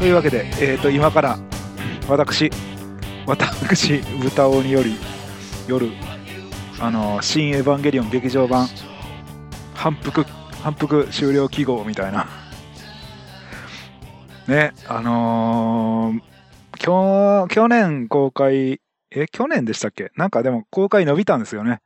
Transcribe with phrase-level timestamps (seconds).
[0.00, 1.38] というわけで、えー、と今から
[2.08, 2.50] 私
[3.26, 4.96] 私豚尾により
[5.68, 5.90] 夜
[6.80, 8.66] あの新エヴァンゲリオン劇場版
[9.74, 10.24] 反復
[10.62, 12.26] 反復終了記号みたいな。
[14.48, 20.12] ねあのー、去年公開え去年でしたっけ？
[20.16, 21.82] なんかでも公開伸びたんですよね。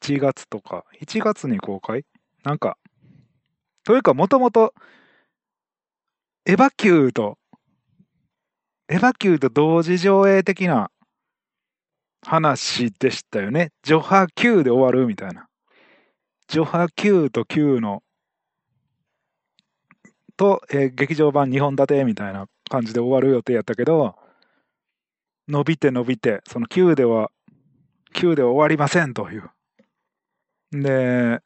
[0.00, 0.84] 1月とか。
[1.02, 2.04] 1月に公開？
[2.44, 2.78] なんか。
[3.82, 4.74] というかもともと
[6.46, 7.38] エヴァキューと
[8.90, 10.90] エヴァキューと同時上映的な
[12.22, 13.70] 話でしたよね。
[13.84, 15.46] ジョハ Q で終わるみたいな。
[16.48, 18.02] ジョハ Q と Q の、
[20.36, 24.16] と、えー、劇場版2本立てみたいな感じで終わる予定やったけど、
[25.46, 27.30] 伸びて伸びて、その Q では、
[28.12, 29.50] Q では終わりませんという。
[30.72, 31.40] で、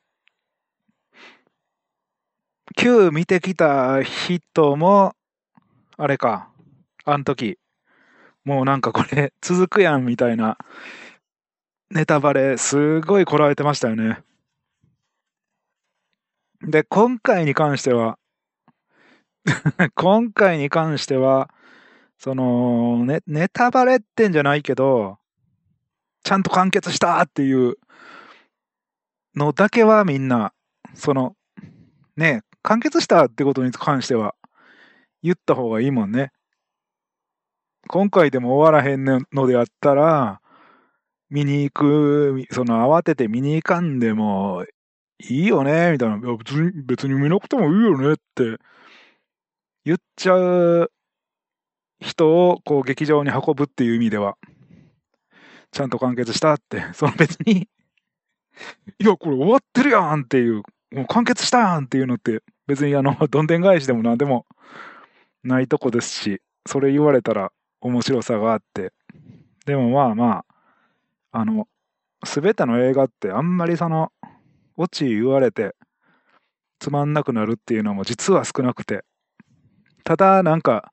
[2.76, 5.14] Q 見てきた人も、
[5.96, 6.50] あれか、
[7.04, 7.58] あの時、
[8.44, 10.58] もうなんかこれ 続くやんみたいな。
[11.90, 14.22] ネタバレすごいこらえてましたよね。
[16.62, 18.18] で、今回に関しては
[19.94, 21.50] 今回に関しては、
[22.18, 25.18] その、ね、ネタバレってんじゃないけど、
[26.22, 27.76] ちゃんと完結したっていう
[29.36, 30.52] のだけはみんな、
[30.94, 31.36] その、
[32.16, 34.34] ね、完結したってことに関しては
[35.22, 36.32] 言った方がいいもんね。
[37.88, 40.40] 今回でも終わらへんのであったら、
[41.28, 44.64] 見に行く、その慌てて見に行かんでも
[45.20, 46.16] いいよね、みたいな。
[46.18, 48.56] 別に、別に見なくてもいいよねって
[49.84, 50.90] 言っちゃう
[52.00, 54.38] 人をこう劇場に運ぶっていう意味では、
[55.70, 57.68] ちゃんと完結したって、その別に
[59.00, 64.46] いや、これ終わってるやんっていう、もう完結したやんっていうのって、別にあの、どんでん返しでも何でも
[65.42, 68.92] ないとこですし、それ言われたら面白さがあって、
[69.66, 70.44] でもまあま
[71.32, 71.68] あ、あの、
[72.24, 74.12] すべての映画ってあんまりその、
[74.76, 75.74] オチ言われて
[76.84, 79.04] つまんなくなるっていうのも実は少なくて、
[80.04, 80.92] ただなんか、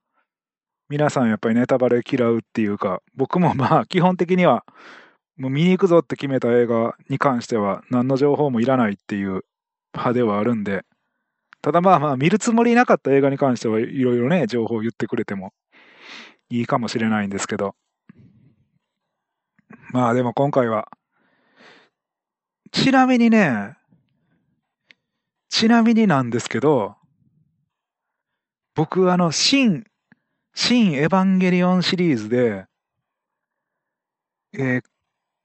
[0.87, 4.63] 皆さんやっぱりネタバレ嫌うっていうか、僕もまあ基本的には、
[5.37, 9.43] もう見に行くぞって決めた映画に関しては何の情報もいらないっていう
[9.93, 10.85] 派ではあるんで、
[11.61, 15.53] ただまあまあ見るつもりなかった映画に関してはいろいろね、情報を言ってくれても
[16.49, 17.75] いいかもしれないんですけど。
[19.91, 20.87] まあでも今回は、
[22.71, 23.75] ちなみにね、
[25.49, 26.95] ちなみになんですけど、
[28.73, 29.83] 僕あの、新、
[30.55, 32.65] 新エヴァンゲリオンシリーズで、
[34.53, 34.81] えー、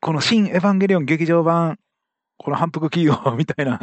[0.01, 1.79] この新エヴァンゲリオン劇場版、
[2.39, 3.81] この反復企業みたいな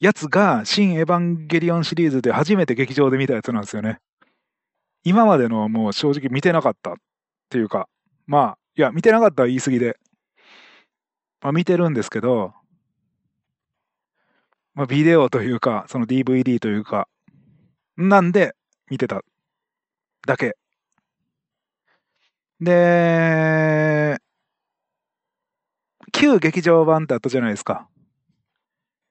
[0.00, 3.98] やつが、新エヴァンゲリオンシリーズで初めて劇場で見たやつなんですよね。
[5.04, 6.94] 今までのはもう正直見てなかったっ
[7.50, 7.88] ていうか、
[8.26, 9.98] まあ、いや、見てなかったは言い過ぎで、
[11.40, 12.52] まあ見てるんですけど、
[14.74, 17.08] まあビデオというか、その DVD というか、
[17.96, 18.54] なんで
[18.90, 19.22] 見てた
[20.26, 20.56] だけ。
[22.60, 24.18] で、
[26.12, 27.88] 旧劇場版ってあったじゃないですか。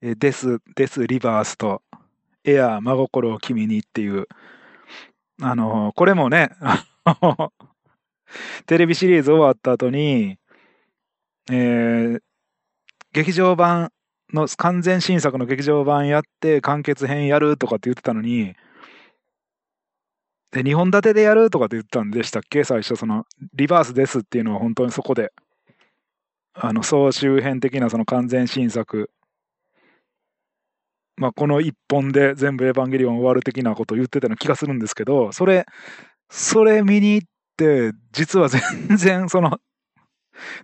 [0.02, 1.82] デス、デス・リバースと、
[2.44, 4.28] エアー真心を君にっていう、
[5.42, 6.52] あの、これもね、
[8.66, 10.38] テレビシリーズ終わった後に、
[11.50, 12.22] えー、
[13.14, 13.92] 劇場版
[14.34, 18.56] の完全新作の劇場版やって完結編やるとかって言ってたのに、
[20.52, 22.64] で、2本立てでやるとかって言ったんでしたっけ？
[22.64, 25.34] 最初、その、リバースですっていうのは本当にそこで、
[26.54, 29.12] あの、総集編的なその完全新作
[31.18, 35.66] まあ、この一本で全部エヴァンゲリオン終わる的なことを言ってたような気がするんですけど、それ、
[36.30, 37.28] それ見に行っ
[37.58, 38.62] て、実は全
[38.98, 39.60] 然その、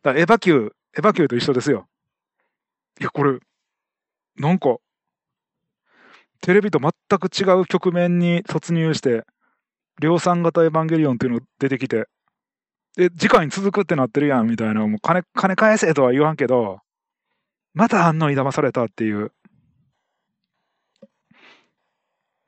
[0.03, 1.87] だエヴァキュー、エヴァキューと一緒ですよ。
[3.01, 3.39] いや、これ、
[4.37, 4.77] なんか、
[6.41, 9.23] テレビと全く違う局面に突入して、
[9.99, 12.07] 量産型エヴァンゲリオンっていうのが出てきて、
[12.95, 16.79] で、次回に続くってなってるやん、みたいな、もう金、金返せとは言わんけど、
[17.73, 19.31] またあんのに騙されたっていう。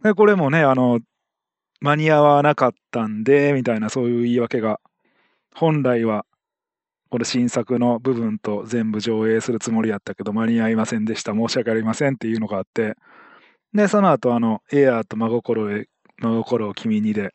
[0.05, 0.99] で、これもね、あの、
[1.79, 4.79] 間に合わなかったんで、みたいなそういう言い訳が、
[5.55, 6.27] 本来は、
[7.09, 11.33] これ新作の部分と全部上映するつもりやったけど、間に合いませんでした。
[11.33, 12.93] 申し訳ありませんっていうのがあって、
[13.73, 15.87] で、その後、あの、エアーと真心へ、
[16.19, 17.33] 真心を君にで、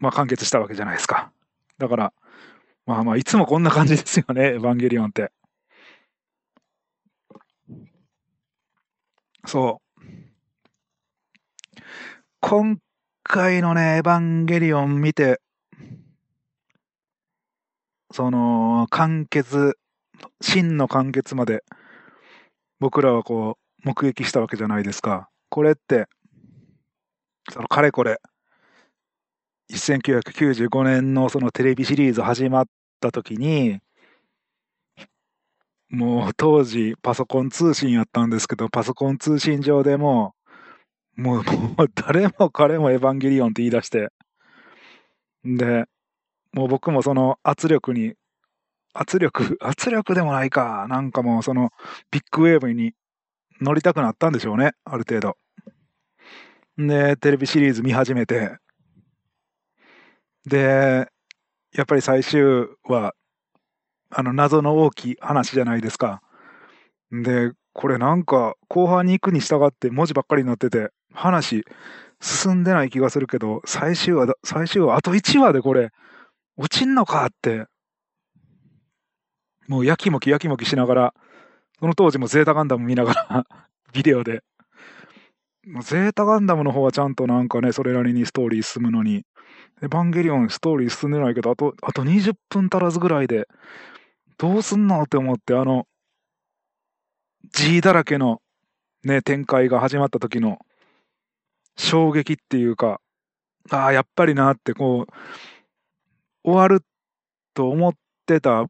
[0.00, 1.32] まあ完結したわけじゃないですか。
[1.78, 2.12] だから、
[2.84, 5.32] まあまあ、いつもこんな感じですよね、エヴァンゲリオンって。
[9.46, 9.81] そう。
[12.44, 12.76] 今
[13.22, 15.40] 回のね、エヴァンゲリオン見て、
[18.10, 19.78] その、完結、
[20.40, 21.62] 真の完結まで、
[22.80, 25.30] 僕らはこう、目撃したわけじゃないですか。
[25.50, 26.08] これって、
[27.48, 28.20] その、かれこれ、
[29.70, 32.66] 1995年のそのテレビシリーズ始まっ
[33.00, 33.78] た時に、
[35.90, 40.34] もう当時パソコン通信やったんですけど、パソコン通信上でも、
[41.16, 44.08] もう、もう誰も彼もエヴァンゲリオンって言い出して、
[45.44, 45.84] で、
[46.52, 48.14] もう僕もその圧力に、
[48.94, 51.70] 圧力、 圧力でもないか、なんかもうその
[52.10, 52.94] ビッグウェーブに
[53.60, 55.36] 乗りたくなったんでしょうね、ある程度。
[56.78, 58.56] で、テレビシリーズ見始めて、
[60.46, 61.08] で、
[61.72, 63.14] やっぱり最終は、
[64.10, 66.22] あの、謎の大きい話じゃないですか。
[67.10, 71.64] で、これなんか、後半に行くに従って文字ばっかりになってて、話、
[72.20, 75.90] 進んでない気がするけど、最終話最終話、あと1話でこれ、
[76.56, 77.66] 落ちんのかって、
[79.68, 81.14] もうやきもきやきもきしながら、
[81.80, 83.46] その当時もゼータガンダム見ながら
[83.92, 84.42] ビデオで。
[85.82, 89.24] ゼータガンダムの方はちゃんとなんかね、それなりにストーリー進むのに、
[89.80, 93.48] エヴァンゲリオンストーリー進んでないけど、あと、あと20分足らずぐらいで、
[94.38, 95.86] どうすんのって思って、あの、
[97.50, 98.40] G だらけの
[99.04, 100.58] ね、展開が始まった時の
[101.76, 103.00] 衝撃っていうか、
[103.70, 105.12] ああ、やっぱりなって、こう、
[106.44, 106.84] 終わる
[107.54, 107.92] と思っ
[108.26, 108.66] てた、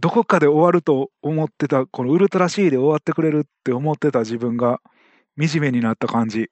[0.00, 4.80] どこかで終わると思ってた、このウルトラ C で終わってくれるって思ってた自分が
[5.38, 6.50] 惨めになった感じ。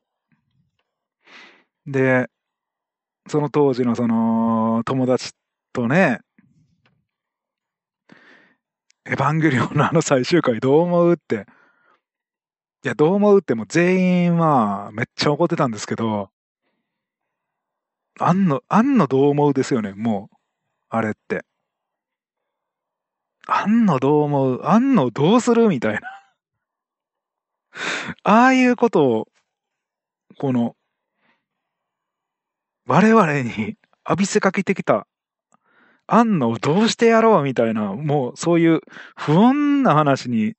[1.87, 2.29] で、
[3.29, 5.33] その当時のその友達
[5.73, 6.21] とね、
[9.07, 11.47] エヴァンゲリオンのあの最終回どう思うって。
[12.85, 16.31] いや、どう思うってもう全員はめっちゃ怒ってたんですけど、
[18.19, 20.37] あんの、あんのどう思うですよね、もう。
[20.91, 21.45] あれって。
[23.47, 26.01] あんのどう思うあんのどうするみたいな。
[28.23, 29.29] ああいうことを、
[30.39, 30.77] この、
[32.87, 33.77] 我々に
[34.09, 35.07] 浴びせかけてきた、
[36.13, 38.81] あんのどうしてやろうみたいな、もうそういう
[39.17, 40.55] 不穏な話に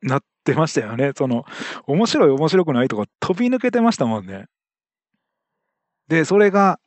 [0.00, 1.10] なってましたよね。
[1.16, 1.44] その、
[1.88, 4.46] 面白い面白くないとか飛び抜けてましたもんね。
[6.06, 6.78] で、それが、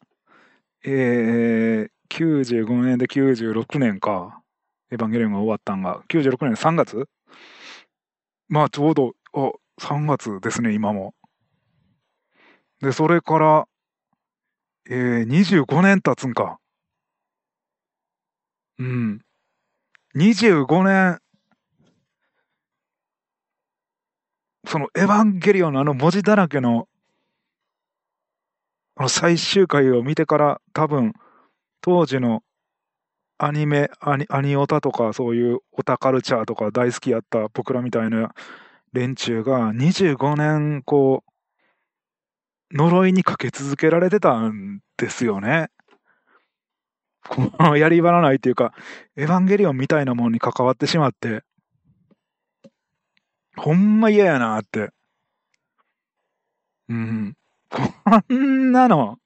[0.86, 4.42] えー、95年で96年か。
[4.90, 7.06] エヴァンゲリオンが終わったんが、96年3月？
[8.48, 9.52] まあちょうど、あ、
[9.82, 11.14] 3月ですね、今も。
[12.82, 13.66] で、それから、
[14.90, 16.60] えー、25年経つんか。
[18.80, 19.22] うん。
[20.16, 21.20] 25年、
[24.66, 26.88] そのエヴァンゲリオンのあの文字だらけの、
[28.96, 31.14] あの最終回を見てから多分、
[31.82, 32.42] 当時の
[33.38, 38.34] アニメ、アニアニオタとかそういうオタカルチャーとか大好きやった僕らみたいな
[38.94, 41.24] 連中が25年こ
[42.72, 45.70] う呪いにかけ続けられてたんですよね。
[47.28, 48.74] このやり場のないっていうか、
[49.16, 51.44] エヴァンゲリオンみたいなものに関わってしまって、
[53.58, 54.90] ほんま嫌やなって。
[56.88, 57.36] うん。
[57.70, 59.18] こんなの、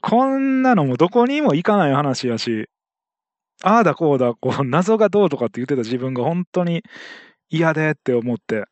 [0.00, 2.68] こんなのもどこにも行かない話やし、
[3.62, 6.82] ああだこうだ、こう、謎がどうとかって言ってた自分が本当に
[7.48, 8.64] 嫌でって思って、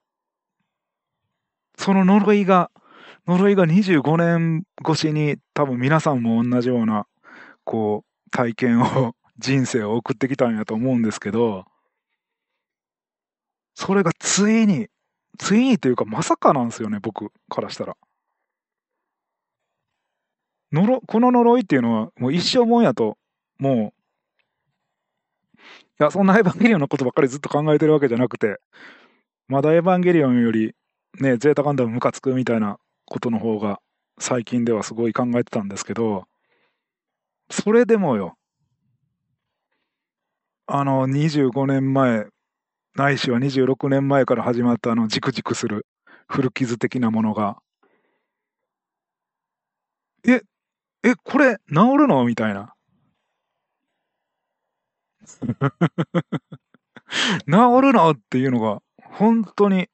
[1.77, 2.71] その呪いが
[3.27, 7.07] 呪いが25年越しに多分皆さんも同じような、
[7.65, 11.65] こう、体験を、 人生を送ってきたんやと思うんですけど、
[13.75, 14.89] それがついに、
[15.39, 17.97] ついにというかまさかなんですよね、僕からしたら。
[20.73, 23.19] 呪この呪いっていうのはもう一生もんやと、
[23.59, 25.61] もう、い
[25.99, 28.61] や、そんなエヴァンゲリオンのことばっかりずっと考えてるわけじゃなくて、
[29.49, 30.75] まだエヴァンゲリオンより、
[31.21, 33.81] ね、ゼータガンダムムカつくみたいなことの方が
[34.19, 36.27] 最近ではすごい考えてたんですけど、
[37.55, 38.37] それでもよ、
[40.67, 42.27] あの25年前、
[42.97, 45.87] ないしは26年前から始まったあのじくじくする
[46.27, 47.59] 古傷的なものが、
[50.27, 50.43] え、
[51.05, 52.25] え、これ治るの？
[52.25, 52.75] みたいな。
[57.47, 58.11] 治るの？
[58.11, 59.89] っていうのが、本当に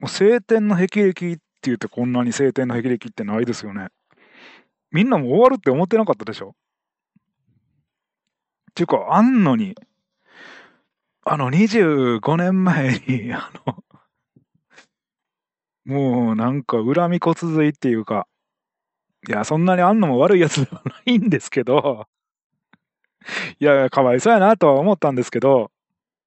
[0.00, 3.88] もう晴天の霹靂って言ってこんなに晴天の霹靂ってないですよね。
[4.90, 6.54] みんなも終わるって思ってなかったでしょ？
[8.70, 9.74] っていうか、あんのに、
[11.24, 13.84] あの25年前に、 あの、
[15.84, 18.26] もうなんか恨み骨髄っていうか、
[19.28, 22.06] いや、そんなにあんのも悪いやつではないんですけど、
[23.58, 25.70] いや、かわいそうやなとは思ったんですけど、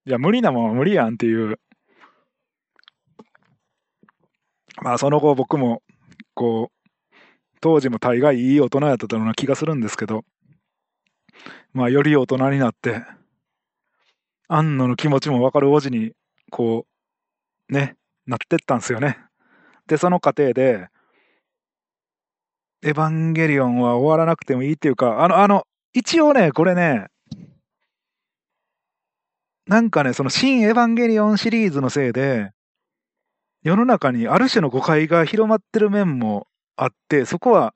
[0.05, 1.59] いや、無理なもんは無理やんっていう。
[4.81, 5.81] まあ、その後僕も、
[6.33, 6.80] こう、
[7.61, 10.25] 当時も大概いい大人やったような気がするんですけど、
[11.73, 13.03] まあ、より大人になって、
[14.47, 16.11] 安野の気持ちもわかる王子に、
[16.49, 16.85] こ
[17.69, 19.17] う、ね、なってったんですよね。
[19.87, 20.87] で、その過程で、
[22.83, 25.63] エヴァンゲリオンは終わらなくてもいいっていうか、あの、あの、
[25.93, 27.07] 一応ね、これね、
[29.67, 32.51] なんかね、その新エヴァンゲリオンシリーズのせいで、
[33.61, 37.73] 世の中にある種の誤解が広まってる面もあって、そこは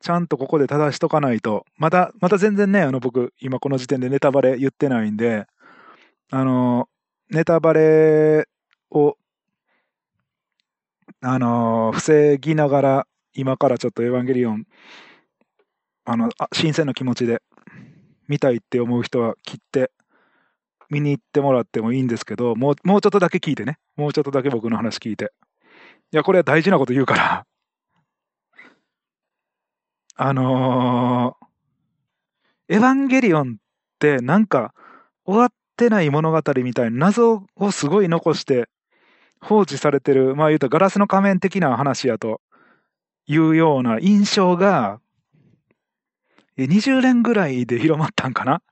[0.00, 5.46] ちゃんとここで正しとかないと、また、また全然ね、あの僕、今この時点でネタバレ言ってないんで、
[6.30, 6.88] あの、
[7.30, 8.48] ネタバレ
[8.90, 9.16] を、
[11.22, 14.64] あの、防ぎながら、今からちょっとエヴァンゲリオン、
[16.04, 17.42] あの、あ新鮮な気持ちで
[18.28, 19.90] 見たいって思う人は切って
[20.90, 23.78] 見に行ってもらってもいいんですけど、もう、もうちょっとだけ聞いてね。
[23.96, 25.32] もうちょっとだけ僕の話聞いて。
[26.12, 27.46] いや、これは大事なこと言うから。
[30.18, 33.54] あのー、エヴァンゲリオンっ
[33.98, 34.74] てなんか
[35.26, 38.68] 終わってない物語みたいな謎をすごい残して
[39.40, 42.40] 放置されてる、まあ言うとガラスの仮面的な話やと
[43.26, 45.00] いうような印象が
[46.58, 48.62] 20年ぐらいで広まったんかな？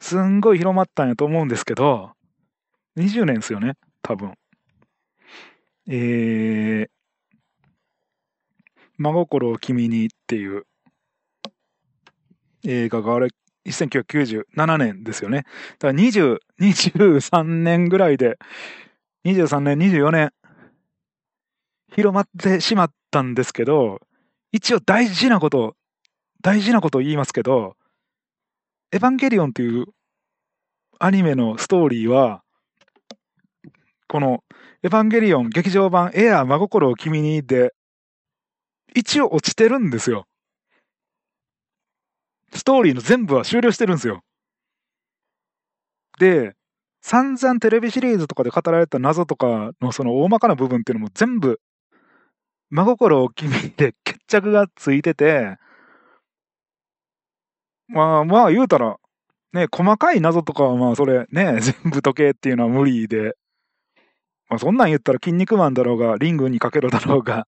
[0.00, 2.10] すんごい広まったんやと思うんですけど、
[2.98, 4.34] 20年ですよね、多分。
[5.88, 6.88] えー、
[9.02, 10.64] 真心を君にっていう
[12.64, 13.28] 映画があれ、
[13.66, 15.44] 1997年ですよね。
[15.78, 18.38] だから20、23年ぐらいで、
[19.24, 20.32] 23年、24年、
[21.94, 24.00] 広まってしまったんですけど、
[24.52, 25.76] 一応大事なこと、
[26.40, 27.76] 大事なことを言いますけど、
[28.92, 29.86] エヴァンゲリオンっていう
[31.00, 32.42] アニメのストーリーは、
[34.06, 34.44] この
[34.84, 37.72] エヴァンゲリオン劇場版エアー真心を君にで、
[38.94, 40.26] 一応落ちてるんですよ。
[42.54, 44.22] ストーリーの全部は終了してるんですよ。
[46.18, 46.54] で、
[47.00, 51.60] 散々テレビシリーズとかで語られた謎とかのその大まかな部分っていうのも全部、
[52.70, 55.56] 真心を君で決着がついてて、
[57.88, 58.96] まあまあ言うたら、
[59.52, 63.36] ね、細かい謎とかはまあそれね、 全部解けっていうのは無理で、
[64.48, 67.46] まあそんなん言ったら筋肉マンだろうが、リングにかけろだろうが、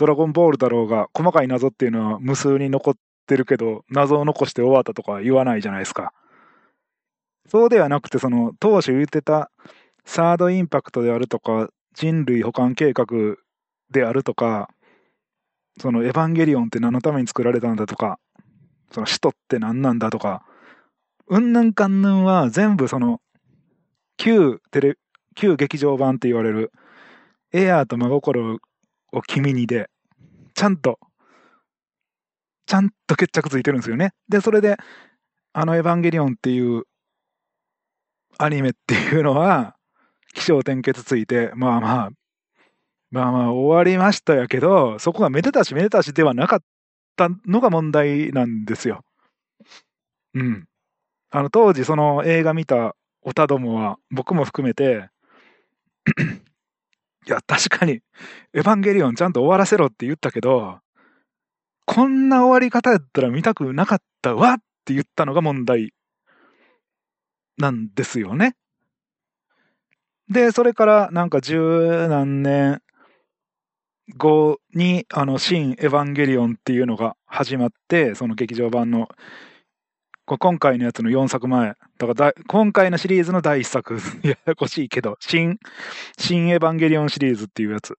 [0.00, 2.94] ドラゴンボールだろうが、細かい謎っていうのは無数に残っ
[3.26, 6.14] てるけど、謎を残して終わったとか言わないじゃないですか。
[7.50, 9.50] そうではなくて、その当初言ってた
[10.06, 13.04] サードインパクトであるとか、人類保管計画
[13.90, 14.70] であるとか、
[15.78, 18.18] そのエヴァンゲリオンって何のために作られたんだとか、
[18.92, 20.46] その使徒って何なんだとか、
[21.28, 23.20] うんぬんかんぬんは全部その、
[24.16, 24.96] 旧テレ、
[25.34, 26.72] 旧劇場版って言われる、
[27.52, 28.60] エアーと真心
[29.12, 29.88] を君にで、
[30.54, 30.98] ちゃんと、
[32.66, 34.12] ちゃんと決着ついてるんですよね。
[34.28, 34.76] で、それで、
[35.52, 36.84] あのエヴァンゲリオンっていう
[38.38, 39.76] アニメっていうのは、
[40.34, 42.10] 起承転結ついて、まあまあ、
[43.10, 46.60] まあまあ終わりましたやけど、そこがめでたしめでたしではなかっ
[47.16, 49.04] たのが問題なんですよ。
[50.34, 50.66] うん。
[51.30, 55.08] あの、当時その映画見たオタどもは、僕も含めて
[57.26, 58.00] いや、確かに、
[58.54, 60.80] エヴァンゲリオンちゃんと終わらせろって言ったけど、
[61.86, 65.92] こんな終わり方やったら見たくなかったわって言ったのが問題
[67.58, 68.54] なんですよね。
[70.28, 72.80] で、それからなんか十何年
[74.16, 79.08] 後に、あの、新エヴァンゲリオンっていうのが始まって、その劇場版の、
[80.30, 85.58] こ今回のやつの4作前、だから今回のシリーズの第1作、 ややこしいけど、新、
[86.18, 87.98] 新エヴァンゲリオンシリーズっていうやつ。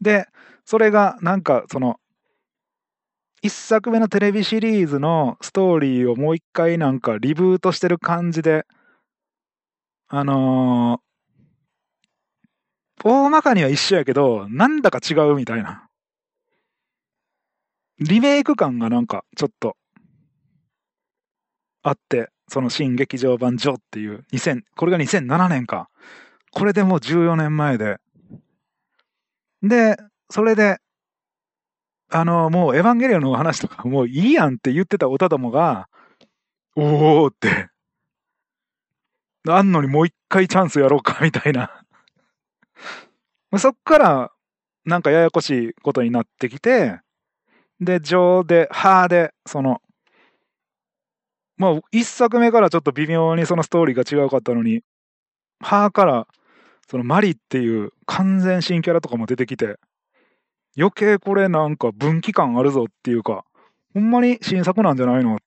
[0.00, 0.28] で、
[0.64, 1.98] それがなんかその、
[3.42, 8.64] 1作目のテレビシリーズのストーリーをもう一回なんかリブートしてる感じで、
[10.06, 15.88] あのー、大まかには一緒やけど、なんだか違うみたいな。
[17.98, 19.76] リメイク感がなんかちょっと
[21.88, 25.88] あって、その新劇場版ジョっていう2000、これが2007年か。
[26.50, 27.98] これでもう14年前で。
[29.62, 29.96] で、
[30.28, 30.78] それで、
[32.10, 35.88] あの、もうエヴァンゲリオンの話とかもういいやんって言ってた歌どもが、
[36.74, 37.68] おーって、
[39.48, 41.84] あんのにもう一回チャンスやろうかみたいな
[43.58, 44.32] そっから、
[44.84, 46.98] なんかややこしいことになってきて、
[47.80, 49.80] で、上で、ハで、その、
[51.56, 54.82] まあ、一作目からちょっと微妙にそのストーリーが違うかったのに、
[55.60, 56.26] ハから、
[56.88, 59.76] そのマリっていう完全新キャラとかも出てきて、
[60.76, 63.44] 余計これなんか分岐感あるぞっていうか、
[63.94, 65.38] ほんまに新作なんじゃないの？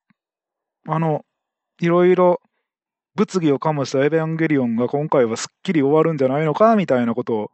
[0.88, 1.24] あの、
[1.80, 2.40] いろいろ
[3.14, 6.74] 物議を醸したエヴァンゲリオンが今回はすっきり終わるんじゃないのか？
[6.74, 7.50] みたいなことを、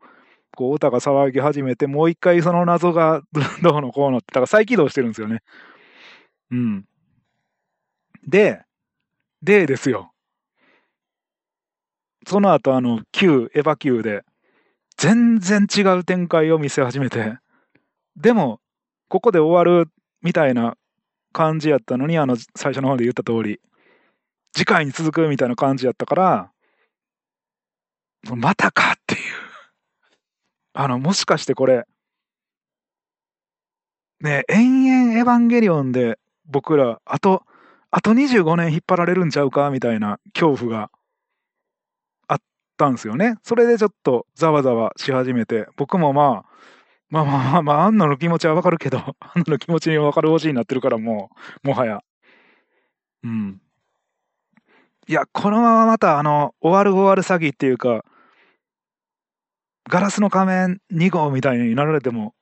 [0.57, 3.21] こう、オタが騒ぎ始めて、もう一回その謎が
[3.63, 5.43] どうのこうのって、だから再起動してるんですよね。
[6.51, 6.85] うん。
[8.27, 8.63] で、
[9.43, 10.13] でですよ。
[12.27, 14.25] その後あの、Q、エヴァ Q で、
[14.97, 17.39] 全然違う展開を見せ始めて、
[18.17, 18.61] でも、
[19.09, 19.91] ここで終わる
[20.23, 20.77] みたいな
[21.33, 23.61] 感じやったのに、あの、最初の方で言った通り、
[24.57, 26.51] 次回に続くみたいな感じやったから、
[28.35, 29.21] またかっていう。
[30.73, 31.85] あの、もしかしてこれ、
[34.21, 37.43] ね、延々エヴァンゲリオンで僕ら、あと、
[37.97, 40.91] あと25年引っ張られるんちゃうかみたいな恐怖が
[42.29, 42.39] あっ
[42.77, 43.37] たんですよね。
[43.43, 46.57] それでちょっとざわざわし始めて、僕もまあ、
[47.09, 51.31] まあまあまあまあ、アンナの気持ちはわかるけど、アンナの気持ちにわかる星になってるからも
[51.65, 52.01] う、もはや。
[53.25, 53.63] うん。
[55.09, 58.05] いや、このまままたあの、終わる終わる詐欺っていうか、
[59.89, 62.35] ガラスの仮面2号みたいになられても、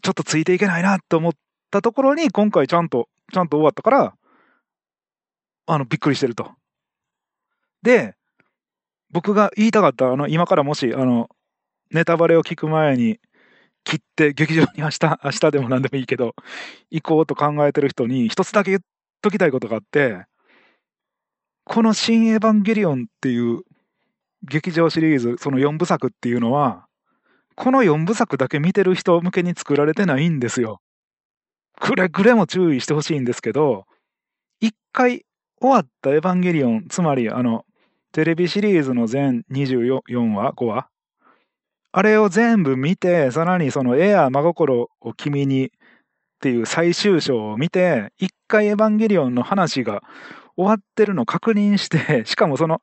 [0.00, 1.32] ちょっとついていけないなと思っ
[1.72, 4.14] たところに、今回ちゃんと、ちゃんと終わったから、
[5.66, 6.52] あの、びっくりしてると。
[7.82, 8.14] で、
[9.10, 11.28] 僕が言いたかった、あの、今からもし、あの、
[11.90, 13.18] ネタバレを聞く前に、
[13.84, 16.34] 切って劇場に明日、明日でも何でもいいけど、
[16.90, 18.82] 行こうと考えてる人に一つだけ言っ
[19.22, 20.26] ときたいことがあって、
[21.64, 23.62] この新エヴァンゲリオンっていう
[24.42, 26.86] 劇場シリーズ、その4部作っていうのは、
[27.56, 30.80] この4部作だけ見てる人向けに作られてないんですよ。
[31.80, 33.86] くれぐれも注意してほしいんですけど、
[34.60, 35.24] 一回
[35.60, 37.64] 終わったエヴァンゲリオン、つまりあの、
[38.12, 40.88] テレビシリーズの全24話 ?5 話
[41.92, 45.70] あれを全部見て、さらにそのエアー真心を君にっ
[46.40, 50.02] ていう最終章を見て、一回エヴァンゲリオンの話が
[50.56, 52.80] 終わってるの確認して、 しかもその、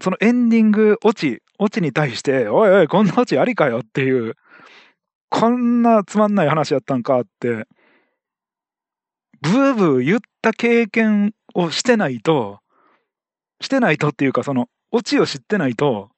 [0.00, 4.34] そのエンディングオチ、オチに対して、おいおい、こんなオチありかよっていう、
[5.28, 7.66] こんなつまんない話やったんかって、
[9.40, 12.60] ブーブー言った経験をしてないと、
[13.60, 16.10] してないとっていうか、その、オチを知ってないと、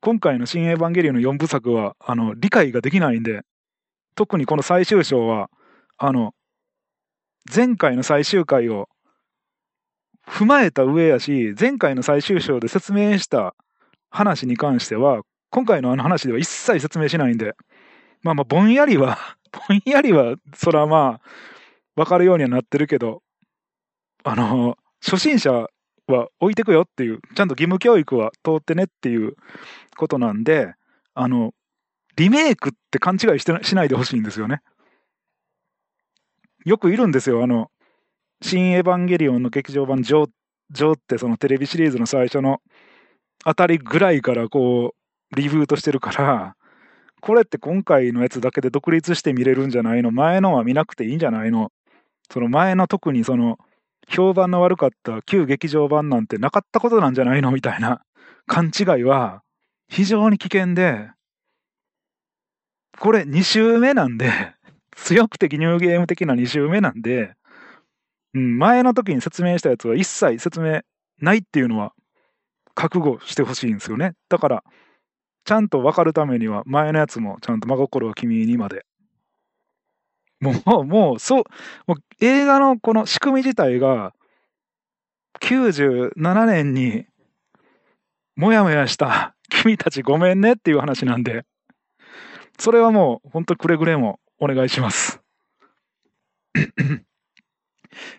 [0.00, 3.42] 今回の新エヴァンゲリオンの4部作は、あの、理解ができないんで、
[4.14, 5.50] 特にこの最終章は、
[5.98, 6.32] あの、
[7.54, 8.88] 前回の最終回を
[10.26, 13.54] 踏まえた上やし、前回の最終章で説明した
[14.10, 17.54] 話に関しては、今回のあの話では一切説明しないんで、
[18.22, 19.18] まあまあ、ぼんやりは、
[19.68, 21.55] ぼんやりは、そらまあ、
[21.96, 23.22] わかるようにはなってるけど、
[24.22, 29.34] あの、初心者は置いてくよっていう、ちゃんと義務教育は通ってねっていう
[29.96, 30.74] ことなんで、
[31.14, 31.52] あの、
[32.16, 34.60] リメイクって勘違いしてしないでほしいんですよね。
[36.64, 37.70] よくいるんですよ、あの、
[38.42, 40.30] 新エヴァンゲリオンの劇場版ジョー、
[40.70, 42.60] ジョーってそのテレビシリーズの最初の
[43.44, 44.94] あたりぐらいからこ
[45.32, 46.56] う、リブートしてるから、
[47.20, 50.10] これって今回のやつだけで独立して見れるんじゃないの？
[50.10, 51.72] 前のは見なくていいんじゃないの？
[52.30, 53.58] その前の特にその、
[54.08, 58.02] 評判の悪かった旧劇場版なんてなかったことなんじゃないのみたいな
[58.46, 59.42] 勘違いは
[59.88, 61.10] 非常に危険で、
[62.98, 64.30] これ2周目なんで、
[64.96, 67.34] 強くてニューゲーム的な2周目なんで、
[68.34, 70.80] うん、前の時に説明したやつは一切説明
[71.20, 71.92] ないっていうのは
[72.74, 74.14] 覚悟してほしいんですよね。
[74.28, 74.64] だから、
[75.44, 78.84] ちゃんと分かるためには前のやつもちゃんと真心は君にまで。
[80.40, 81.44] もう、もう、そう、
[81.86, 84.12] もう映画のこの仕組み自体が
[85.40, 87.06] 97年に
[88.36, 91.44] もやもやした君たちごめんねっていう話なんで、
[92.58, 95.20] それはもう本当くれぐれもお願いします。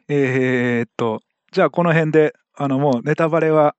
[0.08, 3.76] えーっと、じゃあこの辺で、あのもうネタバレは、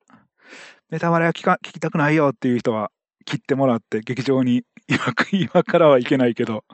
[0.91, 2.91] ネタバレは聞か聞きたくないよっていう人は
[3.29, 4.99] 切ってもらって劇場に 今
[5.33, 6.65] 今からはいけないけど、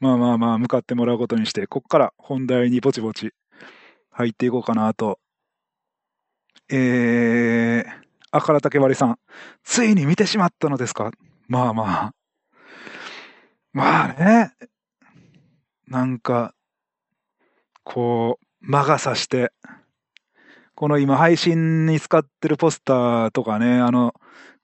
[0.00, 3.32] まあまあまあ向かってもらうことにして、ここから本題にぼちぼち
[4.10, 5.20] 入っていこうかなと。
[6.70, 7.90] えー、
[8.30, 9.18] あから竹割さん、
[9.64, 11.12] ついに見てしまったのですか？
[11.46, 12.14] まあまあ。
[13.72, 14.52] まあね。
[15.86, 16.54] なんか、
[17.84, 19.52] こう、魔が差して、
[20.74, 24.14] この今配信に使ってるポスターとかね、あの、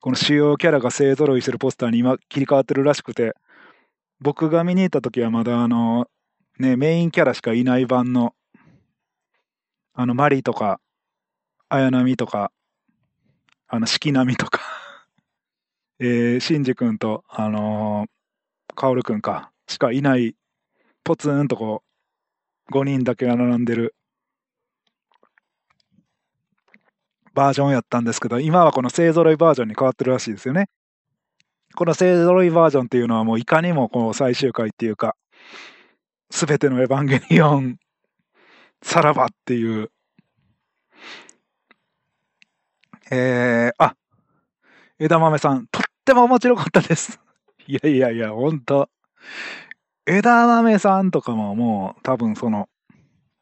[0.04, 3.32] この主要キャラが勢揃いしてるポスターに今切り替わってるらしくて、
[4.20, 6.08] 僕が見に行った時はまだあの、
[6.58, 8.34] ね、メインキャラしかいない版の、
[9.94, 10.78] あの、マリとか、
[11.70, 12.52] 綾波とか、
[13.66, 14.60] あの、四季波とか
[16.00, 20.36] えー、シンジ君と、あのー、カオル君か、しかいない、
[21.02, 21.82] ポツンとこ
[22.68, 23.94] う、5人だけが並んでる
[27.35, 30.68] バージョンやったんですけど、今はこの勢揃いバージョンに変わってるらしいですよね。
[31.75, 35.16] この勢揃いバージョンっていうのはもういかにもこの最終回っていうか、
[36.31, 37.79] すべてのエヴァンゲリオン、
[38.83, 39.90] さらばっていう、
[43.11, 43.97] えー、あ、
[44.99, 47.20] 枝豆さん、とっても面白かったです。
[47.66, 48.88] いやいやいや、ほんと。
[50.07, 52.68] 枝豆さんとかももう多分その、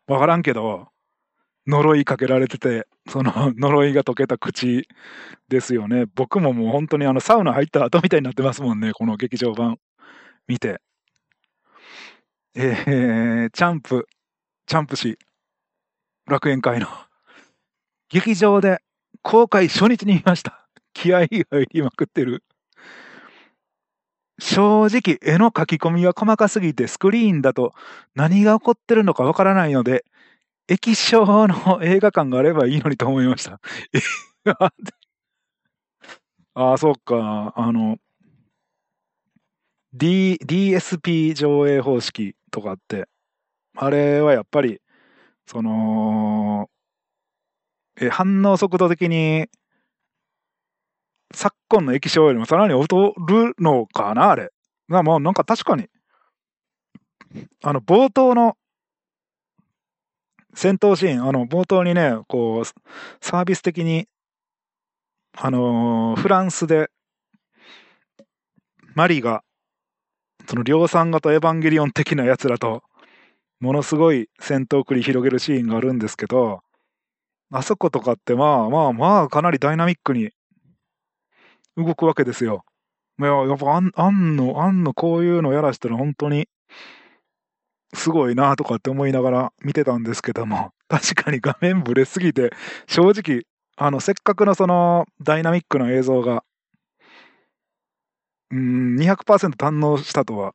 [0.07, 0.92] わからんけど、
[1.67, 4.89] 呪いかけられてて、その 呪いが解けた口
[5.49, 6.07] ですよね。
[6.15, 9.79] 僕ももう本当にあのサウナ入った後みたいになってますもんね、この劇場版
[10.49, 10.81] 見て。
[12.55, 14.07] えー、チャンプ、
[14.67, 15.19] チャンプ氏、
[16.27, 16.87] 楽園会の
[18.11, 18.81] 劇場で
[19.23, 20.69] 公開初日に見ました。
[20.93, 22.45] 気合が入りまくってる。
[24.39, 27.73] 正直、絵の書き込みが細かすぎてスクリーンだと
[28.15, 30.05] 何が起こってるのかわからないので、
[30.69, 33.61] 液晶の映画館があればいいのにと思いました。
[36.55, 37.53] ああ、そっか。
[37.57, 37.99] あの、
[39.95, 43.09] D、DSP 上映方式とかって、
[43.77, 44.81] あれはやっぱり、
[45.47, 46.69] その、
[48.01, 49.49] え、反応速度的に、
[51.35, 54.51] 昨今の液晶よりもさらに劣るのかな、あれ。
[54.89, 55.89] まあ、もうなんか確かに、
[57.63, 58.57] あの、冒頭の
[60.55, 62.65] 戦闘シーン、あの、冒頭にね、こう、
[63.21, 64.07] サービス的に、
[65.35, 66.91] あのー、フランスで、
[68.95, 69.43] マリが、
[70.47, 72.83] その量産型エヴァンゲリオン的なやつらと、
[73.61, 76.61] ものすごい戦闘繰り広げるシーンがあるんですけど、
[77.53, 80.31] あそことかってまあまあまあかなりダイナミックに
[81.77, 82.65] 動くわけですよ。
[83.21, 86.49] いや、やっぱあんあんの、あんのこういうのやらしたら本当に
[87.95, 92.53] すごいなとかって思いながら見てたんですけども、 確かに画面ブレすぎて、
[92.87, 93.43] 正直、
[93.77, 96.45] あの、せっかくのそのダイナミックな映像が、
[98.51, 100.55] うん、200%堪能したとは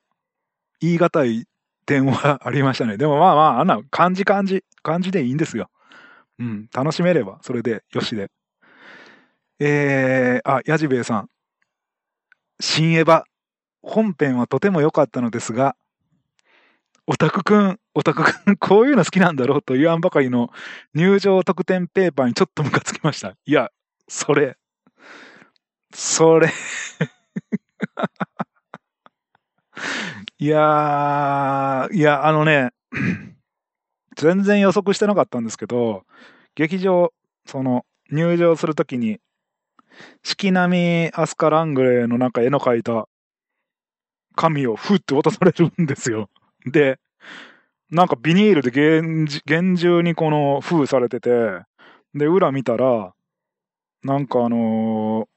[0.80, 1.45] 言い難い
[1.86, 2.97] 点はありましたね。
[2.97, 5.69] でもまあまあ、あんな感じ感じ、感じでいいんですよ。
[6.39, 8.30] うん、楽しめれば、それでよしで。
[9.60, 11.30] えー、あ、ヤジベイさん。
[12.60, 13.23] 新エヴァ、
[13.82, 15.76] 本編はとても良かったのですが、
[17.09, 20.51] オタクくん、オタクくん、 こういうの好きなんだろうと言わんばかりの
[20.93, 23.29] 入場特典ペーパーにちょっとムカつきました。
[23.45, 23.71] いや、
[24.09, 24.57] それ、
[25.93, 26.49] それ
[30.37, 32.73] いやー、いや、あのね、
[34.17, 36.03] 全然予測してなかったんですけど、
[36.55, 37.13] 劇場、
[37.45, 39.21] その、入場するときに、
[40.23, 43.07] 四季並みアスカ・ラングレーのなんか絵の描いた
[44.35, 46.29] 紙をふって渡されるんですよ。
[46.71, 46.99] で、
[47.89, 48.71] なんかビニールで
[49.45, 51.30] 厳重にこの封されてて、
[52.13, 53.13] で、裏見たら、
[54.03, 55.27] なんかあの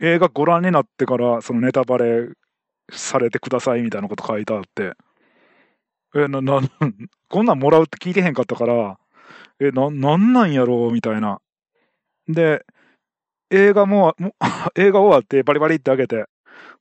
[0.00, 2.28] ー、映画ご覧になってからそのネタバレ
[2.92, 4.92] されてくださいみたいなこと書いてあって、
[6.14, 6.60] え、な、な、
[7.28, 8.98] こんなんもらうって聞いてへんかったから、
[9.60, 11.40] え、な、なんなんやろうみたいな。
[12.28, 12.64] で、
[13.50, 14.34] 映画も、も
[14.76, 16.26] 映画終わってバリバリって開けて、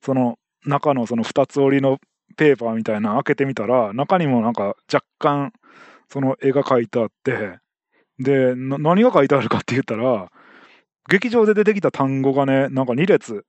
[0.01, 1.99] その中のその二つ折りの
[2.37, 5.53] ペーパーみたいな開けてみたら、中にもなんか若干、
[6.09, 7.59] その絵が描いてあって、
[8.19, 10.31] で、何が書いてあるかって言ったら、
[11.09, 13.45] 劇場で出てきた単語がね、なんか2列、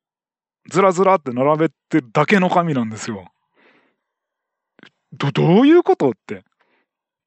[0.68, 3.30] ずらずらって並べてるだけの紙なんですよ。
[5.12, 6.44] ど、どういうことって。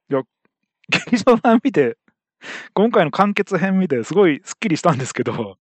[0.10, 0.24] いや、
[0.90, 1.98] 劇場版見て、
[2.74, 5.58] 今回の完結編見て、すごいスッキリしたんですけど、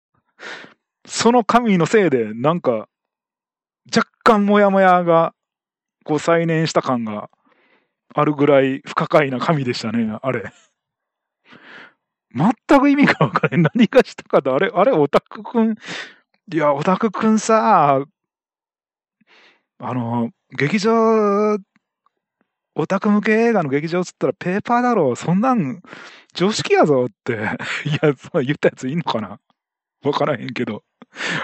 [1.07, 2.89] その紙のせいで、なんか、
[3.95, 5.35] 若干モヤモヤが
[6.05, 7.31] こう再燃した感が
[8.15, 10.53] あるぐらい不可解な神でしたね、あれ。
[12.35, 13.73] 全く意味が分からない。
[13.75, 15.75] 何がしたかと、あれ、あれ、オタクくん、
[16.53, 18.05] いや、オタクくんさ、
[19.81, 21.59] あの、劇場、
[22.75, 25.17] オタク向け映画の劇場っつったらペーパーだろう。
[25.17, 25.83] そんなん
[26.33, 27.33] 常識やぞって。
[27.85, 29.41] いや、そう言ったやついいのかな
[30.05, 30.85] わからへんけど。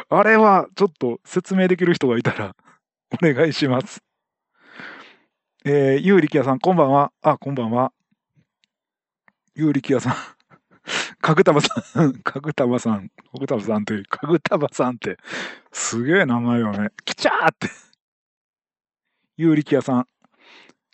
[0.09, 2.55] あれはちょっと説明できる人がいたら
[3.13, 4.04] お願いします。
[5.67, 7.11] えー、ゆうりきやさん、こんばんは。
[7.23, 7.91] あ、こんばんは。
[9.55, 10.15] ゆうりきやさん。
[11.23, 15.17] かぐたば さん、かぐたばさん、かぐたばさんって、かぐたばさんって、
[15.73, 16.91] すげえ名前よね。
[17.07, 17.71] きちゃーって。
[19.39, 20.09] 有力屋さん。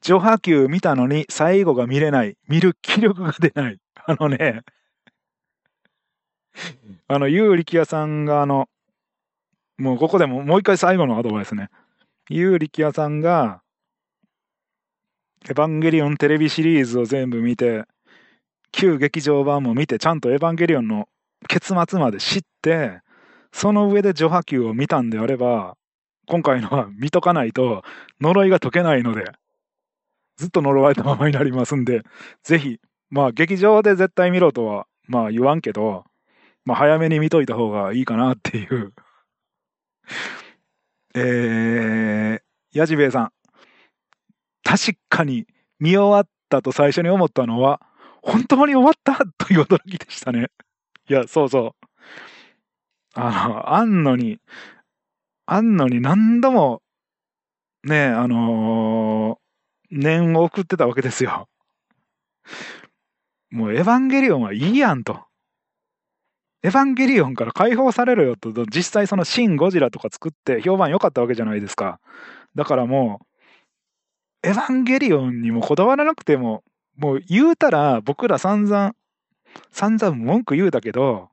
[0.03, 2.39] 上波球見たのに最後が見れない。
[2.47, 3.81] 見る気力が出ない。
[4.07, 4.63] あのね、
[7.09, 8.69] あの、有力屋さんがあの、
[9.79, 11.71] もうここでももう一回最後のアドバイスね。
[12.29, 13.65] 有力屋さんが、
[15.48, 17.85] エヴァンゲリオンテレビシリーズを全部見て、
[18.72, 21.09] 旧劇場版も見て、ちゃんとエヴァンゲリオンの
[21.48, 23.00] 結末まで知って、
[23.53, 25.76] その上で序波球を見たんであれば、
[26.26, 27.83] 今回のは見とかないと
[28.20, 29.24] 呪いが解けないので、
[30.37, 32.03] ずっと呪われたままになりますんで、
[32.42, 36.05] ぜひ、まあ劇場で絶対見ろとは、まあ言わんけど、
[36.64, 38.92] まあ早めに見といた方がいいかなっていう
[41.14, 43.33] えー、やじべえさん。
[44.71, 45.47] 確かに
[45.81, 47.81] 見終わったと最初に思ったのは、
[48.23, 50.47] 本当に終わったという驚きでしたね。
[51.09, 51.87] いや、そうそう。
[53.15, 54.39] あの、あんのに、
[55.47, 56.83] あんのに何度も、
[57.83, 61.49] ね、あのー、念を送ってたわけですよ。
[63.51, 65.25] もうエヴァンゲリオンはいいやんと。
[66.63, 71.99] エヴァンゲリオンから解放されるよと、実際そのシン・ゴジラとか作って評判良かったわけじゃないですか。
[72.55, 73.30] だからもう、
[74.42, 76.62] エヴァンゲリオンにもこだわらなくても、
[76.96, 78.94] もう言うたら僕ら散々、
[79.70, 81.29] 散々文句言うたけど、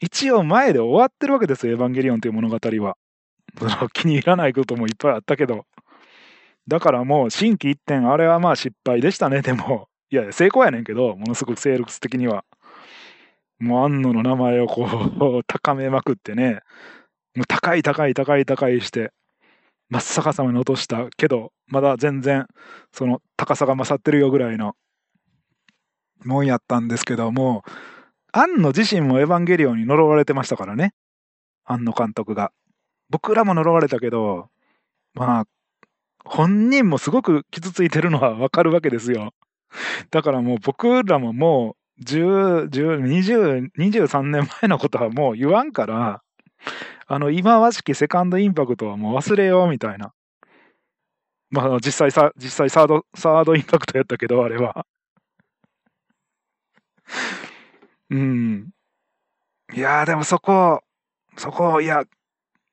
[0.00, 2.96] 一応前で終わってるわけですよ、エヴァンゲリオンという物語は。
[3.92, 5.66] 気に入らないこともいっぱいあったけど。
[6.68, 9.88] だからもう心機一転、あれはまあ失敗でしたね、でも。
[10.10, 12.44] いや、成功やねんけど、ものすごくセールス的には。
[13.58, 16.60] もう安野の名前をこう、高めまくってね、
[17.34, 19.12] もう高い高い高い高いして、
[19.92, 22.46] 真っ逆さまに落としたけど、まだ全然、
[22.92, 24.74] その高さが勝ってるよぐらいの
[26.24, 27.62] もんやったんですけども、
[28.32, 30.94] 庵野自身もエヴァンゲリオンに呪われてましたからね。
[31.66, 32.52] 庵野監督が。
[33.10, 34.48] 僕らも呪われたけど、
[35.12, 35.44] まあ、
[36.24, 39.34] 本人もすごく傷ついてるのはわかるわけですよ。
[40.10, 46.22] だからもう僕らももう10、10、20、23年前のことはもう言わんから、
[47.06, 50.12] あの、今和式セカンドインパクトはもう忘れようみたいな。
[51.50, 54.86] まあ、実際さ、実際サード、サードインパクトやったけど、あれは。
[58.10, 58.70] うん。
[59.74, 60.82] いやでもそこ、
[61.36, 62.04] そこ、いや、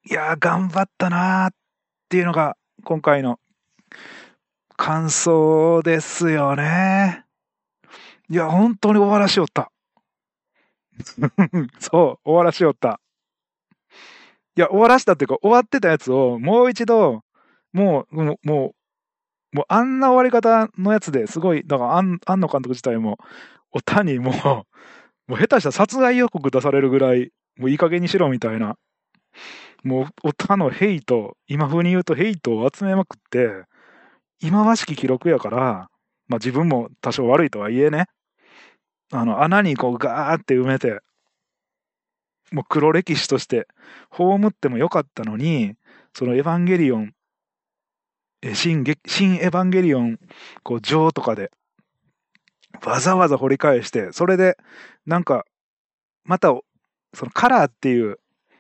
[0.10, 1.56] いや頑張ったなーっ
[2.10, 3.40] ていうのが、今回の
[4.78, 7.26] 感想ですよね。
[8.30, 9.72] いや、本当に終わらしよった。
[11.80, 13.00] そう、終わらしよった。
[14.62, 17.22] や、終わらしたっていうか、終わってたやつをもう一度、
[17.74, 18.74] もう、もう、も
[19.54, 23.18] う、もうあんな終わり方のやつですごい、だから庵野監督自体も、
[23.72, 24.34] おたにもう、
[25.32, 28.76] もう下手したら殺害予告出されるぐらい、もういい加減にしろみたいな。
[29.84, 33.64] もう、おたのヘイト、今風に言うとヘイトを集めまくって、
[34.42, 35.90] 今和しき記録やから、
[36.28, 38.06] まあ自分も多少悪いとはいえね、
[39.12, 41.00] あの、穴にこうガーって埋めて、
[42.52, 43.68] もう黒歴史として
[44.10, 45.76] 葬ってもよかったのに、
[46.14, 47.14] そのエヴァンゲリオン、
[48.54, 50.20] 新新エヴァンゲリオン、
[50.64, 51.52] こう、上とかで、
[52.86, 54.58] わざわざ掘り返して、それで、
[55.06, 55.46] なんか、
[56.24, 56.50] また、
[57.14, 58.20] そのカラーっていう、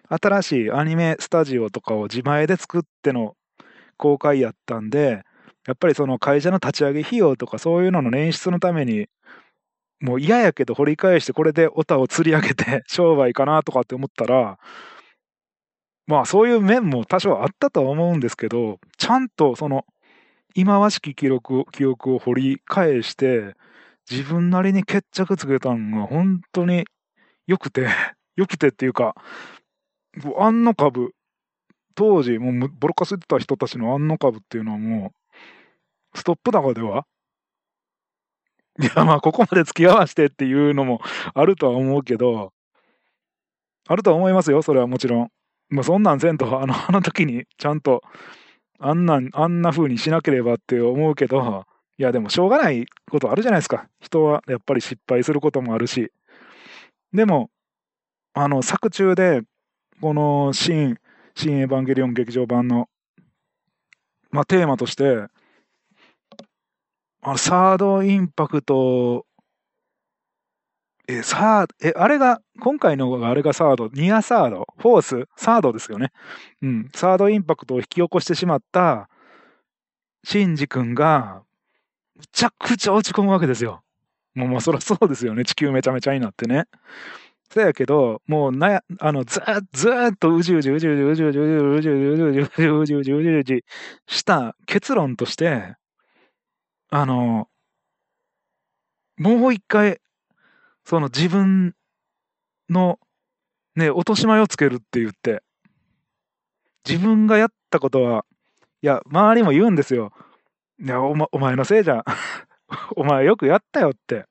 [0.09, 3.35] 新しいアニメスタジオとかを自前で作っての
[3.97, 5.23] 公開やったんで、
[5.67, 9.07] やっぱりその会社の立ち上げ費用とかそういうのの捻出のために
[10.01, 14.57] もう嫌やけど掘り返してこれでオタを釣り上げて 商売かなとかって思ったら、
[16.07, 19.85] まあそういう面も多少あったとは思うんですけど、ちゃんとその
[20.55, 23.55] 今和しき記録記憶を掘り返して、
[24.09, 26.85] 自分なりに決着つけたのが本当に
[27.45, 27.87] 良くて、
[28.35, 29.15] 良くてっていうか、
[30.37, 31.13] あんの株、
[31.95, 35.13] 当時もうボロカスってた人たちのあんの株っていうのはも
[36.13, 37.05] う、ストップ高では
[38.79, 41.01] いや、まあ、ここまで付き合わしてっていうのも
[41.33, 42.53] あるとは思うけど、
[43.87, 45.31] あるとは思いますよ、それはもちろん。
[45.69, 48.01] まあ、そんなんせんと、あの、 あの時にちゃんと、
[48.79, 51.65] あんな、あんな風にしなければって思うけど、
[51.97, 53.89] いや、でもしょうがないことあるじゃないですか。
[53.99, 56.13] 人はやっぱり失敗することもあるし。
[57.11, 57.49] でも、
[58.33, 59.41] あの、作中で、
[59.99, 60.97] この新、
[61.35, 62.87] 新エヴァンゲリオン劇場版の、
[64.31, 65.25] まあ、テーマとして、
[67.21, 69.25] あの、サードインパクト、
[71.07, 76.11] え、サード、え、あれが、今回のあれがサード、ニアサード、フォース、サードですよね。
[76.61, 76.89] うん。
[76.93, 79.09] サードインパクトを引き起こしてしまった、
[80.23, 81.41] シンジ君が、
[82.17, 83.81] むちゃくちゃ落ち込むわけですよ。
[84.35, 85.45] もうまあそりゃそうですよね。
[85.45, 86.65] 地球めちゃめちゃになってね。
[87.51, 93.65] そやけど、もうなや、あの、ずーずーっとうじうじうじうじうじうじうじうじうじうじうじうじうじうじうじうじ
[94.07, 95.75] した結論として、
[96.91, 97.47] あの、
[99.17, 99.99] もう一回、
[100.85, 101.75] その自分
[102.69, 102.99] の、
[103.75, 105.43] ね、落とし前をつけるって言って、
[106.87, 108.25] 自分がやったことは、
[108.81, 110.13] いや、周りも言うんですよ。
[110.79, 112.03] いや、お,、ま、お前のせいじゃん。
[112.95, 114.25] お前よくやったよって。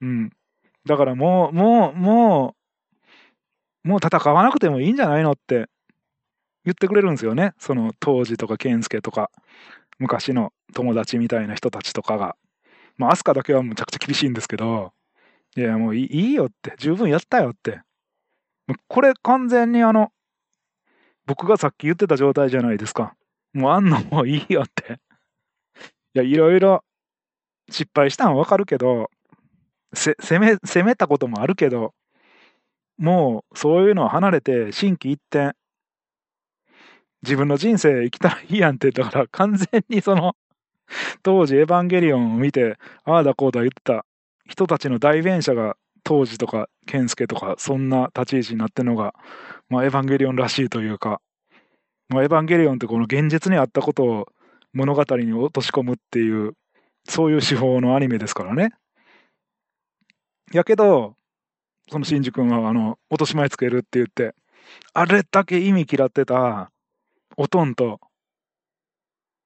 [0.00, 0.30] うん。
[0.86, 2.56] だからもう、もう、も
[3.84, 5.68] う、もう戦わなくてもいいんじゃないのって
[6.64, 7.54] 言ってくれるんですよね。
[7.58, 9.30] その当時とか健介とか、
[9.98, 12.36] 昔の友達みたいな人たちとかが。
[12.96, 14.92] まあ、アスカだけはむちゃくちゃ厳しいんですけど、
[15.56, 17.80] いや、もういいよって、十分やったよって。
[18.88, 20.12] これ完全にあの、
[21.26, 23.14] 僕がさっき言ってた状態じゃないですか。
[23.52, 25.00] もうあんのもういいよって。
[26.14, 26.84] いや、いろいろ
[27.70, 29.10] 失敗したんわかるけど、
[29.92, 31.94] せ攻め、攻めたこともあるけど、
[32.98, 35.56] もうそういうのは離れて、心機一転、
[37.22, 40.36] 自分の人生生きたらいいやんって、だから完全にその、
[41.22, 44.04] 当時エヴァンゲリオンを見て、ああだこうだ言ってた
[44.48, 49.14] 人たちの代弁者が当時とか健介とかそんな立ち位置になってるのが、
[49.68, 51.20] まあ、エヴァンゲリオンらしいというか、
[52.08, 54.26] まあ、エヴァンゲリオンってこの現実にあったことを
[54.72, 56.54] 物語に落とし込むっていう
[57.06, 58.70] そういう手法のアニメですからね。
[60.52, 61.14] やけど
[61.90, 64.34] そのシンジ君はあの落とし前つけるって言って
[64.94, 66.70] あれだけ意味嫌ってた
[67.40, 68.00] おとんと、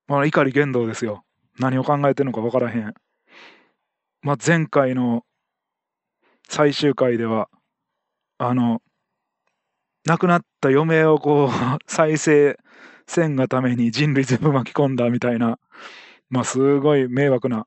[0.09, 1.25] まあ、怒り言動ですよ。
[1.59, 2.95] 何を考えてるのか分からへん。
[4.23, 5.27] まあ、前回の
[6.49, 7.51] 最終回では
[8.39, 8.81] あの
[10.07, 11.51] 亡くなった嫁をこう
[11.87, 12.59] 再生
[13.07, 15.59] せんがために人類全部巻き込んだみたいな
[16.31, 17.67] まあすごい迷惑な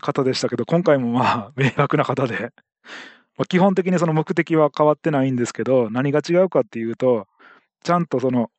[0.00, 2.52] 方でしたけど今回もまあ 迷惑な方で、
[3.36, 7.26] まあ、基本的にその目的は変わってないんですけど何が違うかっていうと
[7.82, 8.50] ちゃんとその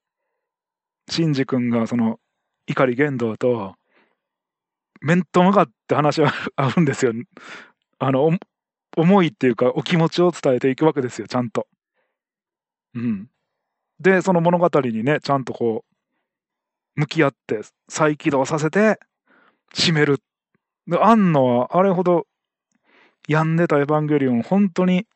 [1.10, 2.20] シンジ君がその
[2.68, 3.76] 怒り言動と
[5.02, 7.14] 面と向かって話は 合うんですよ。
[8.00, 8.38] あの
[8.98, 11.68] 思いっていうかお気持ちを伝えていくわけですよちゃんと。
[12.94, 13.30] うん。
[14.00, 15.86] でその物語にねちゃんとこ
[16.96, 19.00] う向き合って再起動させて
[19.74, 20.20] 締める。
[20.88, 22.28] で庵野はあれほど
[23.28, 25.08] 病んでたエヴァンゲリオン本当に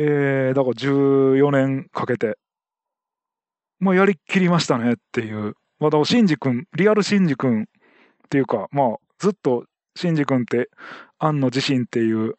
[0.00, 2.38] えー、だから14年かけて
[3.80, 5.54] もうやりきりましたねっていう。
[5.78, 7.66] ま、だからシンジ君リアルシンジ君っ
[8.28, 9.64] ていうかまあずっと
[9.96, 10.68] シンジ君って
[11.18, 12.34] 庵野自身っていう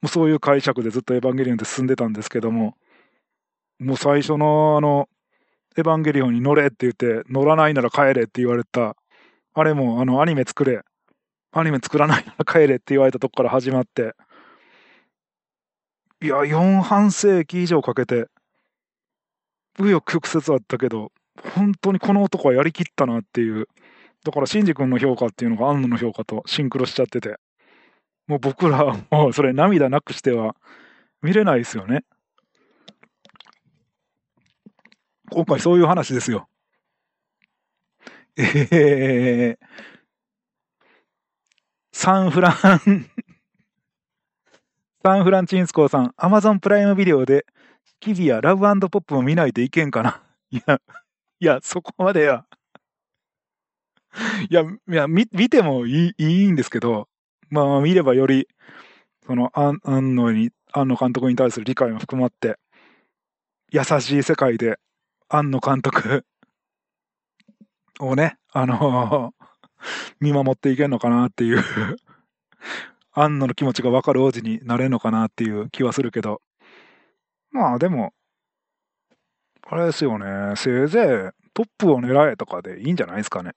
[0.00, 2.74] もうそういう解釈でずっとエヴァンゲリオンって進んでたんですけども
[3.78, 5.08] もう最初のあの
[5.76, 8.96] エヴァンゲリオンに乗れって言って乗らないなら帰れって言われた
[9.54, 10.82] あれもあのアニメ作れ
[11.52, 14.14] アニメ作らないなら帰れって言われたとこから始まって
[16.20, 18.26] いや4半世紀以上かけて
[19.78, 21.12] 紆余曲折あったけど
[21.54, 23.68] 本当にこの男はやりきったなっていう
[24.24, 27.36] だからシンジ君の評価っていうのが安野の評価とシンクロしちゃってて
[28.26, 30.56] もう僕らはもうそれ涙なくしては
[31.22, 32.04] 見れないですよね。
[35.30, 36.48] 今回そういう話ですよ。
[38.36, 39.66] えー、
[41.92, 42.52] サンフラン
[45.02, 47.46] サンフランチンスコーさん、アマゾンプライムビデオで
[48.00, 50.22] キビアラブポップも見ないといけんかな。
[50.50, 50.80] いや、
[51.40, 52.44] いや、そこまでや。
[54.50, 57.08] いや、いや見見てもいいいいんですけど、
[57.50, 58.48] まあ見ればより、
[59.26, 62.58] その、安野に、安野監督に対する理解も含まって、
[63.70, 64.78] 優しい世界で、
[65.28, 66.24] 安野監督
[68.00, 69.34] をね、あの
[70.20, 71.62] 見守っていけるのかなっていう
[73.12, 76.40] 安野の気持ちが分かる王子になれるのかなっていう気はするけど、
[77.50, 78.12] まあでも、
[79.62, 83.52] あれですよね、せいぜいトップを狙えとかでいいんじゃないですかね。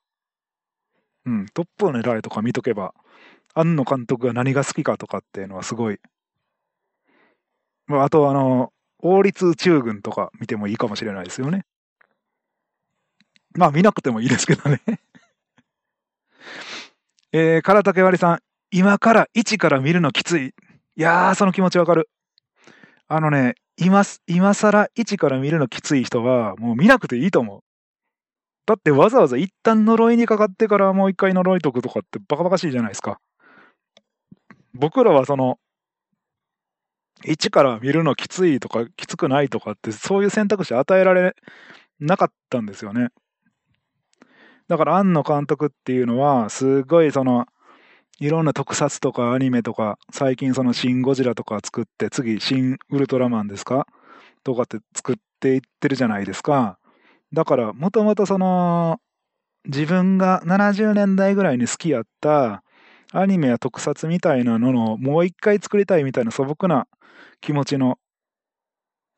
[1.26, 2.94] うん、トップを狙えとか見とけば、
[3.54, 6.00] 庵野監督が何が好きかとかっていうのはすごい。
[7.88, 11.66] まあ、あとあの、王立宇宙軍とか見てもいいかもしれないですよね。
[13.54, 14.82] まあ見なくてもいいですけどね。
[17.34, 18.40] えー、唐竹割さん、
[18.72, 20.48] 今から1から見るのきつい。
[20.48, 22.10] いやー、その気持ちわかる。
[23.08, 27.62] あのね、今、今更1から見るのきつい人は、もう見なくていいと思う。
[28.68, 33.20] だってわざわざ一旦呪いにかかってからもう一回呪いとくとかってバカバカしいじゃないですか。
[34.76, 35.58] 僕らはその、
[37.26, 41.36] 1から見るのきついとかきつくないとかってそういう選択肢与えられ
[42.00, 43.10] なかったんですよね。
[44.68, 47.48] だから庵野監督っていうのはすごいその
[48.22, 53.88] いろんな特撮とかアニメとか、最近そのシン・ゴジラとか作って、次、シン・ウルトラマンですか？
[54.44, 56.78] とかって作っていってるじゃないですか。
[57.34, 59.00] だから、もともとその、
[59.66, 62.64] 自分が70年代ぐらいに好きやった
[63.12, 66.88] アニメや特撮みたいなののもう一回作りたいみたいな素朴な
[67.42, 67.98] 気持ちの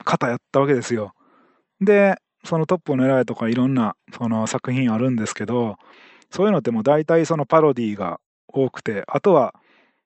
[0.06, 1.12] 方やったわけですよ。
[1.82, 5.76] で、そのトップを狙えとかいろんなその作品あるんですけど、
[6.30, 9.54] そういうのってもう大体そのパロディーが多くて、あとは、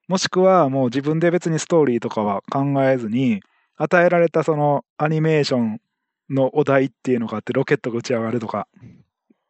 [0.08, 3.40] もしくはもう自分で別にストーリーとかは考えずに、
[3.76, 5.80] 与えられたそのアニメーション
[6.30, 8.66] のお題っていうのがあって、ロケットが打ち上がるとか、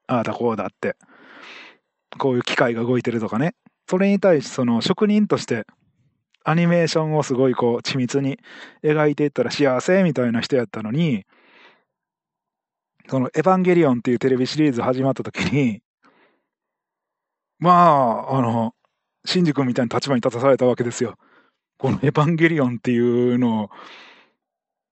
[0.06, 0.96] ああだこうだって、
[2.18, 3.54] こういう機械が動いてるとかね。
[3.88, 5.64] それに対してその職人として
[6.44, 8.38] アニメーションをすごいこう緻密に
[8.82, 11.24] 描いていったら幸せみたいな人やったのに、
[13.08, 15.80] そのエヴァンゲリオンっていうテレビシリーズ始まった時に、
[17.58, 17.70] ま
[18.30, 18.74] あ、あの、
[19.24, 21.16] シンジ君みたいな立場に立たされたわけですよ。
[21.78, 23.70] このエヴァンゲリオンっていうのを、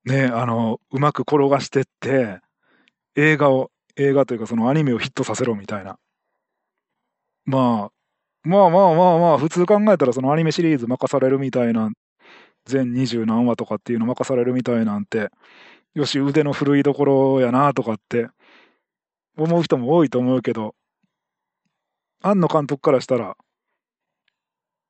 [0.05, 2.41] ね、あの、うまく転がしてって、
[3.17, 5.99] 映画を、映画というかそのアニメをヒットさせろみたいな。
[7.45, 11.91] まあ、まあまあまあまあ、普通考えたらそのアニメシリーズ任されるみたいな、
[12.67, 15.31] 全二十何話とかっていうの任されるみたいなんて、
[15.95, 18.29] よし、腕の振るいどころやなとかって
[19.37, 20.75] 思う人も多いと思うけど、
[22.23, 23.37] 庵野監督からしたら、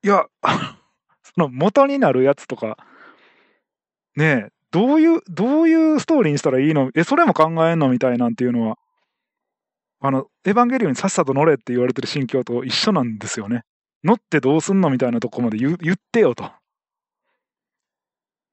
[0.06, 0.26] いや、
[1.24, 2.78] その元になるやつとか、
[4.14, 6.92] ねえ、どういう、どういうストーリーにしたらいいの？
[6.94, 8.78] え、それも考えんのみたいなんていうのは、
[9.98, 13.64] あの、エヴァンゲリオンにさっさと乗れって言われてる心境と一緒なんですよね。
[14.04, 16.52] 乗ってどうすんのみたいなとこまで言ってよと。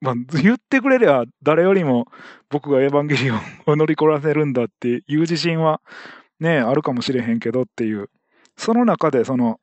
[0.02, 2.08] まあ、言ってくれりゃ誰よりも
[2.50, 5.82] 僕がエヴァンゲリオンを乗りこらせるんだっていう自信は
[6.40, 8.10] ね、あるかもしれへんけどっていう。
[8.58, 9.60] その中でその、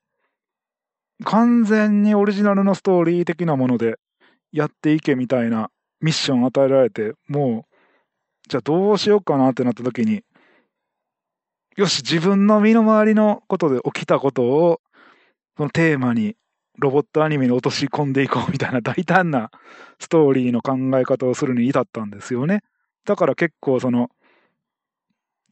[1.24, 3.98] 完全にオリジナルのストーリー的なもので
[4.52, 10.22] やっていけみたいなミッション与えられて、もう、じゃあどうしようかなってなった時に、
[11.76, 14.80] よし、自分の身の回りのことで起きたことを、
[15.56, 16.36] そのテーマに
[16.78, 19.50] ロボットアニメに落とし込んでいこうみたいな大胆な
[19.98, 22.62] ストーリーの考え方をするに至ったんですよね。
[23.04, 24.08] だから結構その、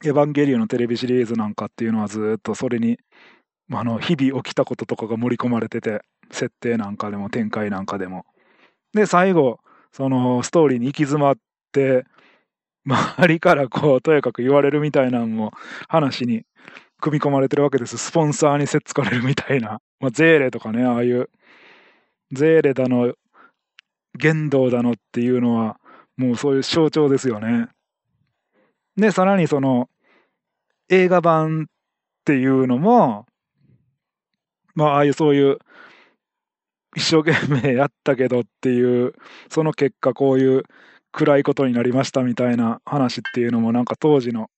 [0.05, 2.99] エヴァンゲリオンのテレビシリーズなんかっていうのはずっとそれに、
[3.71, 8.25] あの、日々起きたこととかが盛り込まれてて、設定なんかでも展開なんかでも。
[8.93, 9.61] で、最後、
[9.93, 11.37] そのストーリーに行き詰まっ
[11.73, 12.07] て、
[12.85, 15.53] 周りからこう、とやかく言われるみたいなのも
[15.89, 16.45] 話に
[17.01, 17.99] 組み込まれてるわけです。
[17.99, 19.81] スポンサーにせっつかれるみたいな。
[20.01, 21.29] まあ、ゼーレとかね、ああいう、
[22.33, 23.15] ゼーレだの、
[24.15, 25.79] 言動だのっていうのは、
[26.17, 27.69] もうそういう象徴ですよね。
[28.97, 29.89] で、さらにその、
[30.89, 31.73] 映画版っ
[32.25, 33.28] ていうのも、
[34.79, 35.59] まあ、ああいうそういう、
[36.95, 39.13] 一生懸命やったけどっていう、
[39.51, 40.63] その結果こういう
[41.11, 44.51] 暗いことになりましたみたいな話っていうのもなんか当時の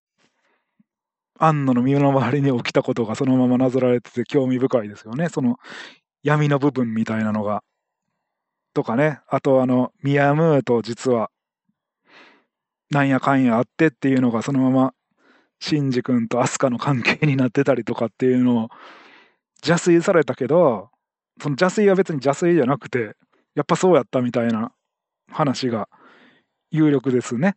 [1.39, 5.31] 安野の身の回りに起きたことがそのままなぞられてて興味深いですよね。
[5.31, 5.57] その
[6.23, 7.63] 闇の部分みたいなのが。
[8.75, 9.21] とかね。
[9.27, 11.31] あとあの、ミヤムーと実は
[12.91, 14.93] なんやかんやあってっていうのがそのまま
[15.61, 18.69] シンジ君とアスカの関係になってたりとかっていうのを
[19.65, 20.91] 邪推されたけど、
[21.41, 23.17] その邪推は別に邪推じゃなくて、
[23.55, 24.73] やっぱそうやったみたいな
[25.31, 25.89] 話が
[26.71, 27.57] 有力ですね。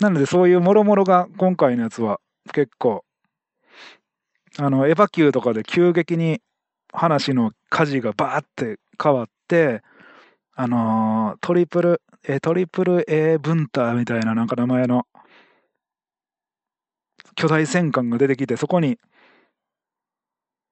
[0.00, 2.20] なのでそういうもろもろが今回のやつは
[2.52, 3.04] 結構、
[4.58, 6.40] あの、エヴァ級とかで急激に
[6.92, 9.82] 話の舵がバーって変わって、
[10.54, 15.06] あのー、トリプル、えトリプル A ブンターみたいななんか名前の
[17.36, 18.98] 巨大戦艦が出てきて、そこに、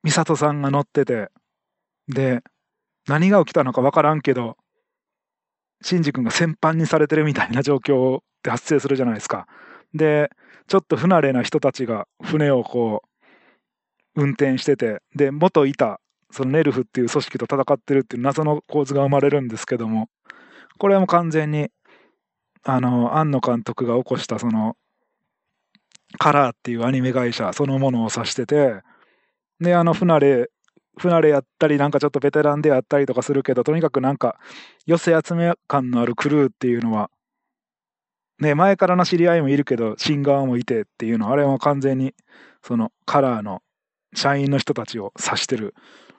[0.03, 1.31] 美里さんが乗ってて、
[2.09, 2.43] で、
[3.07, 4.57] 何が起きたのか分からんけど、
[5.83, 9.47] シンジ君が戦犯にされてるみたいな状況って発生するじゃないですか。
[9.95, 10.31] で、
[10.67, 20.09] ちょっと不慣れな人たちが船をこう、運転してて、で、元いた、そのネルフっていう組織と戦ってるっていう謎の構図が生まれるんですけども、
[20.79, 21.69] これも完全に、
[22.65, 24.77] あの、庵野監督が起こしたその、
[26.19, 28.81] カラーっていうアニメ会社そのものを指してて、
[29.61, 30.51] で、あの、不慣れ
[30.99, 34.39] 不慣れやったり、なんかちょっとベテランでやったりとかするけど、とにかくなんか、
[34.87, 37.11] 寄せ集め感のあるクルーっていうのは、
[38.41, 42.15] ね、前からの知り合いもいるけど、新側もいてっていうの、あれは完全に、
[42.63, 43.63] そのカラーの
[44.15, 45.75] 社員の人たちを指してる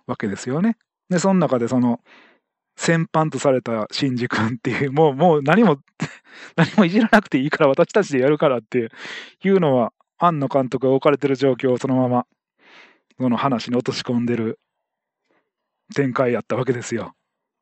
[0.05, 0.77] わけですよね。
[1.09, 1.99] で、その中でその、
[2.75, 5.77] 先般とされたシンジ君っていう、もう、もう何も
[6.55, 8.91] 何もいじらなくていいから私たちでやるからって
[9.43, 12.25] いうのは、庵野監督が置かれてる状況をそのまま、
[13.19, 14.59] その話に落とし込んでる
[15.95, 17.13] 展開やったわけですよ。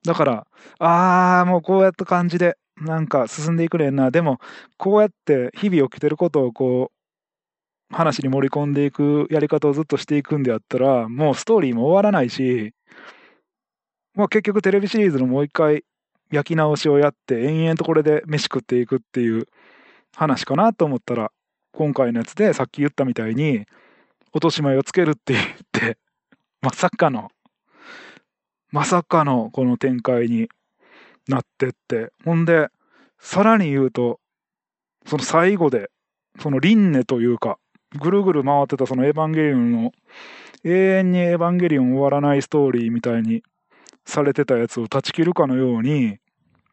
[0.05, 0.47] だから、
[0.79, 4.11] ああ、もうこうやった感じで、なんか進んでいくねんな。
[4.11, 4.39] でも、
[4.77, 12.73] こうやって日々起きてることをこう、話に盛り込んでいくやり方をずっとしていくんであったら、もうストーリーも終わらないし、
[14.13, 15.83] まあ結局テレビシリーズのもう一回
[16.31, 19.47] 焼き直しをやって、延々とこれで飯食っていくっていう
[20.15, 21.31] 話かなと思ったら、
[21.73, 23.65] 今回のやつでさっき言ったみたいに、
[24.35, 25.97] 落とし前をつけるって言って、
[26.61, 27.29] まさかの、
[28.69, 30.49] まさかのこの展開に
[31.29, 32.67] なってって、ほんで、
[33.17, 34.19] さらに言うと、
[35.07, 35.89] その最後で、
[36.41, 37.59] その輪廻というか、
[37.97, 39.91] ぐるぐる回ってたそのエヴァンゲリオンの、
[40.65, 43.41] 永遠にエヴァンゲリオン終わらないストーリーみたいに
[44.05, 46.17] されてたやつを断ち切るかのように、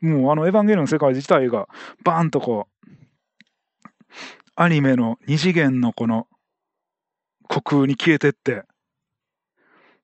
[0.01, 1.69] もうあのエヴァンゲリオンの世界自体が
[2.03, 2.89] バーンとこう、
[4.57, 6.27] アニメの二次元のこの
[7.53, 8.63] 虚空に消えてって、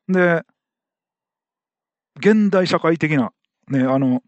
[0.06, 0.42] で、
[2.18, 3.32] 現代社会的な、
[3.68, 4.22] ね、あの、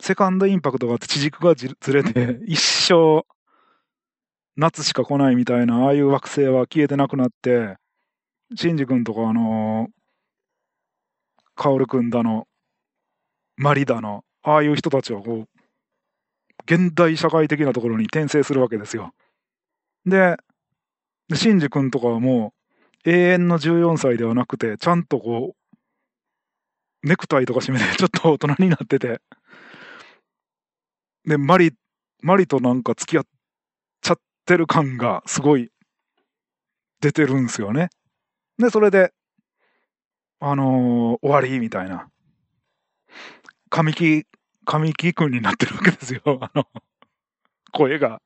[0.00, 3.26] セカンドインパクトがあって地軸がずれて、 一生
[4.56, 7.76] 夏しか来ないみたいな、ああいう惑星は消えてなくなって、
[8.54, 9.88] シンジ君とかあの
[11.54, 12.46] カオル君だの、
[13.56, 15.48] マリだの、ああいう人たちはこう、
[16.64, 19.12] 現代社会的なところに転生するわけですよ。
[20.06, 20.36] で、
[21.28, 22.52] でシンジ君とかはも
[23.04, 25.54] う、永遠の14歳ではなくて、ちゃんとこ
[27.02, 29.20] う、ネクタイとか締めて、 ちょっと大人になってて、
[31.24, 31.72] で、マリ、
[32.22, 33.26] マリとなんか付き合っ
[34.00, 35.70] ちゃってる感がすごい
[37.00, 37.90] 出てるんですよね。
[38.58, 39.12] で、それで、
[40.38, 42.08] あのー終わりみたいな。
[43.70, 44.26] 神木、
[44.64, 46.20] 神木くんになってるわけですよ。
[46.40, 46.68] あの、
[47.72, 48.20] 声が。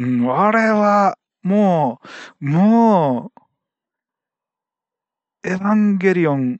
[0.00, 2.00] うん、あれは、も
[2.40, 3.30] う、も
[5.44, 6.58] う、エヴァンゲリオン、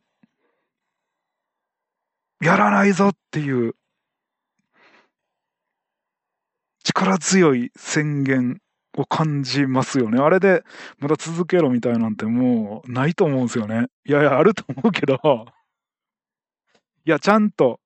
[2.43, 3.75] やらないぞっていう、
[6.85, 8.61] 力強い宣言
[8.99, 10.21] を感じますよね。
[10.21, 10.63] あれで、
[10.99, 13.87] また続けろみたいなんてもう、ないと思うんですよね。
[14.05, 15.19] いやいや、あると思うけど、
[17.07, 17.81] いや、ちゃんと、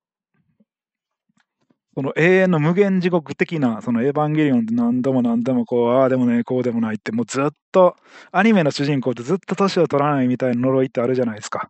[1.95, 7.95] その永遠の無限地獄的な、そのエヴァンゲリオンって何度も何度もこう、ああでもね、こうでもないって、もうずっと、
[8.33, 11.69] アニメの主人公ってずっと年を取らないみたいな呪いってあるじゃないですか。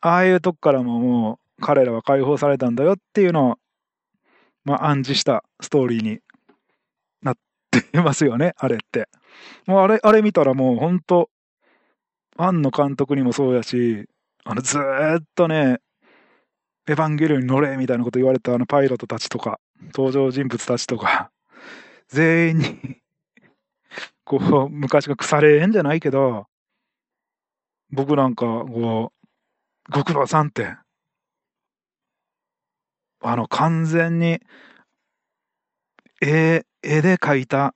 [0.00, 3.58] ああいうとこからももう、彼らは解放されたんだよっていうのを、
[4.64, 6.18] まあ、暗示したストーリーに
[7.22, 7.36] なっ
[7.70, 9.08] てますよね、あれって。
[9.66, 11.30] もうあれ、あれ見たらもう本当
[12.36, 14.08] 庵野監督にもそうやし、
[14.44, 15.78] あの、ずっとね、
[16.88, 19.60] エヴァンゲリオンに乗れみたいなこと言われたあのパイロットたちとか、
[19.94, 21.30] 登場人物たちとか、
[22.08, 22.96] 全員に、
[24.24, 26.46] こう、昔が腐れ縁じゃないけど、
[27.90, 29.12] 僕なんか、こ
[29.88, 30.76] う、ご苦労さんって、
[33.20, 34.40] あの、完全に、
[36.20, 37.74] 絵、絵で描いた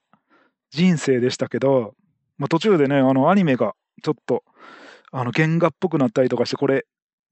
[0.70, 1.94] 人生でしたけど、
[2.38, 4.42] まあ、途中でね、あの、アニメがちょっと、
[5.12, 6.86] あの、原画っぽくなったりとかして、これ、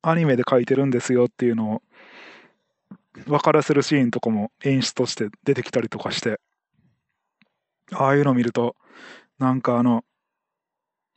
[0.06, 1.82] アニメで描いてるんですよっていうのを
[3.26, 6.40] 分からせるシーンとかも演出として出てきたりとかして、
[7.92, 8.76] ああいうの見ると、
[9.38, 10.04] なんかあの、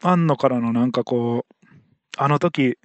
[0.01, 1.67] 庵野からのなんかこう、
[2.17, 2.77] あの時、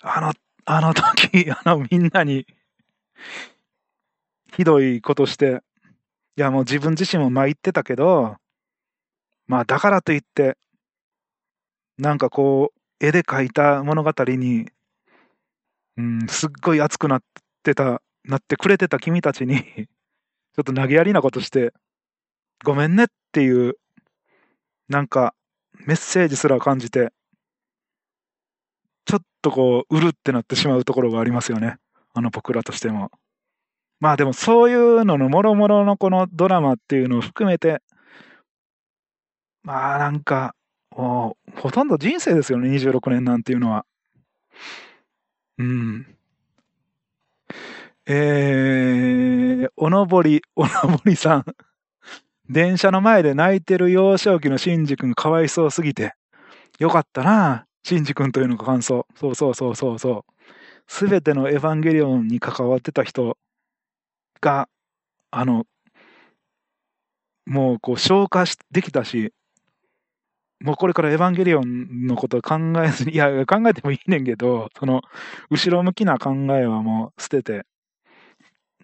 [0.00, 0.32] あの、
[0.64, 2.46] あの時、 あのみんなに、
[4.56, 5.62] ひどいことして、
[6.36, 8.36] いやもう自分自身も参ってたけど、
[9.46, 10.56] まあだからといって、
[11.98, 14.70] なんかこう、絵で描いた物語に、
[15.96, 17.22] うん、すっごい熱くなっ
[17.62, 19.56] てた、なってくれてた君たちに、
[20.54, 21.72] ちょっと投げやりなことして、
[22.64, 23.76] ごめんねっていう、
[24.88, 25.34] なんか、
[25.86, 27.12] メッセージすら感じて、
[29.04, 31.76] ちょっとこう、うるってなってしまうところがありますよね。
[32.14, 33.10] あの僕らとしても。
[34.00, 37.82] まあでもそういうののもろもろのこのドラマっていうのを含めて、
[39.62, 40.54] まあなんか、
[40.90, 43.86] もうほとんど人生ですよね、26年なんていうのは。
[45.58, 46.16] うん。
[48.06, 51.44] えー、おのぼり、 おのぼりさん。
[52.48, 56.14] 電車の前で泣いてる幼少期のシンジ君がかわいそうすぎて。
[56.78, 59.06] よかったな、シンジ君というのが感想。
[59.14, 60.32] そうそうそうそうそう。
[60.88, 63.38] すべてのエヴァンゲリオンに関わってた人
[64.40, 64.68] が、
[65.30, 65.66] あの、
[67.46, 69.32] もうこう消化しできたし、
[70.62, 75.02] もうこれからエヴァンゲリオンのことを考えずに、いや、考えてもいいねんけど、その、
[75.50, 77.66] 後ろ向きな考えはもう捨てて、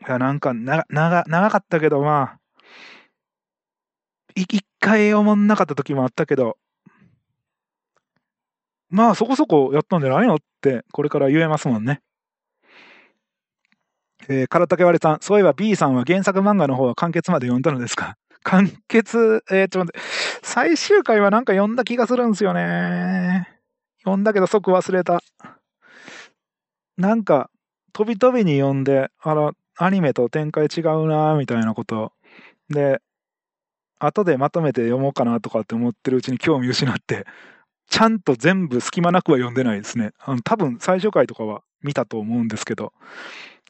[0.07, 2.39] いや、なんかな、長、長かったけど、まあ、
[4.35, 6.57] 一回思んなかった時もあったけど、
[8.91, 12.01] まあそこそこやったんじゃないのって、これから言えますもんね。
[14.29, 18.17] えー、唐竹割さん、そういえば B さんは原作漫画の方は完結まで読んだのですか？
[18.49, 20.01] 完結、えー、ちょっと待って、
[20.43, 23.47] 最終回はなんか読んだ気がするんですよね。
[24.05, 25.23] 読んだけど即忘れた。
[26.97, 27.51] なんか、
[27.93, 32.13] 飛び飛びに読んで、あの、アニメと展開違うなみたいなこと。
[32.71, 33.03] で、
[33.99, 37.27] 後でまとめて読もうかなとかって思ってるうちに興味失って、
[37.91, 40.13] ちゃんと全部隙間なくは読んでないですね。
[40.21, 42.95] あの多分最終回とかは見たと思うんですけど、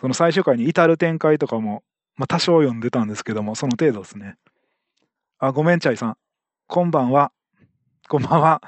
[0.00, 1.82] その最終回に至る展開とかも、
[2.16, 4.36] まあ多少読んでたんですけども、その程度ですね。
[5.40, 6.16] あ、ごめんちゃいさん。
[6.66, 7.30] こんばんは。
[8.08, 8.60] こんばんは。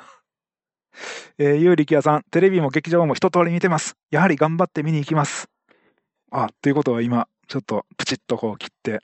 [1.36, 3.96] えー、ゆうりきやさん、テレビも劇場も一通り見てます。
[4.12, 5.48] やはり頑張って見に行きます。
[6.30, 9.00] あ、ということは今、ちょっとプチッとこう切って、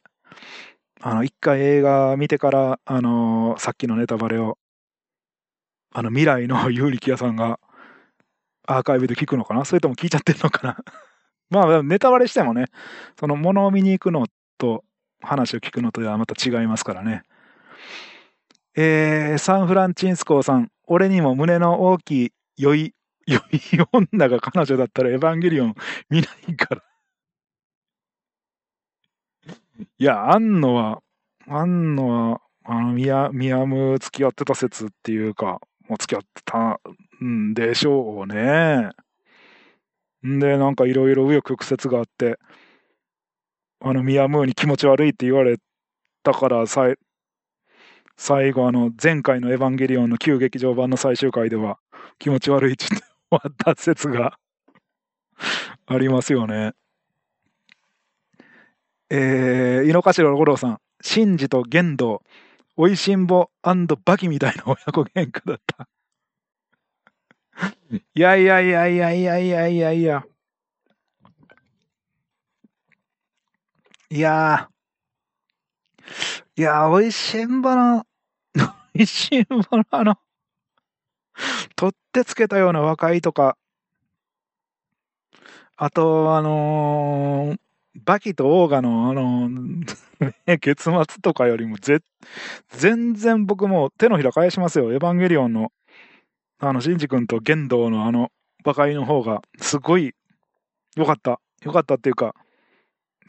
[1.00, 4.58] あの、一回映画見てから、あのーさっきのネタバレを、
[5.92, 7.58] あの、未来の有力屋さんが
[8.68, 9.64] アーカイブで聞くのかな？
[9.64, 10.76] それとも聞いちゃってるのかな？
[11.50, 12.66] まあ、ネタバレしてもね、
[13.18, 14.84] その、物を見に行くのと
[15.20, 17.24] 話を聞くのとではまた違いますからね。
[18.78, 22.94] えー、サンフランチンスコーさん、俺にも胸の大きい良い、
[23.26, 23.42] 良い
[23.90, 25.74] 女が彼女だったらエヴァンゲリオン
[26.10, 26.82] 見ないから。
[29.98, 31.02] いや、あんのは、
[31.48, 35.58] あんのは、あの、ミヤ、ミヤム付き合ってた説っていうか、
[35.88, 36.78] もう付き合ってた
[37.24, 38.90] んでしょうね。
[40.26, 42.38] んで、なんかいろいろ紆余曲折があって、
[43.80, 45.56] あの、ミヤムーに気持ち悪いって言われ
[46.22, 46.96] たから、さい
[48.16, 51.78] 最後、あの、前回のエヴァンゲリオンの旧劇場版の最終回では、
[52.18, 54.38] 気持ち悪いって言って終わった説が
[55.86, 56.72] ありますよね。
[59.10, 62.22] えー、井の頭五郎さん、シンジと玄道、
[62.76, 63.50] おいしんぼ
[64.04, 65.88] バキみたいな親子喧嘩だった。
[67.92, 70.24] いやいやいやいやいやいやいやいや。
[74.10, 74.76] いやー。
[76.58, 78.06] いやー、おいしんぼの、
[78.96, 80.18] おいしんぼのあの、
[81.76, 83.58] 取ってつけたような和解とか、
[85.76, 87.58] あと、あのー
[88.04, 92.00] バキとオーガの、あのー 結末とかよりもぜ、
[92.70, 94.92] 全然僕も手のひら返しますよ。
[94.92, 95.72] エヴァンゲリオンの、
[96.58, 98.32] あの、シンジ君と玄道のあの、
[98.64, 100.14] 和解の方が、すごい、
[100.96, 101.38] 良かった。
[101.62, 102.34] 良かったっていうか、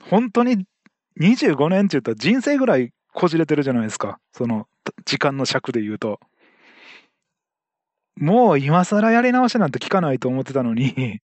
[0.09, 0.65] 本当に
[1.19, 4.20] 25年って言ったら人生ぐらいこじれてるじゃないですか。
[4.32, 4.68] その、
[5.05, 6.20] 時間の尺で言うと。
[8.15, 11.20] もう今更やり直しなんて聞かないと思ってたのに、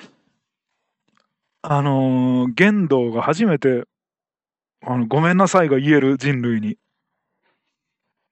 [1.62, 3.84] あのー、玄道が初めて、
[4.82, 6.76] あの、ごめんなさいが言える人類に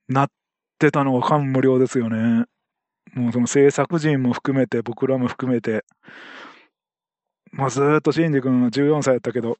[0.08, 0.30] なっ
[0.78, 2.44] てたのが感無量ですよね。
[3.14, 5.86] もうその制作陣も含めて、僕らも含めて、
[7.50, 9.56] まあずっとシンジ君は14歳やったけど、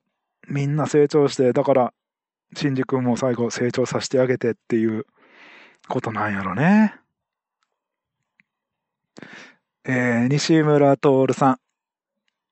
[0.47, 1.95] みんな成長して、だから、
[2.55, 5.07] シンジ君も最後成長させてあげてっていう
[5.89, 6.95] ことなんやろね。
[9.85, 11.59] えー、西村徹さん。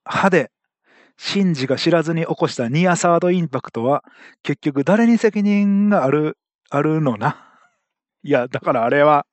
[0.04, 0.50] 歯で、
[1.16, 4.02] シンジが知らずに起こしたニアサードインパクトは、
[4.42, 6.38] 結局誰に責任がある、
[6.70, 7.46] あるのな？
[8.22, 9.26] いや、だからあれは、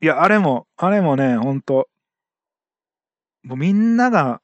[0.00, 1.88] いや、あれも、あれもね、ほんと、
[3.42, 4.40] もうみんなが、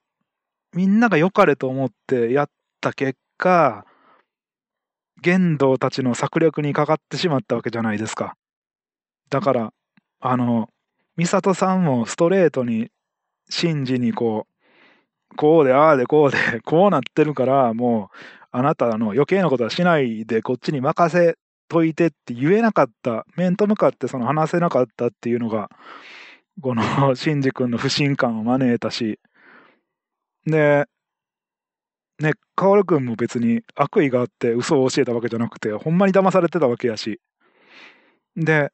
[0.72, 2.50] みんなが良かれと思ってやっ
[2.80, 3.86] た結果、
[5.24, 8.36] 玄道たちの策略にかかってしまったわけじゃないですか。
[9.30, 9.72] だから、
[10.20, 10.68] あの、
[11.16, 12.90] 美里さんもストレートに、
[13.48, 14.46] シンジにこ
[15.32, 18.16] う、こうで、ああで、こうで、こうなってるから、もう、
[18.52, 21.36] あなたの余計なことはしないで、こっちに任せ
[21.68, 25.70] といてって言えなかった、面と向かってその話せなかったっていうのが、
[26.60, 29.18] この、シンジ君の不信感を招いたし、
[30.46, 30.86] で、
[32.20, 37.20] ね、カオル君も別に悪意があって嘘を教えたわけじゃなくて、ほんまに騙されてたわけやし。
[38.36, 38.70] で、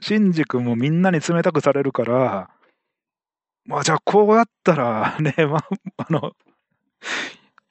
[0.00, 2.50] シンジ君もみんなに冷たくされるから、
[3.66, 6.32] まあじゃあこうやったらね、まあ、あの、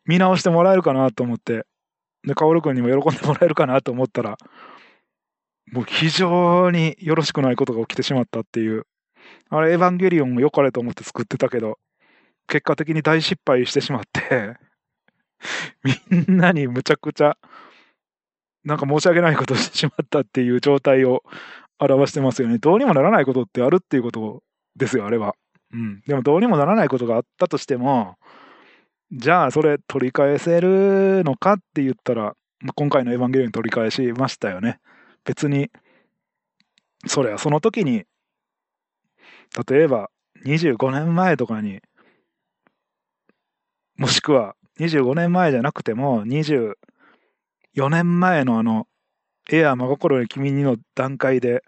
[0.05, 1.65] 見直してもらえるかなと思って、
[2.25, 4.37] で、カオル君にも喜んでもらえるかなと思ったら、
[5.71, 8.85] もう非常によろしくないことが起きてしまったっていう。
[9.49, 11.77] あれ、エヴァンゲリオンも良かれと思って作ってたけど、
[12.47, 14.57] 結果的に大失敗してしまって、
[16.09, 17.37] みんなにむちゃくちゃ、
[18.63, 21.23] なんか申し訳ないことをしてしまったっていう状態を
[21.79, 22.57] 表してますよね。
[22.59, 24.43] どうにもならないことってあるっていうこと
[24.75, 25.35] ですよ、あれは。
[25.73, 26.01] うん。
[26.07, 28.17] でもどうにもならないことがあったとしても、
[29.11, 32.35] じゃあそれ取り返せるのかって言ったら、
[32.75, 34.79] 今回のエヴァンゲリオン取り返しましたよね。
[35.25, 35.69] 別に、
[37.05, 38.05] それはその時に
[39.67, 40.09] 例えば
[40.45, 41.79] 25年前とかに、
[43.97, 46.75] もしくは25年前じゃなくても24
[47.89, 48.87] 年前のあの、
[49.51, 51.63] エア真心に君にの段階で、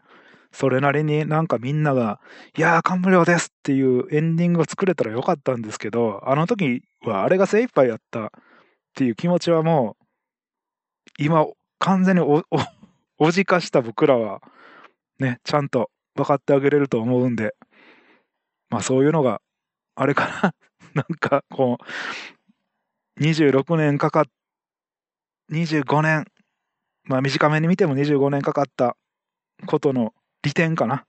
[0.52, 2.22] それなりになんかみんなが、
[2.58, 8.30] いやー、感無量ですっていうエンディングを作れたらよかったんですけど、あの時はあれが精一杯やったっ
[8.96, 10.04] ていう気持ちはもう、
[11.20, 11.46] 今、
[11.80, 12.44] 完全にお、お、
[13.18, 14.42] おじかした僕らは、
[15.20, 17.54] ね、ちゃんと分かってあげれると思うんで、
[18.70, 19.42] まあそういうのが、
[19.96, 20.54] あれかな。
[20.96, 21.78] なんかこ
[23.20, 24.26] う、26年かかっ、
[25.50, 26.26] 25年、
[27.04, 28.98] まあ短めに見ても25年かかった
[29.68, 31.06] ことの利点かな。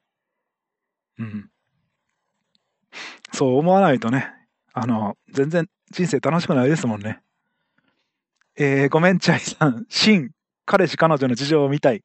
[1.19, 1.51] うん。
[3.33, 4.31] そう思わないとね、
[4.73, 7.21] あの、全然人生楽しくないですもんね。
[8.59, 10.31] えー、ごめんちゃいさん、シン、
[10.65, 12.03] 彼氏彼女の事情を見たい。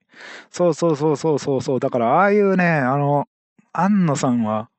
[0.51, 1.79] そうそうそうそうそうそう。
[1.79, 3.25] だからああいうね、あの、
[3.73, 4.69] 安野さんは、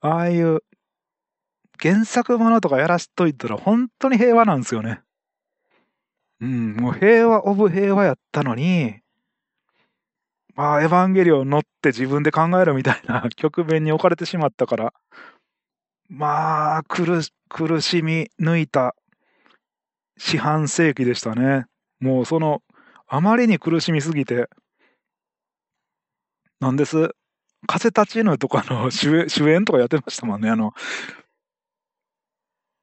[0.00, 0.62] ああいう
[1.82, 5.00] 原作ものとかやらしといたら本当に平和なんですよね。
[6.40, 9.00] うん、もう平和オブ平和やったのに、
[10.54, 14.94] まあ、エヴァンゲリオン乗って自分で考えるみたいな 局面に置かれてしまったから、
[16.08, 18.94] まあ、苦苦しみ抜いた
[20.16, 21.66] 四半世紀でしたね。
[21.98, 22.62] もうその、
[23.06, 24.48] あまりに苦しみすぎて、
[26.60, 27.14] なんです。
[27.66, 30.50] 風立ちぬとかの主主演とかやってましたもんね。
[30.50, 30.72] あの、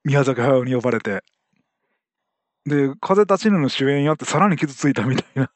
[0.08, 1.22] 宮崎駿に呼ばれて。
[2.66, 5.52] で、風立ちぬの主演やってさらに傷ついたみたいな。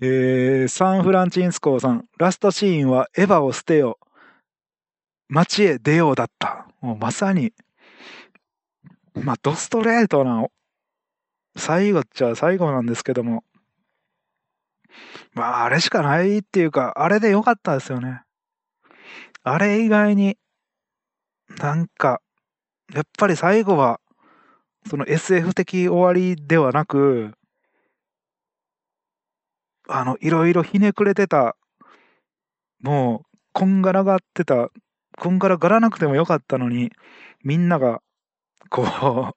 [0.00, 3.98] えー、サンフランチンスコーさん、ラストシーンはエヴァを捨てよ。
[5.28, 6.66] 街へ出ようだった。
[6.80, 7.52] もうまさに、
[9.12, 10.46] まあ、ドストレートな
[11.56, 13.44] 最後っちゃ最後なんですけども、
[15.34, 18.22] まあ、あれしかないっていうか、あれでよかったですよね。
[19.42, 20.38] あれ以外に、
[21.58, 22.20] なんか、
[22.92, 24.00] やっぱり最後は、
[24.88, 27.32] その SF 的終わりではなく、
[29.88, 31.56] あの、いろいろひねくれてた、
[32.80, 34.70] もう、こんがらがってた、
[35.18, 36.90] こんがらがらなくてもよかったのに、
[37.44, 38.00] みんなが、
[38.70, 39.34] こ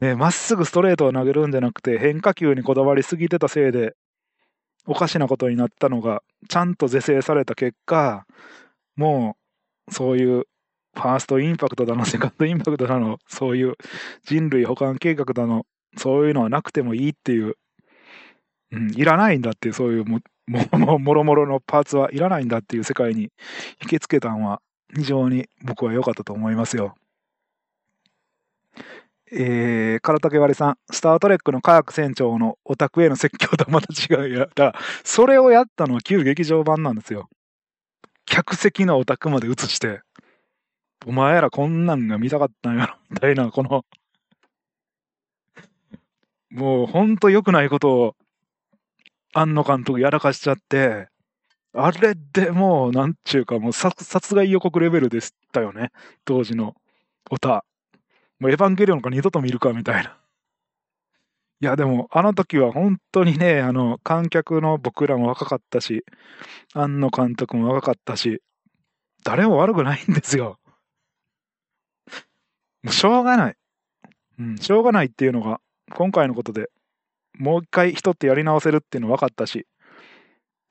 [0.00, 3.94] う、ね、まっすぐストレートを投げるんじゃなくて、変化球にこだわりすぎてたせいで、
[4.86, 8.26] おかしなことになったのが、ちゃんと是正された結果、
[8.96, 9.36] も
[9.88, 10.44] う、そういう、
[10.94, 13.74] ファーストインパクトだの、セカンドインパクトだの、そういう
[14.24, 15.66] 人類保管計画だの、
[15.96, 17.56] そういうのはなくてもいいっていう
[18.72, 23.30] うん、いらないんだっていう、そういうも、も、もろもろのパーツはいらないんだっていう世界に
[23.82, 24.60] 引きつけたのは、
[24.94, 26.94] 非常に僕は良かったと思いますよ。
[29.34, 34.48] えー、唐竹割さん、スター・トレックの科学船長のオタクへの説教とはまた違うや。
[34.54, 34.74] だ
[35.04, 37.30] それをやったのは旧劇場版なんですよ。
[38.26, 40.00] 客席のオタクまで映して、
[41.06, 43.84] お前らこんなんが見たかったんやろ、 みたいな、この
[46.50, 48.16] もうほんと良くないことを
[49.32, 51.08] 庵野監督やらかしちゃって、
[51.74, 55.90] あれでもう、なんちゅうか、もう殺害予告レベルでしたよね。
[56.26, 56.74] 当時の
[57.30, 57.64] オタ。
[58.38, 60.18] もうエヴァンゲリオンか二度と見るかみたいな。
[61.62, 66.04] いや、でも、あの時は本当にね、あの、観客の僕らも若かったし、
[66.74, 68.42] 庵野監督も若かったし、
[69.24, 70.58] 誰も悪くないんですよ。
[72.82, 73.56] もうしょうがない。
[74.38, 75.60] うん、しょうがないっていうのが、
[75.94, 76.70] 今回のことで
[77.38, 79.66] もう一回人ってやり直せるっていうの分かったし、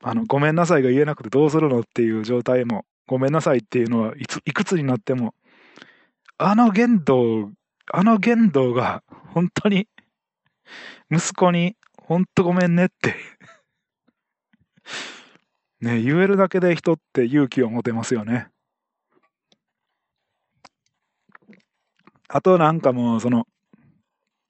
[0.02, 5.34] あの、ごめんなさいが言えなくてどうするのっていう状態も、ごめんなさいっていうのはいつ、いくつになっても、
[6.38, 7.50] あの言動、
[7.92, 9.88] あの言動が本当に
[11.10, 13.14] 息子に本当ごめんねって
[15.80, 18.48] ね、言えるだけで人って勇気を持てますよね。
[22.34, 23.46] あとなんかもうその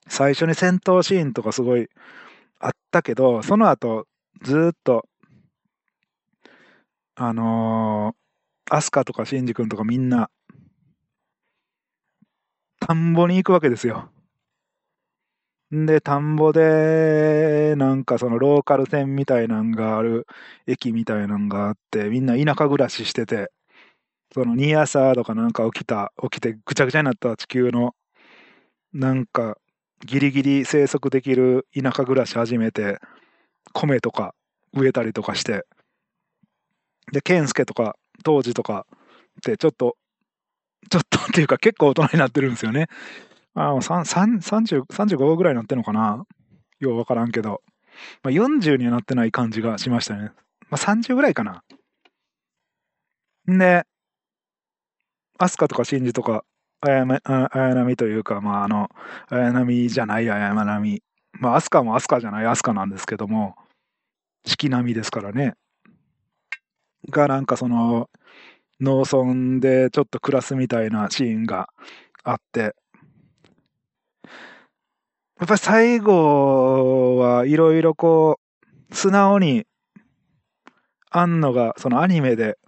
[0.09, 1.89] 最初に戦闘シーンとかすごい
[2.61, 4.07] あったけど、その後、
[4.43, 5.09] ずっと、
[7.17, 10.31] あのー、アスカとかシンジ君とかみんな、
[12.79, 14.11] 田んぼに行くわけですよ。
[15.73, 20.27] で、田んぼで、なんかそのローカル線みたいなんがある
[20.67, 23.51] 駅みたいなんがあって、みんな田舎暮らししてて、
[24.35, 27.95] そのニアサーとかなんか起きた、起きてぐちゃぐちゃになった地球の、
[28.93, 29.57] なんか
[30.07, 32.99] ギリギリ生息できる田舎暮らし始めて、
[33.73, 34.35] 米とか
[34.75, 35.67] 植えたりとかして、
[37.13, 39.97] で、健介とか当時とかってちょっと、
[40.91, 42.87] ちょっとっていうか結構大人になってるんですよね。
[43.55, 44.41] あ30
[44.87, 46.25] 35ぐらいになってんのかな
[46.81, 47.61] ようわからんけど。
[48.23, 50.33] まあ、40にはなってない感じがしましたね。
[50.71, 51.63] まあ、30ぐらいかな。
[53.51, 53.85] んで、
[55.43, 56.45] アスカとかシンジとか、
[56.81, 58.89] 綾波というか、まあ、あの、
[59.29, 61.03] 綾波じゃない綾波。
[61.33, 63.57] まあ、アスカもアスカじゃないアスカなんですけども、
[64.47, 65.55] 四季並みですからね。
[67.11, 68.09] が、なんかその、
[68.81, 71.69] 農村でちょっと暮らすみたいなシーンが
[72.23, 72.69] あって、や
[75.45, 78.39] っぱり最後はいろいろこ
[78.91, 79.67] う、素直に、
[81.11, 82.59] 庵野がそのアニメで、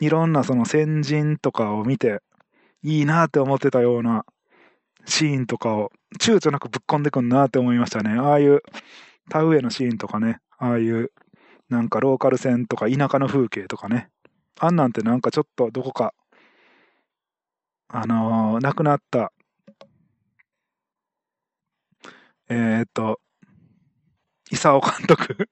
[0.00, 2.20] いろんなその先人とかを見て、
[2.82, 4.24] いいなって思ってたような
[5.04, 8.18] シーンとかを、躊躇なくぶっ込んでくんなって思いましたね。
[8.18, 8.62] ああいう
[9.28, 11.12] 田植えのシーンとかね、ああいう
[11.68, 14.08] なんかローカル線とか田舎の風景とかね。
[14.58, 16.14] あんなんてなんかちょっとどこか、
[17.88, 19.32] あのー、亡くなった、
[22.48, 23.20] えー、っと、
[24.50, 25.48] 勲監督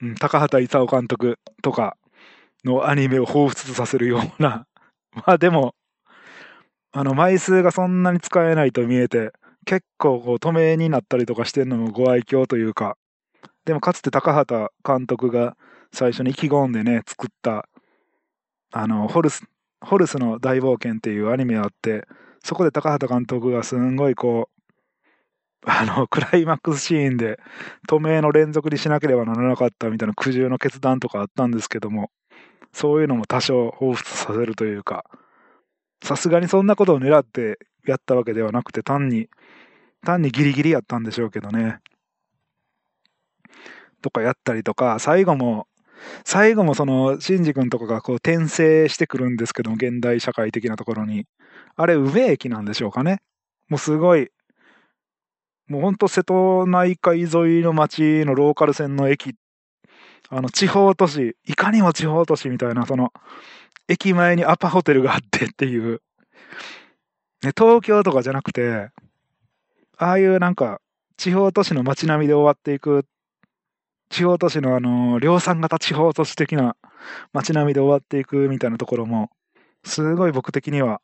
[0.00, 1.96] うん、高畑勲監督とか
[2.64, 4.66] のアニメを彷彿とさせるような。
[5.26, 5.74] まあでも、
[6.92, 9.32] あの、枚数がそんなに使えないと見えて、
[9.64, 12.96] 結構こう、止めになったりとかしてるのもご愛嬌というか、
[13.64, 15.56] でもかつて高畑監督が
[15.92, 17.68] 最初に意気込んでね、作った、
[18.72, 19.44] あの、ホルス、
[19.80, 22.06] ホルスの大冒険っていうアニメがあって、
[22.42, 24.57] そこで高畑監督がすんごいこう、
[25.66, 27.38] あの、 クライマックスシーンで、
[27.88, 32.10] 透明の連続にしなければならなかったみたいな苦渋の決断とかあったんですけども、
[32.72, 35.04] そういうのも多少彷彿させるというか、
[36.02, 39.28] さすがにそんなことを狙ってやったわけではなくて、単に、
[40.04, 41.80] 単にギリギリやったんでしょうけどね。
[44.00, 45.66] とかやったりとか、最後も、
[46.24, 51.26] 最後もその、シンジ君とかがこう転生してくるんですけども、現代社会的なところに。
[51.74, 53.20] あれ、宇部駅なんでしょうかね。
[53.68, 54.30] もうすごい、
[55.68, 57.28] もうほんと瀬戸内海沿い
[57.62, 59.34] の街のローカル線の駅、
[60.30, 63.12] あの、地方都市、いかにも地方都市みたいな、その、
[63.88, 66.00] 駅前にアパホテルがあってっていう、
[67.42, 68.90] ね、東京とかじゃなくて、
[69.96, 70.80] ああいうなんか、
[71.16, 73.04] 地方都市の街並みで終わっていく
[74.10, 76.76] 地方都市のあの、量産型地方都市的な
[77.32, 79.30] 街並みで終わっていくみたいなところも、
[79.84, 81.00] すごい僕的には、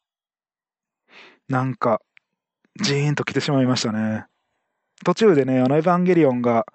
[1.49, 2.01] なんか、
[2.81, 4.27] ジーンと来てしまいましたね。
[5.05, 6.67] 途中でね、あの、エヴァンゲリオンが、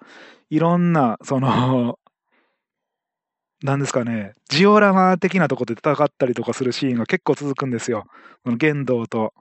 [0.48, 1.98] いろんな、その、
[3.62, 8.06] なんですかね、ジオラマ的なとこで戦ったりとかするシーンが結構続くんですよ。
[8.42, 9.34] この玄道と、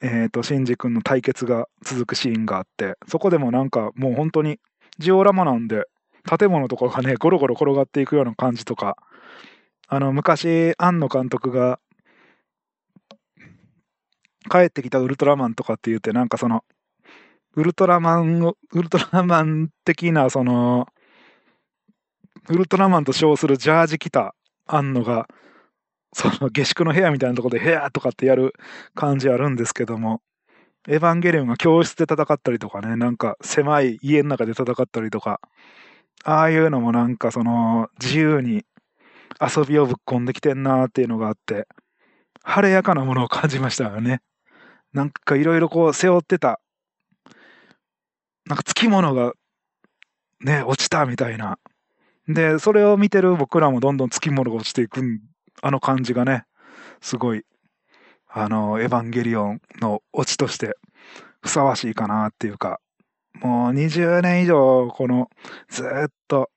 [0.00, 4.60] えっ、ー、と、シンジ君の対決が続くシーンがあって、そこでもなんかもう本当に
[4.98, 5.84] ジオラマなんで、
[6.24, 8.96] 建物とかがね、ゴロゴロ転がっていくような感じとか、
[9.88, 11.80] あの、昔、庵野監督が、
[14.50, 16.64] 帰ってきたウルトラマンとかって言って、なんかその、
[17.56, 20.88] ウルトラマンを、ウルトラマン的な、その、
[22.48, 24.34] ウルトラマンと称するジャージ着た
[24.66, 25.28] 庵野が、
[26.12, 28.54] その下宿の部屋みたいなところで、部屋とかってやる
[28.94, 30.20] 感じあるんですけども、
[30.88, 35.40] エヴァンゲリオンが教室で戦ったりとかね、なんか狭い家の中で戦ったりとか、
[36.24, 38.64] ああいうのもなんかその自由に
[39.40, 41.66] 遊びをぶっ込んできてんなーっていうのがあって、
[42.42, 44.20] 晴れやかなものを感じましたよね。
[44.92, 46.60] なんかいろいろこう背負ってた、
[48.46, 49.32] なんかつきものが
[50.40, 51.58] ね、落ちたみたいな。
[52.28, 55.02] で、それを見てる僕らもどんどんつきものが落ちていく
[55.62, 56.44] あの感じがね、
[57.00, 57.44] すごい、
[58.28, 60.76] あの、エヴァンゲリオンのオチとして
[61.40, 62.80] ふさわしいかなっていうか、
[63.34, 65.28] もう20年以上、この、
[65.68, 65.86] ずっ
[66.28, 66.50] と、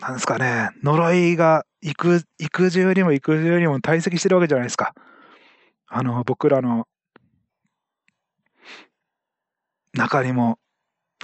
[0.00, 4.94] なんですかね、呪いが幾、幾重にも幾重にも堆積してるわけじゃないですか。
[5.86, 6.86] あの、僕らの
[9.94, 10.58] 中にも、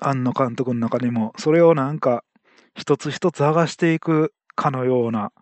[0.01, 2.25] 庵野監督の中にも、それをなんか、
[2.75, 5.33] 一つ一つ剥がしていくかのような、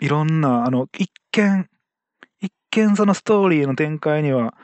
[0.00, 1.68] いろんな、あの、一見、
[2.40, 4.54] 一見そのストーリーの展開には、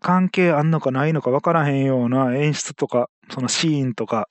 [0.00, 4.28] 関係あんのかないのか分からへんような演出とか、そのシーンとか、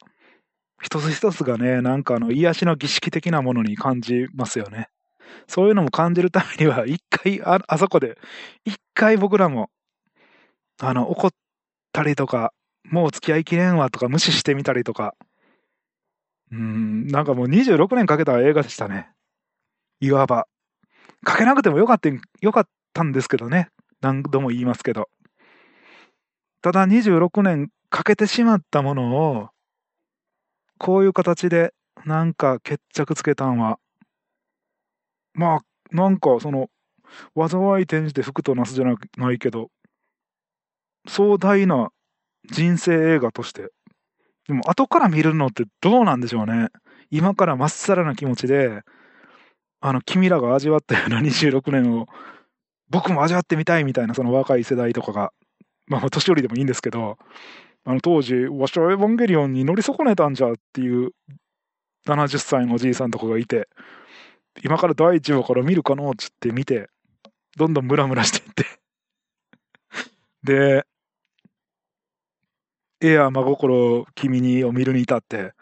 [0.82, 4.88] 一つ一つがね、なんかあの、癒しの儀式的なものに感じますよね。
[5.48, 8.18] そういうのも感じるためには、一回あ、あそこで、
[8.64, 9.70] 一回僕らも、
[10.82, 11.38] あの、怒って
[11.96, 12.52] たりとか、
[12.84, 15.16] もう付き合いきれんわとか無視してみたりとか、
[16.52, 19.10] うん、なんかもう26年かけた映画でしたね。
[20.02, 20.48] いわば。
[21.24, 22.10] かけなくてもよかった、
[22.42, 23.70] よかったんですけどね。
[24.02, 25.10] 何度も言いますけど。
[26.62, 29.50] ただ26年かけてしまったものを、
[30.78, 31.74] こういう形で
[32.04, 33.80] なんか決着つけたんは、
[35.34, 35.60] まあ、
[35.92, 36.70] なんかその、
[37.36, 38.86] 災い転じて福となすじゃ
[39.18, 39.70] ないけど、
[41.08, 41.90] 壮大な
[42.52, 43.72] 人生映画として、
[44.48, 46.70] でも後から見るのってどうなんでしょうね。
[47.10, 48.82] 今からまっさらな気持ちで、
[49.82, 52.08] あの、君らが味わったような26年を、
[52.90, 55.32] 僕も味わってみたいみたいな、その若い世代とかが、
[55.88, 57.18] まあ、年寄りでもいいんですけど、
[57.84, 61.12] あの、当時、わしはエヴァンゲリオンに乗り損ねたんじゃっていう
[62.08, 63.68] 70歳のおじいさんとかがいて、
[64.64, 66.90] 今から第1話から見るかのっつって見て、
[67.58, 68.66] どんどんムラムラしていって。
[70.44, 70.86] で、
[73.08, 75.54] エア真心君にを見るに至って、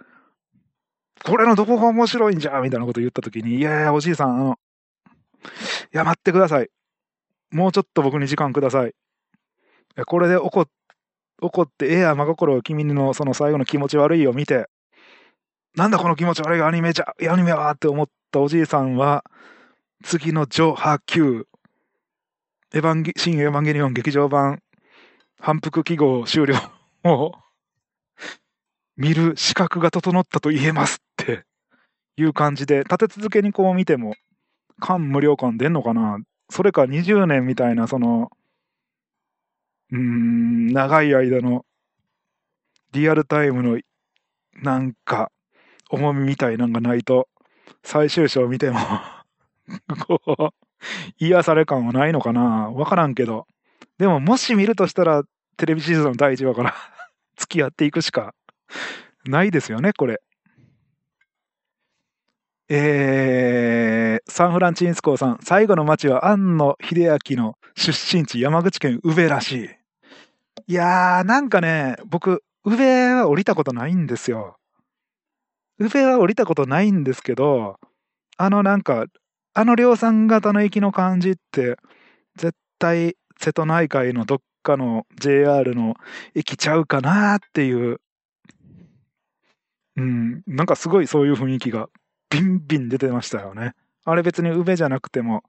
[1.23, 4.59] これのどこが面白いんじゃみたいなこと言ったときに、いやいや、おじいさん、あの、
[5.93, 6.69] いや、待ってください。
[7.51, 8.89] もうちょっと僕に時間ください。
[8.89, 8.93] い
[10.05, 10.67] これで怒
[11.41, 14.67] 怒って、エア真心君のその最後の気持ち悪いを見て、
[15.75, 19.23] なんだこの気持ち悪いアニメじゃ、アニメはって思ったおじいさんは、
[20.03, 21.45] 次のジョ・ハ・キュー、
[22.75, 24.61] エヴァンゲ、新エヴァンゲリオン劇場版、
[25.39, 26.55] 反復記号終了
[27.03, 27.33] を
[28.95, 31.43] 見る資格が整ったと言えますって
[32.17, 34.13] いう感じで、立て続けにこう見ても、
[34.79, 36.19] 感無量感出んのかな。
[36.49, 38.29] それか20年みたいな、その、
[39.91, 41.65] うん、長い間の
[42.93, 43.79] リアルタイムの
[44.61, 45.31] なんか
[45.89, 47.27] 重みみたいなんがないと、
[47.83, 48.79] 最終章見ても
[50.07, 50.49] こう、
[51.17, 52.69] 癒され感はないのかな。
[52.69, 53.47] わからんけど。
[53.97, 55.23] でももし見るとしたら、
[55.57, 56.73] テレビシーズンの第1話から
[57.37, 58.33] 付き合っていくしか
[59.25, 60.21] ないですよね、これ。
[62.69, 69.69] えー、サンフランチンスコーさん、最後の町は庵野秀明の出身地、山口県宇部らしい。
[70.67, 74.57] いやー、なんかね、僕、宇部は降りたことないんですよ。
[75.79, 77.79] 宇部は降りたことないんですけど、
[78.37, 79.05] あのなんか、
[79.53, 81.77] あの量産型の駅の感じって、
[82.35, 85.95] 絶対瀬戸内海のどっかの JR の
[86.33, 88.01] 駅ちゃうかなっていう、
[89.97, 91.89] うん、なんかすごいそういう雰囲気が
[92.29, 93.73] ビンビン出てましたよね。
[94.05, 95.43] あれ別に宇部じゃなくても、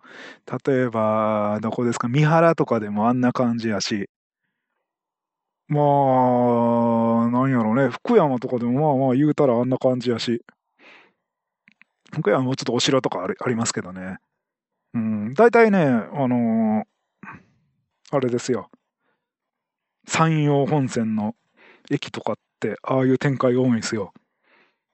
[0.66, 4.08] 例えば、どこですか、三原とかでもあんな感じやし、
[5.68, 10.42] まあ、なんやろうね、福山とかでもまあまあ言うたらあんな感じやし、
[12.12, 14.18] 福山もちょっとお城とかありますけどね。
[14.94, 16.84] うん、大体ね、あのー、
[18.12, 18.70] あれですよ。
[20.07, 21.34] 山陽本線の
[21.90, 24.12] 駅とかって、ああいう展開多いんですよ。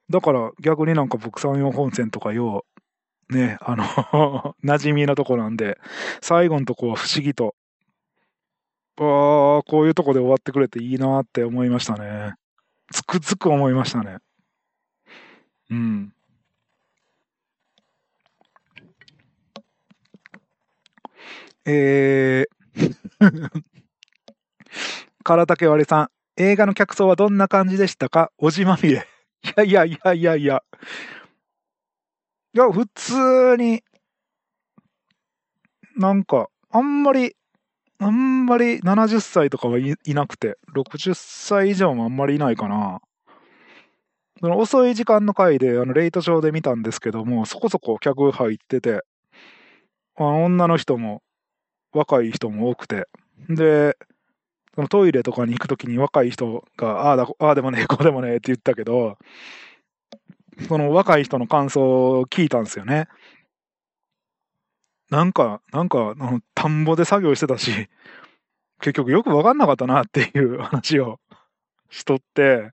[0.09, 2.65] だから逆になんか僕山陽本線とかよ
[3.29, 3.85] う、ね、あの
[4.63, 5.79] 馴染みのとこなんで、
[6.21, 7.55] 最後のとこは不思議と、
[8.97, 12.33] ああ、こういうとこで終わってくれていいなって思いましたね。
[12.91, 14.17] つくづく思いましたね。
[15.69, 16.13] うん。
[21.65, 22.91] えー
[25.23, 26.07] 唐竹割さん、
[26.41, 28.31] 映画の客層はどんな感じでしたか？
[28.37, 29.07] おじまみれ。
[29.43, 30.63] いやいやいやいやいや。
[32.53, 33.81] いや、普通に、
[35.95, 37.35] なんか、あんまり、
[37.99, 43.01] あんまり70歳とかはいなくて、60歳以上もあんまりいないかな。
[44.39, 49.01] その遅い時間の回で、あの、レイトショーで見たんですけども、そこそこ客入ってて、
[50.15, 51.21] あ女の人も、
[51.93, 53.07] 若い人も多くて、
[53.49, 53.97] で、
[54.75, 59.17] そのトイレとかに行くときに若い人が、ああだ、ああでもねえ、 こうでもねえって言ったけど、
[60.67, 63.07] その若い人の感想を聞いたんですよね。
[65.09, 67.89] なんか、なんか、あの田んぼで作業してたし、
[68.79, 71.19] 結局よく分かんなかったなっていう話を
[71.89, 72.71] しとって、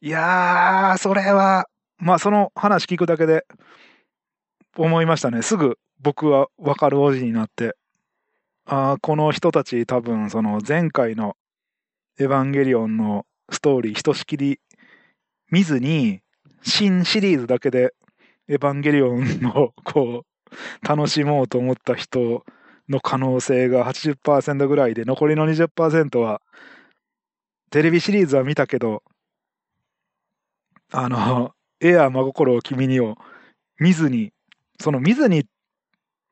[0.00, 3.44] いやー、それは、まあその話聞くだけで
[4.76, 5.42] 思いましたね。
[5.42, 7.74] すぐ僕は分かるおじになって。
[8.70, 11.36] あこの人たち多分その前回の
[12.18, 14.60] エヴァンゲリオンのストーリーひとしきり
[15.50, 16.20] 見ずに
[16.62, 17.94] 新シリーズだけで
[18.46, 22.44] エヴァンゲリオンのこう楽しもうと思った人
[22.90, 26.42] の可能性が80%ぐらいで残りの20%は
[27.70, 29.02] テレビシリーズは見たけど
[30.92, 33.16] あのエア真心を君にを
[33.78, 34.32] 見ずに
[34.78, 35.46] その見ずに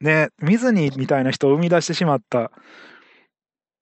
[0.01, 2.51] ね、見ずにみたいな人を生み出してしまった、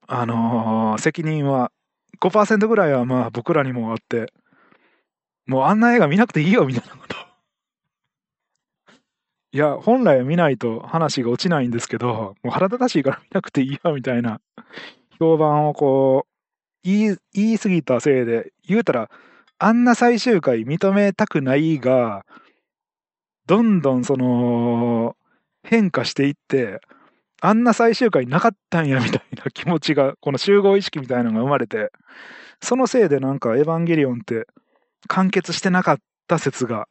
[0.06, 1.72] あのー、責任は
[2.20, 4.32] 5%ぐらいはまあ僕らにもあって、
[5.46, 7.16] もうあんな映画見なくていいよみたいなこと。
[9.52, 14.40] いや、本来は見ないと話が落ちないんですけど、もう腹立たしいから見なくていいよみたいな。
[15.20, 16.30] 評判をこう、
[16.82, 19.10] 言い、言い過ぎたせいで、言うたら、
[19.58, 22.26] あんな最終回認めたくないが、
[23.46, 25.16] どんどんその、
[25.64, 26.80] 変化していって、
[27.40, 31.90] あんな最終回なかったんやみたいな気持ちが、この集合意識みたいなのが生まれて、
[32.60, 34.46] そのせいでなんかエヴァンゲリオンって
[35.08, 35.98] 完結してなかっ
[36.28, 36.86] た説が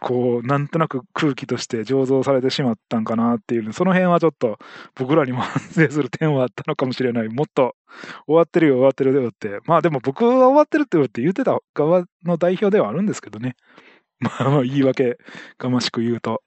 [0.00, 4.58] こう、なんとなく空気として醸造されてしまったんかなっていう、その辺はちょっと
[4.94, 7.28] 僕らにも反省する点はあったのかもしれない。
[7.28, 7.76] もっと
[8.26, 9.60] 終わってるよ、終わってるよって。
[9.66, 13.56] まあでも僕は終わってるって言ってた側の代表ではあるんですけどね。
[14.18, 15.18] まあまあ言い訳
[15.58, 16.42] がましく言うと。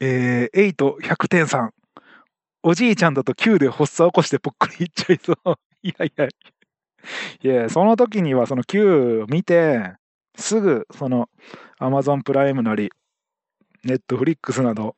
[0.00, 1.72] えー、8、100点さん。
[2.62, 5.54] おじいちゃんだと9で発作起こしてぽっくりいっちゃいそう。
[5.82, 6.28] いやいや。
[7.42, 9.94] いや、その時にはその9を見て、
[10.36, 11.28] すぐその
[11.80, 12.90] Amazon プライムなり、
[13.84, 14.96] Netflix など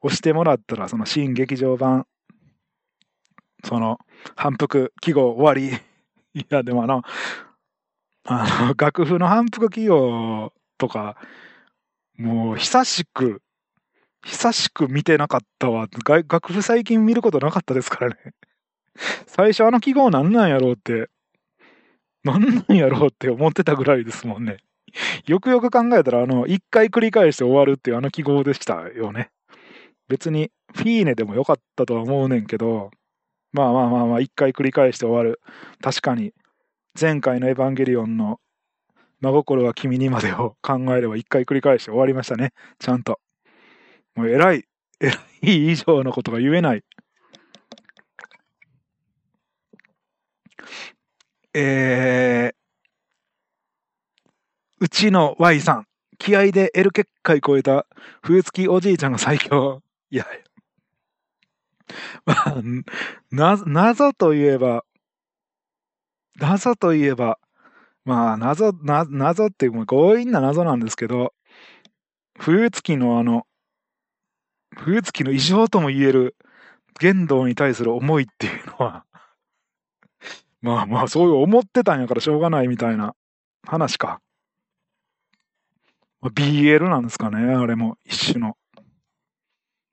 [0.00, 2.06] 押してもらったら、その新劇場版、
[3.64, 3.98] その
[4.36, 5.78] 反復記号終わり。
[6.34, 7.02] いや、でもあの、
[8.24, 11.16] あの、楽譜の反復記号とか、
[12.16, 13.42] もう久しく、
[14.24, 15.88] 久しく見てなかったわ。
[16.06, 18.16] 楽譜最近見ることなかったですからね。
[19.26, 21.08] 最初あの記号なんなんやろうって、
[22.22, 24.58] なんなんやろうって思ってたぐらいですもんね。
[25.26, 29.30] よくよく考えたら、あの、一回繰り返して終わるっていうあの記号でしたよね。
[30.08, 32.90] 別に、フィーネでもよかったとは思うねんけど、
[33.52, 35.40] まあまあまあまあ、一回繰り返して終わる。
[35.82, 36.32] 確かに、
[36.98, 38.40] 前回のエヴァンゲリオンの
[39.20, 42.52] 真心は君にまでを考えれば一回繰り返して終わりましたね。
[42.78, 43.18] ちゃんと。
[44.14, 44.64] もう偉い、
[45.00, 45.12] 偉
[45.42, 46.84] い以上のことが言えない。
[51.54, 52.54] えー、
[54.80, 55.86] うちの Y さん、
[56.18, 57.86] 気合で L 結界超えた
[58.22, 59.82] 冬月おじいちゃんが最強。
[60.10, 60.26] いや、
[62.24, 62.62] まあ、
[63.30, 64.84] な、謎といえば、
[66.40, 67.38] 謎といえば、
[68.04, 71.32] まあ、謎、な謎っていう強引な謎なんですけど、
[72.38, 73.46] 冬月のあの、
[74.76, 76.36] 冬月の異常とも言える
[77.00, 79.04] 言動に対する思いっていうのは、
[80.62, 83.14] まあまあ、そういう思ってたんやからしょうがないみたいな
[83.66, 84.20] 話か。
[86.22, 88.56] BL なんですかね、あれも一種の。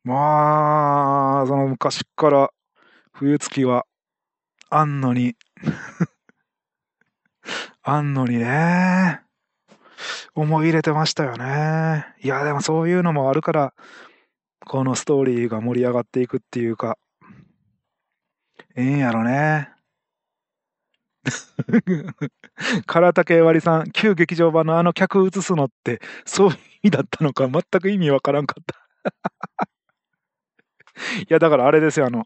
[0.03, 2.49] まあ、その昔から
[3.11, 3.85] 冬月は
[4.69, 5.35] あんのに
[7.83, 9.21] あんのにね、
[10.35, 12.05] 思い入れてましたよね。
[12.21, 13.73] いや、でもそういうのもあるから、
[14.65, 16.97] このストーリーが盛り上がっていくっていうか、
[18.75, 19.69] ええんやろね。
[22.87, 28.75] 唐竹割さん、旧劇場版のあの客映すのって、そういう意味だったのか、全く意味わからんかった
[31.21, 32.25] いや、だからあれですよ、あの、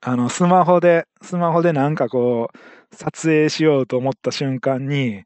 [0.00, 2.50] あの、スマホで、スマホでなんかこ
[2.92, 5.24] う、撮影しようと思った瞬間に、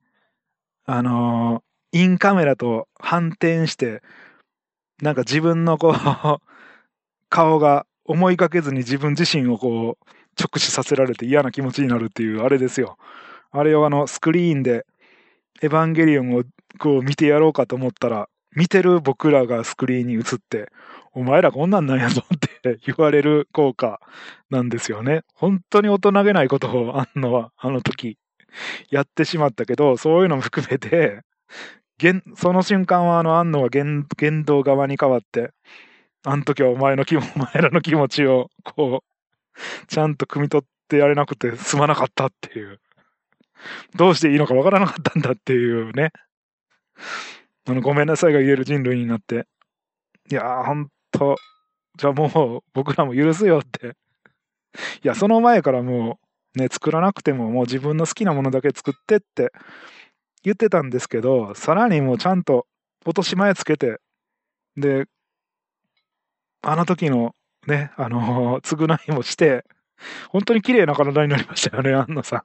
[0.86, 1.62] あの
[1.92, 4.02] インカメラと反転して、
[5.02, 5.94] なんか自分のこう、
[7.30, 10.04] 顔が思いがけずに自分自身をこう、
[10.40, 12.96] 直視させられて嫌な気持ちになるっていう、あれですよ。
[13.50, 14.86] あれをあの、スクリーンで、
[15.62, 16.44] エヴァンゲリオンを
[16.78, 20.70] こう見てやろうかと思ったら、見てる僕らがスクリーンに映って、
[21.12, 24.00] お前らこんなんなんやぞって 言われる効果
[24.50, 25.22] なんですよね。
[25.34, 28.18] 本当に大人げないことをあんのは、あの時、
[28.90, 31.22] やってしまったけど、そういうのも含めて、
[32.36, 35.50] その瞬間はあの、安野は言言動側に変わって、
[36.24, 42.80] あの時はお前の気もお前らの気持ちを、こう、ちゃんと汲み取ってやれなくてすまなかったっていう。
[43.96, 46.12] どうしていいのかわからなかったんだっていうね。
[47.66, 49.46] あの、ごめんなさいが言える人類になって。
[50.30, 51.36] いやー、ほんと、
[51.96, 53.96] じゃあもう僕らも許すよって。
[55.02, 56.20] いや、その前からも
[56.54, 59.52] うね、作らなくてももう自分の好きなものだけ作ってって
[60.48, 62.66] 言ってたんですけど、さらにもうちゃんと
[63.04, 64.00] 落とし前つけて、
[64.78, 65.06] で、
[66.62, 67.34] あの時の
[67.66, 69.66] ね、あのー、 償いもして、
[70.30, 72.44] 本当に綺麗な体になりましたよね、安野さ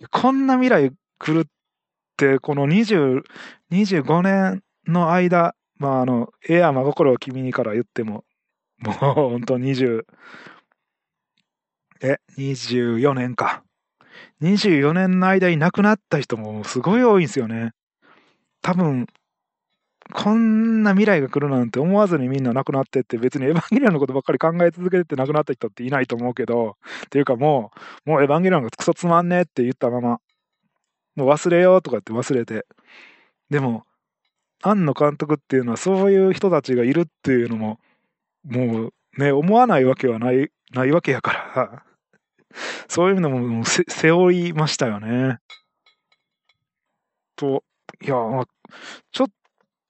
[0.00, 0.08] ん。
[0.10, 1.50] こんな未来来るっ
[2.16, 3.22] て、この20、
[3.70, 8.24] 25年の間、まあ、あの、えや真心を君にから言っても、
[8.78, 10.04] もう本当20、
[12.02, 13.63] え、24年か。
[14.44, 17.72] 24年の間に亡くなった人もすごい多いんですよね。
[18.60, 19.06] 多分、
[20.12, 26.76] こんな未来が来るなんて思わずにみんな亡くなってって別にエヴァンゲリオンのことばっかり考え続けてて亡くなった人っていないと思うけど、
[27.06, 27.72] っていうかも
[28.06, 30.18] う、もうエヴァンゲリオンがクソつまんねえって言ったまま、
[31.16, 32.66] もう忘れようとかって忘れて。
[33.48, 33.84] でも、
[34.62, 37.78] 庵野監督っていうのはそういう人たちがいるっていうのも、
[38.44, 41.84] もうね、思わないわけはない、ないわけやから
[42.88, 45.38] そういうのも背負いましたよね。
[47.36, 47.64] と、
[48.00, 48.14] いや、
[49.12, 49.26] ちょ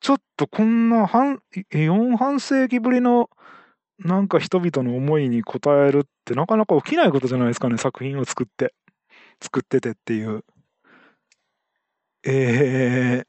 [0.00, 1.40] ちょっとこんな半、
[1.72, 3.30] 4半世紀ぶりの
[3.98, 8.74] なんか人々の思いに応えるってなかなか起きないことじゃないですかね、作品を作って。
[9.40, 10.44] 作っててっていう。
[12.26, 13.26] えー、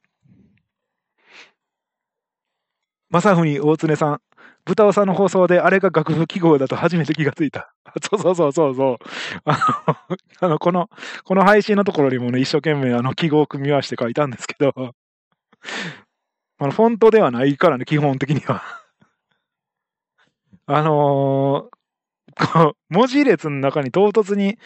[3.10, 4.22] 正文大常さん、
[4.66, 7.72] 豚尾さんの放送であれが楽譜記号だと初めて気がついた。
[8.02, 8.98] そうそうそうそうそう。
[9.46, 10.90] あの、あのこの、
[11.24, 14.74] この配信のところにもね、一生懸命あの記号を組み合わせて書いたんですけど、
[16.58, 18.64] あの、フォントではないからね、基本的には。
[20.66, 24.58] あのー、こう、文字列の中に唐突に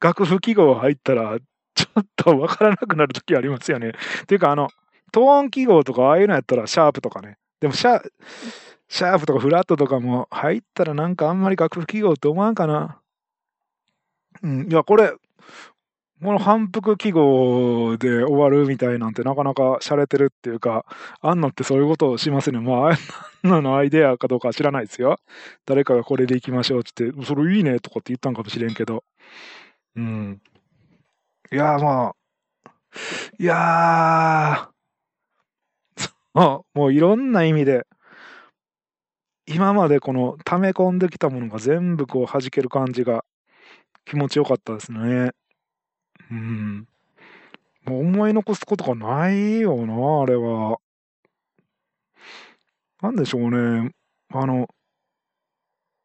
[0.00, 1.38] 楽譜記号入ったら、
[1.74, 3.94] ちょっとわからなくなるときありますよね。
[4.22, 4.68] っていうか、あの、
[5.12, 7.38] トーン記号とかああいうのやったら、シャープとかね。
[7.60, 8.00] でもシャ、
[8.90, 13.00] シャープとかフラットとかも入ったらなんかあんまり楽譜記号って思わんかな。
[14.42, 15.12] うん、いや、これ、
[16.22, 20.84] この反復記号で終わるみたいなんてなかなか洒落てるっていうか、
[21.20, 22.58] あんのってそういうことをしますね。
[22.58, 25.20] まあ、あんなのアイデアかどうか知らないですよ。
[25.66, 29.04] 誰かがこれでいきましょうって言って、それいいねとかって言ったんかもしれんけど。
[29.94, 30.42] うん。
[31.52, 32.70] いやまあ、
[33.38, 37.86] いやー、 もういろんな意味で、
[39.52, 43.24] 今までこの溜め込んできたものが全部こう弾ける感じが
[44.04, 45.32] 気持ちよかったですね。
[46.30, 46.86] うん。
[47.84, 50.78] もう思い残すことがないよな、あれは。
[53.02, 53.90] なんでしょうね。
[54.32, 54.68] あの、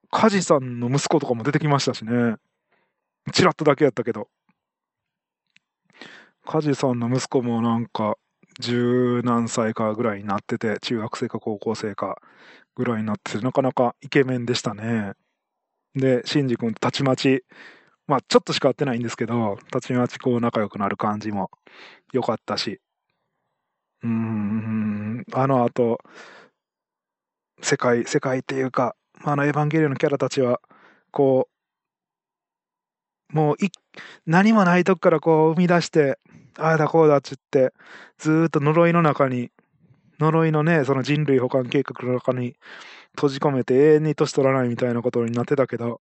[0.09, 2.37] 梶さんの息子とかも出てきましたしね。
[3.31, 4.27] ちらっとだけやったけど。
[6.45, 8.17] 梶さんの息子もなんか、
[8.59, 12.21] 十何歳かぐらいになってて、中学生か高校生か
[12.75, 15.13] ぐらいになってて、なかなかイケメンでしたね。
[15.95, 17.45] で、シンジ君とたちまち、
[18.07, 21.51] まあちょっとしか会ってないんですけど、たちまちこう仲良くなる感じも
[22.13, 22.81] 良かったし、
[24.03, 25.99] うーん、あの後、
[27.61, 30.61] 世界、世界っていうか、あのエヴァンゲリオンのキャラたちは、
[31.11, 31.54] こう、
[33.31, 33.69] もうい、
[34.25, 36.19] 何もないとこからこう生み出して、
[36.57, 37.73] ああだこうだっつって、
[38.17, 39.51] ずっと呪いの中に、
[40.19, 42.55] 呪いのね、その人類保管計画の中に
[43.15, 46.01] 閉じ込めて永遠に年取らないみたいなことになってたけど、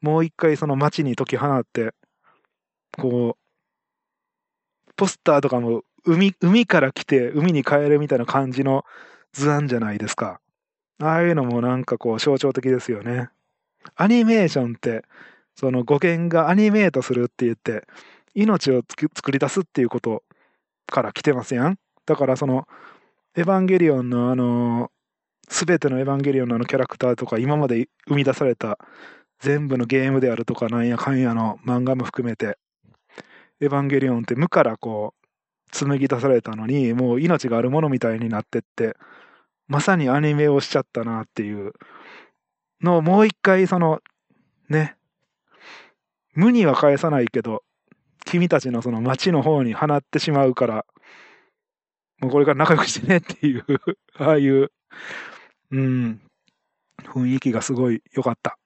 [0.00, 1.92] もう一回その街に解き放って、
[2.96, 8.84] こう、ポスターとかも海、海から来て海に帰るみたいな感じの
[9.32, 10.40] 図案じゃないですか。
[11.00, 13.28] ああいうのもなんかこう象徴的ですよね。
[13.94, 15.04] アニメーションって、
[15.58, 17.82] その語源がアニメートするって言って、
[18.32, 20.22] 命を作り出すっていうこと
[20.86, 21.78] から来てますやん。
[22.06, 22.68] だからその、
[23.36, 24.92] エヴァンゲリオンのあの、
[25.48, 28.78] すべてのエヴァンゲリオンのあのキャラクターとか、今まで生み出された
[29.40, 32.56] 全部のゲームであるとか、なんやかんやの漫画も含めて、
[33.60, 35.26] エヴァンゲリオンって無からこう、
[35.72, 38.96] 紡ぎ出されたのに、もう命があるものみたいになってって、
[39.66, 41.72] まさにアニメをしちゃったなっていう
[42.80, 43.98] のをもう一回その、
[44.68, 44.97] ね、
[46.38, 47.64] 無には返さないけど、
[48.24, 50.86] 君たちのその街の方に放ってしまうから、
[52.20, 53.64] もうこれから仲良くしてねっていう
[54.18, 54.70] ああいう、
[55.72, 56.20] うん、
[57.02, 58.56] 雰囲気がすごい良かった。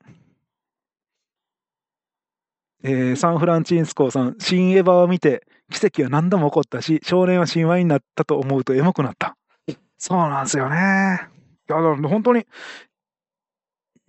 [2.84, 9.34] えー、サンフランチンスコーさん、新エヴァを見て、奇跡は何度も起こったし、少年は神話になったと思うとエモくなった。
[9.96, 11.26] そうなんですよね。
[11.70, 12.46] いや、本当に、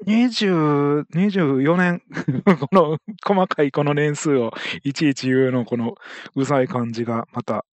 [0.05, 2.01] 20、24年
[2.59, 4.51] この細かいこの年数を
[4.83, 5.95] いちいち言うのこの
[6.35, 7.65] うざい感じがまた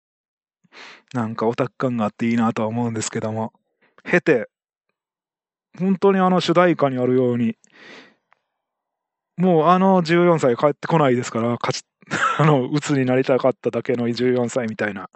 [1.14, 3.54] なんかオタク感があっていいなとは思うんですけども、
[4.04, 4.48] 経て、
[5.78, 7.56] 本当にあの主題歌にあるように、
[9.38, 11.84] もうあの14歳帰ってこないですから、勝ち、
[12.38, 15.10] あの、鬱になりたかっただけの14歳みたいな。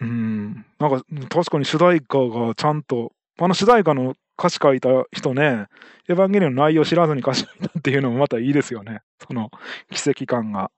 [0.00, 5.68] うん、なんか確かに主題歌がちゃんと、あの主題歌の歌詞書いた人ね、
[6.08, 9.02] エヴァンゲリオンの内容知らずに歌詞書いたっていうのもまたいいですよね。
[9.24, 9.52] その
[9.92, 10.72] 奇跡感が。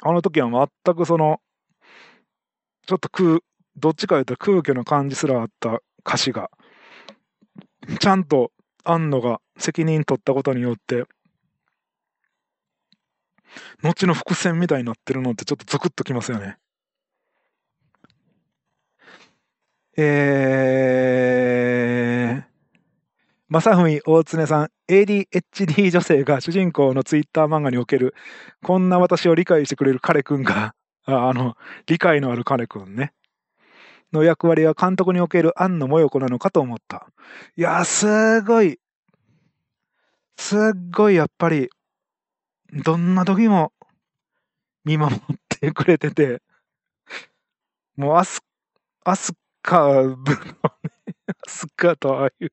[0.00, 1.42] あの時は全くその、
[2.86, 3.40] ちょっと空、
[3.76, 6.50] どっちか言うと空虚な感じすらあった歌詞が、
[8.00, 8.50] ちゃんと
[8.82, 11.04] 庵野が責任取ったことによって、
[13.82, 16.56] 後の伏線みたいになってるのってちょっとゾクッときますよね。
[19.98, 22.44] えー、
[23.48, 28.14] 正文大常さん、ADHD 女性が主人公のツイッター漫画における、
[28.62, 30.74] こんな私を理解してくれる彼くんが、
[31.06, 31.56] あの、
[31.86, 33.14] 理解のある彼くんね。
[34.12, 37.08] の役割は監督における庵野もよこなのかと思った。
[37.56, 38.78] いや、すごい、
[40.36, 40.60] すっ
[40.94, 41.70] ごいやっぱり、
[42.84, 43.72] どんな時も
[44.84, 45.18] 見守っ
[45.48, 46.42] てくれてて、
[47.96, 48.42] もうアス、
[49.02, 49.32] アス
[49.66, 52.52] カーブのね、スカとああいう。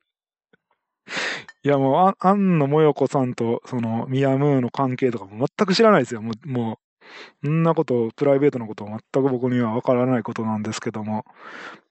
[1.63, 6.23] いやもう、あ庵野もよこさんと、その、ミヤムーの関係とかも全く知らないですよ。
[6.23, 6.79] もう、も
[7.43, 11.23] そんなこと、プライベートのこと全く僕にはわからないことなんですけども、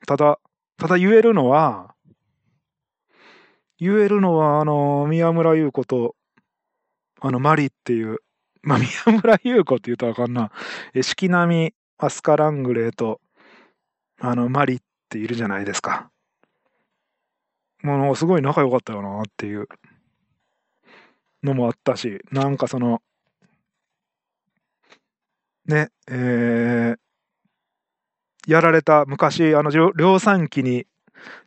[0.09, 0.41] ただ、
[0.77, 1.95] ただ言えるのは、
[3.79, 6.17] 言えるのは、あの、宮村優子と、
[7.21, 8.19] あの、マリっていう、
[8.63, 8.91] まあ、宮
[9.23, 10.51] 村優子って言うとわかんな。
[10.95, 13.21] え、四季並みアスカ・ラングレーと、
[14.21, 14.81] あの、マリっ
[15.13, 16.11] ているじゃないですか。
[17.83, 19.69] もう、すごい仲良かったよなっていう
[21.43, 23.03] のもあったし、なんかその、
[25.67, 26.97] ね、えー、
[28.47, 30.87] やられた昔、あの、量産機に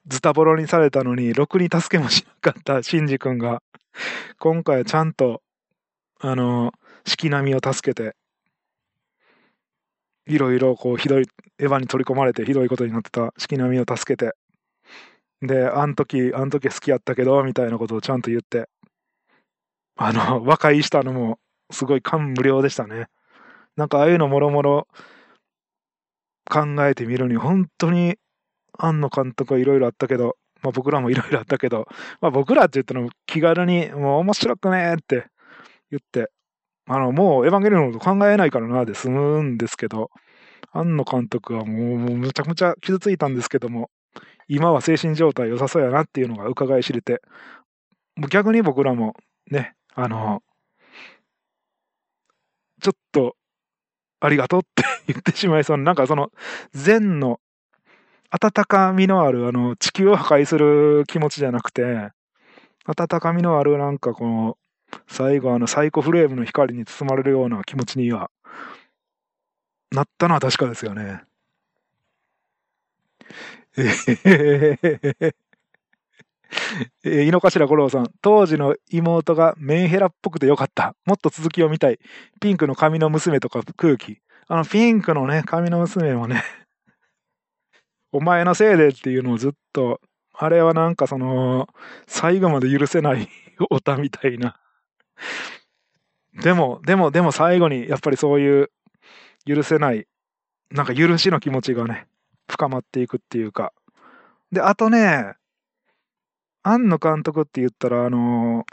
[0.08, 3.62] ズタボロにされたのに、ろくに助けもしなかったシンジ君が、
[4.40, 5.42] 今回ちゃんと、
[6.20, 6.72] あの、
[7.06, 8.16] 四季並みを助けて、
[10.28, 11.26] いろいろこう、ひどい、
[11.60, 14.36] エヴァに取り込まれてひどいことになってた四季並みを助けて、
[15.42, 18.68] で、あん時、あん時好きやったけど、みたいなことをちゃんと言って、
[19.98, 21.40] あの、 和解したのも、
[21.72, 23.08] すごい感無量でしたね。
[23.76, 24.88] なんかああいうのもろもろ
[26.50, 28.18] 考えてみるに、本当に
[28.78, 31.88] 庵野監督はいろいろあったけど、まあ僕らもいろいろあったけど、
[32.22, 35.28] まあ僕らって言ったのも気軽に、もう面白くねって
[35.92, 36.32] 言って、
[36.88, 40.12] あの、もうエヴァンゲリオンのこと考えないからなで済むんですけど、
[40.72, 43.90] 庵野監督はもうむちゃくちゃ傷ついたんですけども、
[44.48, 47.22] 今は精神状態良さそうやなっていうのが伺い知れて、
[48.16, 49.16] もう逆に僕らも
[49.50, 50.42] ね、あの、
[52.82, 53.36] ちょっと
[54.20, 56.30] ありがとうって言ってしまいそうな、なんかその、
[56.74, 57.40] 善の、
[58.32, 62.10] 温かみのある、あの、地球を破壊する気持ちじゃなくて、
[62.86, 64.58] 温かみのある、なんかこの、
[65.08, 68.30] 最後あの、サイコフレームの光に包まれるような気持ちには、
[69.92, 71.24] なったのは確かですよね。
[73.78, 75.36] えー、
[77.04, 80.96] えー、井の頭五郎さん、当時の妹がメンヘラっぽくてよかった。
[81.06, 82.00] もっと続きを見たい。
[82.40, 84.20] ピンクの髪の娘とか空気。
[84.48, 86.44] あの、ピンクのね、髪の娘もね、
[88.12, 90.00] お前のせいでっていうのをずっと、
[90.34, 91.68] あれはなんかその、
[92.08, 93.30] 最後まで許せない
[93.70, 94.60] オタみたいな。
[96.42, 98.72] でも、でも、でも最後にやっぱりそういう
[99.46, 100.08] 許せない、
[100.72, 102.08] なんか許しの気持ちがね、
[102.48, 103.74] 深まっていくっていうか。
[104.52, 105.36] で、あとね、
[106.64, 108.66] 庵野監督って言ったら、あの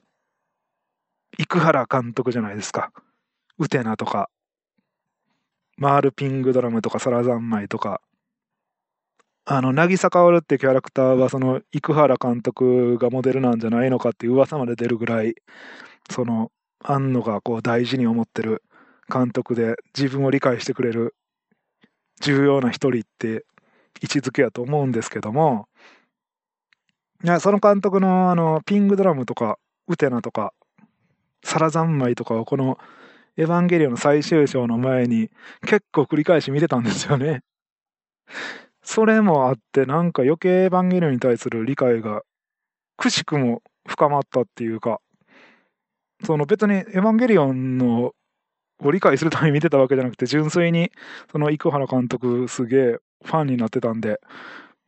[1.38, 2.92] ー、生原監督じゃないですか。
[3.58, 4.30] ウテナとか、
[5.76, 8.00] マールピングドラムとか、サラザンマイとか、
[9.44, 15.34] あの、渚薫ってキャラクターは、その、生原監督がモデルなんじゃないのかっていう噂まで出るぐらい、
[16.10, 16.52] その、
[16.84, 18.62] 庵野がこう大事に思ってる
[19.12, 21.16] 監督で、自分を理解してくれる
[22.20, 23.44] 重要な一人って
[24.00, 25.66] 位置づけやと思うんですけども、
[27.24, 29.58] いや、その監督のあの、ピングドラムとか、
[29.88, 30.52] ウテナとか、
[31.44, 32.78] サラザンマイとかをこの、
[33.36, 35.30] エヴァンゲリオンの最終章の前に
[35.62, 37.42] 結構繰り返し見てたんですよね。
[38.82, 42.22] それもあって、なんか余計エヴァンゲリオンに対する理解が、
[42.96, 45.00] くしくも深まったっていうか、
[46.24, 48.12] その別にエヴァンゲリオンの
[48.80, 50.90] を理解するために見てたわけじゃなくて、純粋に、
[51.30, 54.20] その生原監督すげえファンになってたんで、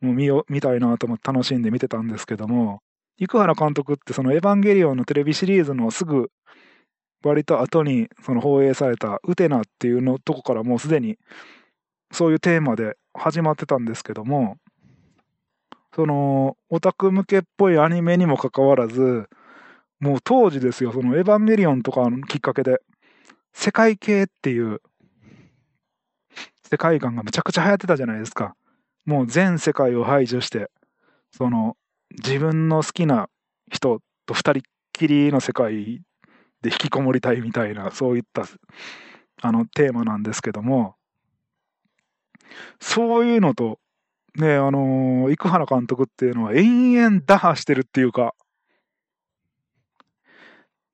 [0.01, 2.81] もう見よ見たいなと思って楽しんで見てたんですけども、
[3.17, 6.31] 生原監督ってそのエヴァンゲリオンのテレビシリーズのすぐ
[7.23, 11.17] 割と後にその放映されたウテナっていうのとこからもうすでに
[12.11, 14.57] そういうテーマで始まってたんですけども、
[15.95, 19.29] そのオタク向けっぽいアニメにもかかわらず、
[19.99, 22.81] もう当時ですよ、そのエヴァンゲリオンとかのきっかけで、
[23.53, 24.81] 世界系っていう
[26.69, 28.55] 世界観がむちゃくちゃ流行ってたじゃないですか。
[29.05, 30.69] もう全世界を排除して、
[31.31, 31.77] その
[32.11, 33.29] 自分の好きな
[33.71, 34.61] 人と二人っ
[34.91, 36.01] きりの世界
[36.61, 38.45] で引きこもりたいみたいな、そういった
[39.41, 40.95] あのテーマなんですけども、
[42.79, 43.79] そういうのと、
[44.35, 48.33] ね、あの生原監督っていうのは延々打破してるっていうか、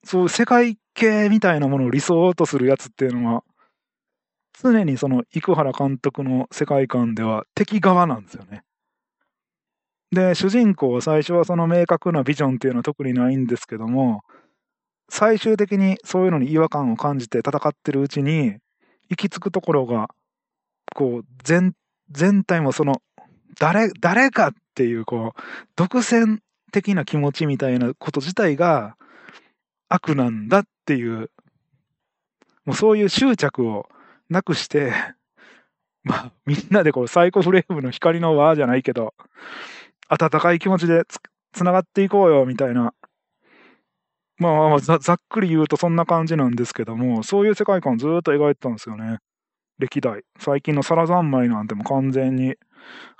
[0.03, 3.43] そう世界系みたいなものを理想とするやつっていうのは、
[4.61, 8.63] 常にその生原監督の世界観では敵側なんですよね。
[10.11, 14.21] で、主人公は最初はその明確なビジョンっていうのは特にないんですけども、
[15.09, 18.57] 最終的にそういうのに違和感を感じて戦ってるうちに、
[19.09, 20.09] 行き着くところが、
[20.95, 21.73] こう、全、
[22.11, 23.01] 全体もその、
[23.59, 25.41] 誰、誰かっていう、こう、
[25.76, 26.39] 独占
[26.72, 28.95] 的な気持ちみたいなこと自体が
[29.89, 31.30] 悪なんだっていう、
[32.65, 33.89] もうそういう執着を
[34.30, 34.93] なくして、
[36.03, 39.13] まあ、みんなでこう、サイコフレームの光の輪じゃないけど、
[40.09, 41.19] 温かい気持ちでつ、
[41.53, 42.93] つながっていこうよ、みたいな。
[44.38, 49.19] まあまあざざっくり言うとそんな感じなんですけども、そういう世界観をずっと描いてたんですよね。
[49.81, 50.21] 歴代。
[50.39, 52.55] 最近のサラ三昧なんても完全に、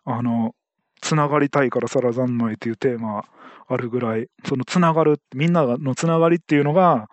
[0.06, 0.56] あの、
[1.02, 3.26] つながりたいからサラ三昧っていうテーマ
[3.68, 7.10] あるぐらい、そのつながる、みんなのつながりっていうのが、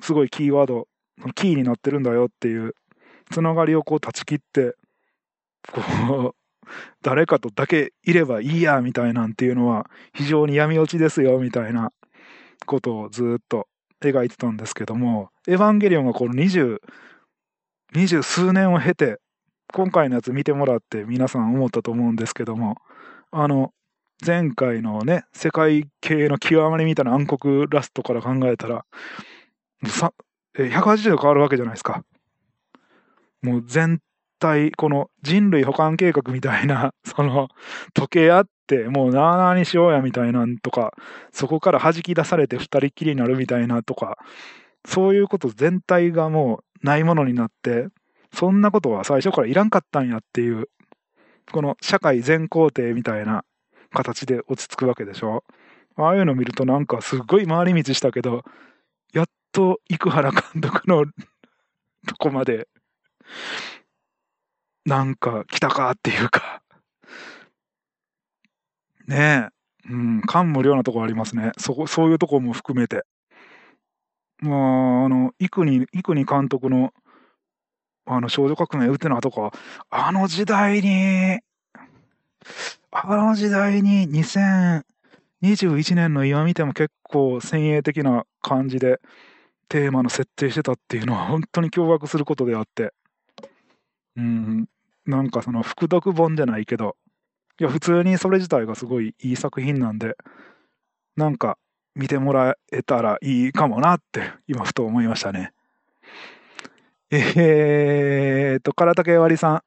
[0.00, 0.88] すごいキーワード、
[1.34, 2.74] キーになってるんだよっていう、
[3.30, 4.74] つながりをこう断ち切って、
[5.72, 6.38] こう、
[7.02, 11.92] 誰かとだけいればいいやみたいなんていうのは非常に闇落ちですよみたいな
[12.66, 13.68] ことをずっと
[14.02, 16.78] 描いてたんですけども、エヴァンゲリオンがこの20、
[17.94, 19.18] 二十数年を経て、
[19.72, 22.76] 今回のやつ見てもらって皆さん思ったと思うんですけども、
[23.30, 23.72] あの、
[24.24, 28.84] 前回のね、世界系の極まりみたいな暗黒ラストから考えたら、
[30.56, 32.02] 180度変わるわけじゃないですか。
[33.42, 34.00] もう全
[34.38, 37.48] 体、この人類保管計画みたいな、 その、
[37.94, 40.92] 時計あって、もうなあなあにしようやみたいなんとか、
[41.32, 44.18] そこから弾き出されて二人きりになるみたいなとか、
[44.84, 47.88] そういうこと全体がもうないものになって、
[48.32, 50.68] そんなことは最初からいらんかったんやっていう、
[51.50, 53.44] この社会全肯定みたいな
[53.90, 55.44] 形で落ち着くわけでしょ。
[55.96, 58.44] ああいうの見るとなんかすっごい回り道したけど、
[59.12, 61.06] やっと生原監督の
[62.06, 62.68] とこまで
[64.84, 66.62] なんか来たかっていうか
[69.08, 69.50] ね
[69.88, 71.52] え、うん、感無量なとこありますね。
[71.58, 73.04] そ、そういうとこも含めて。
[74.40, 74.54] ま
[75.02, 76.92] あ、あの、幾国、幾国監督の、
[78.06, 79.52] あの、少女革命ウテナとか、
[79.90, 81.40] あの時代に、
[82.90, 89.00] あの時代に2021年の今見ても結構先鋭的な感じで
[89.68, 92.92] テーマの設定してたっていうのは本当に驚愕することであって、
[94.16, 94.66] うん、
[95.06, 96.96] なんかその副読本じゃないけど、
[97.60, 100.16] いや、普通にそれ自体がすごいいい作品なんで、
[101.16, 101.58] なんか
[101.98, 105.52] 見てもらえたらいいかもなって今ふと思いましたね。
[107.10, 109.62] えーと、唐竹割さん、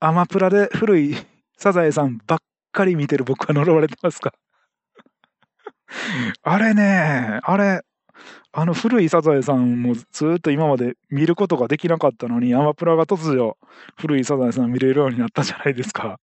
[0.00, 1.16] アマプラで古い
[1.56, 2.38] サザエさんばっ
[2.72, 4.32] かり見てる僕は呪われてますか？
[6.42, 7.82] あれね、あれ、
[8.52, 13.56] あの古いサザエさんもずっと今まで見ることができなかったのに、アマプラが突如
[14.00, 16.18] 古いサザエさん見れるようになったじゃないですか。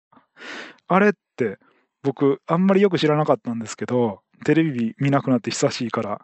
[0.88, 1.60] あれって
[2.02, 6.22] 僕あんまりよく知らなかったんですけど、テレビ見なくなって久しいから、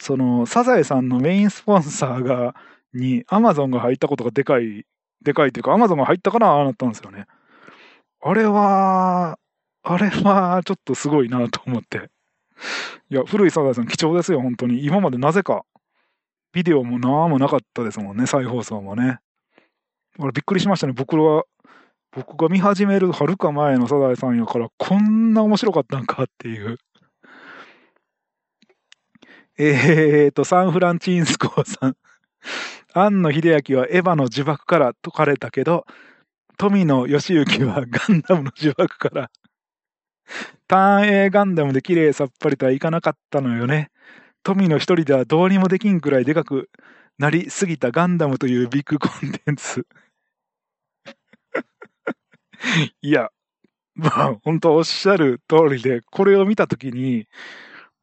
[0.00, 2.54] そのサザエさんのメインスポンサーが、
[2.94, 4.86] にアマゾンが入ったことがでかい、
[5.22, 7.26] でかいというか、アマゾンが入ったからああなったんですよね。
[8.20, 9.38] あれは、
[9.82, 12.10] あれはちょっとすごいなと思って。
[13.10, 14.84] いや、古いサザエさん貴重ですよ、本当に。
[14.84, 15.64] 今までなぜか、
[16.52, 19.18] ビデオもなんもなかったですもんね、再放送もね。
[20.18, 20.92] 俺びっくりしましたね。
[20.92, 21.44] 僕は、
[22.10, 26.78] 僕が見始めるはるか前のサザエさんやから、こんな面白かったんかっていう。
[29.58, 31.96] えーと、サンフランチンスコーさん。
[32.94, 35.84] 庵野秀明はエヴァの呪縛から解かれたけど、
[36.56, 39.30] 富野義行はガンダムの呪縛から
[40.68, 43.90] ターン A ガンダムで綺麗さっぱりとはいかなかったのよね。
[44.44, 46.70] 富野一人ではどうにもできんくらいでかく
[47.18, 49.86] なりすぎたガンダムというビッグコンテンツ。
[53.02, 53.30] いや、
[53.94, 57.26] まあ、本当おっしゃる通りで、これを見たときに、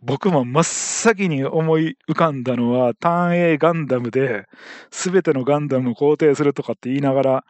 [0.05, 4.45] 僕も真っ先に思い浮かんだのは、ターン A ガンダムで、
[4.91, 7.45] すべてのガンダムを肯定するとかって言いながら、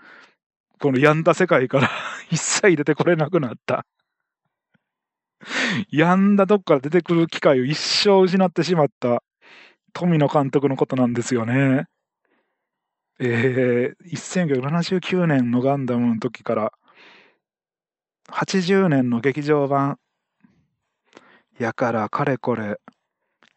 [0.80, 1.90] この病んだ世界から
[2.32, 3.86] 一切出てこれなくなった
[5.90, 9.22] 病んだとこから出てくる機会を一生失ってしまった
[9.94, 11.88] 富野監督のことなんですよね。
[13.20, 16.74] えー、1979年のガンダムの時から
[18.30, 20.00] 80年の劇場版
[21.58, 22.80] やからかれこれ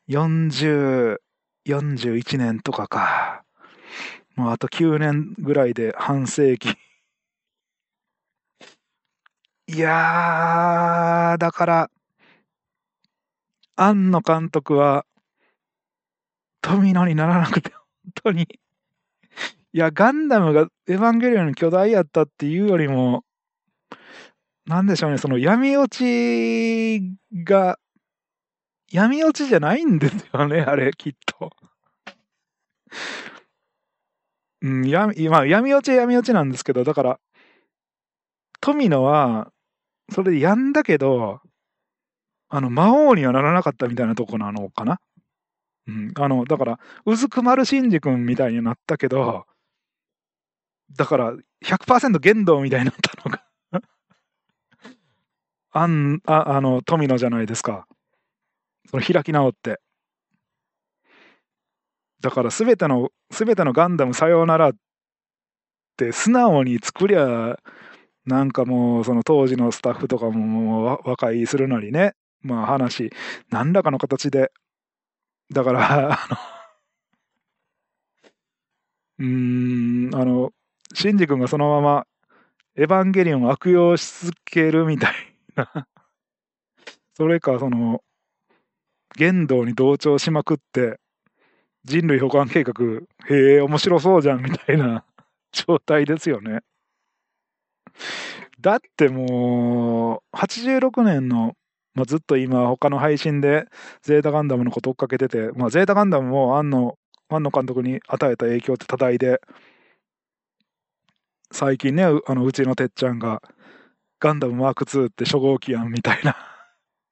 [0.08, 1.16] 40、
[1.66, 3.42] 41年とかか。
[4.36, 6.76] もうあと9年ぐらいで半世紀
[9.66, 11.90] いやー、だから、
[13.76, 15.04] 庵野監督は、
[16.62, 18.48] 富野にならなくて、本当に。
[19.72, 23.24] いや、ガンダムがエヴァンゲリオンに巨大やったっていうよりも、
[24.64, 27.02] なんでしょうね、その闇落ち
[27.44, 27.78] が、
[28.90, 31.50] 闇落ちじゃないんですよね、あれ、きっと。
[34.62, 37.20] うん、闇、まあ、闇落ちは闇落ちなんですけど、だから、
[38.60, 39.52] 富野は、
[40.12, 41.40] それでやんだけど、
[42.50, 45.00] あの、魔王にはならなかったみたいなとこなのかな。
[45.88, 46.12] うん。
[46.18, 49.46] あの、だから、うずくまるしんじ君みたいになったけど、
[50.96, 51.32] だから
[51.64, 53.42] 100%限度みたいになったのが
[55.72, 57.86] あん、あ、あの、富野じゃないですか。
[58.90, 59.80] その開き直って。
[62.20, 64.72] だから全ての、全てのガンダムさようならっ
[65.96, 67.56] て素直に作りゃ、
[68.26, 73.10] なんかもうその当時のスタッフとかももう和解するなりね、まあ話、
[73.50, 74.50] 何らかの形で、
[75.52, 76.36] だから、あの、
[79.18, 80.50] うーん、あの、
[80.94, 82.04] シンジ君がそのまま
[82.76, 85.14] エヴァンゲリオンを悪用し続けるみたい
[85.56, 85.86] な。
[87.14, 88.02] それか、その、
[89.18, 91.00] 言動に同調しまくって、
[91.84, 92.74] 人類保管計画、
[93.28, 95.04] へえ、面白そうじゃんみたいな
[95.50, 96.60] 状態ですよね。
[98.60, 101.54] だってもう、86年の、
[101.94, 103.66] まあ、ずっと今他の配信で
[104.02, 106.96] ゼータガンダムのこと追っかけてて、まあ、ゼータガンダムも庵野
[107.28, 109.40] 庵野監督に与えた影響って多大で、
[111.50, 113.42] 最近ね、あのうちのてっちゃんが、
[114.20, 116.36] ガンダムマーク2って初号機やんみたいな、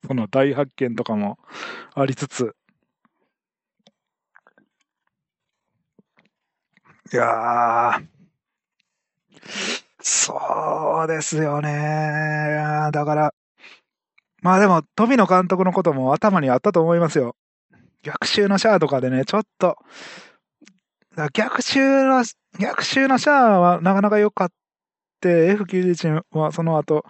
[0.07, 1.39] その大発見とかも
[1.95, 2.55] ありつつ、
[7.13, 8.07] いやー、
[10.01, 11.69] そうですよね。
[12.93, 13.35] だから、
[14.43, 17.37] まあでも、富野監督のことも頭にあったと思いますよ。
[18.03, 19.77] 逆襲のシャアとかでね、ちょっと、
[21.33, 22.25] 逆襲の、
[22.61, 24.55] 逆襲のシャアはなかなか良かった。
[25.29, 27.05] F91 はその後、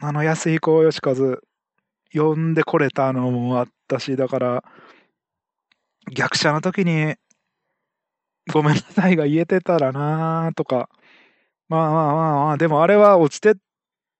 [0.00, 1.14] あの、安彦義和
[2.14, 4.64] 呼んでこれたのもあったし、だから、
[6.12, 7.16] 逆者の時に、
[8.52, 10.88] ごめんなさいが言えてたらなとか、
[11.68, 13.54] まあまあまあまあ、でもあれは落ちてっ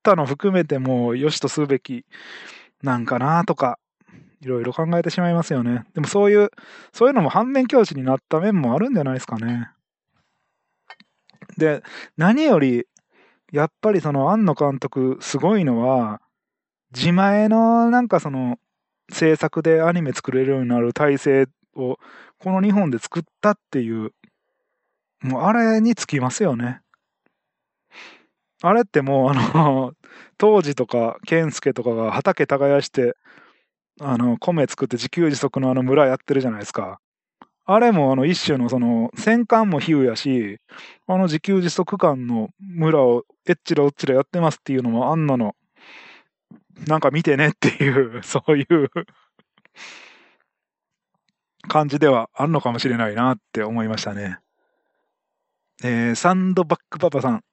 [0.02, 2.04] たの含めても良しとすべき
[2.82, 3.78] なんかなとか、
[4.40, 5.84] いろいろ考えてしまいますよね。
[5.94, 6.50] でもそういう、
[6.92, 9.70] そういうのも反面教師になった面もあるんじゃないですかね。
[11.56, 11.82] で、
[12.16, 12.86] 何より、
[13.52, 16.20] やっぱりその庵野監督すごいのは、
[16.94, 18.58] 自前のなんかその
[19.10, 21.46] 制作でアニメ作れるようになる体制
[21.76, 21.98] を
[22.38, 24.12] この日本で作ったっていう、
[25.22, 26.80] もうあれにつきますよね。
[28.62, 29.92] あれってもうあの、
[30.38, 33.14] 当時とか健介とかが畑耕して、
[34.00, 37.00] あの、米作って自給自足のあの村やってるじゃないですか。
[37.66, 40.58] あれもあの一種のその戦艦も比喩やし、
[41.06, 45.54] あの自給自足感の村をえっちらおっちらやってますっていうのもあんなの、
[46.86, 48.90] なんか見てねっていう、 そういう
[51.68, 54.38] 感じではあるのかもしれないなって思いましたね。
[55.82, 57.44] えー、サンドバックパパさん。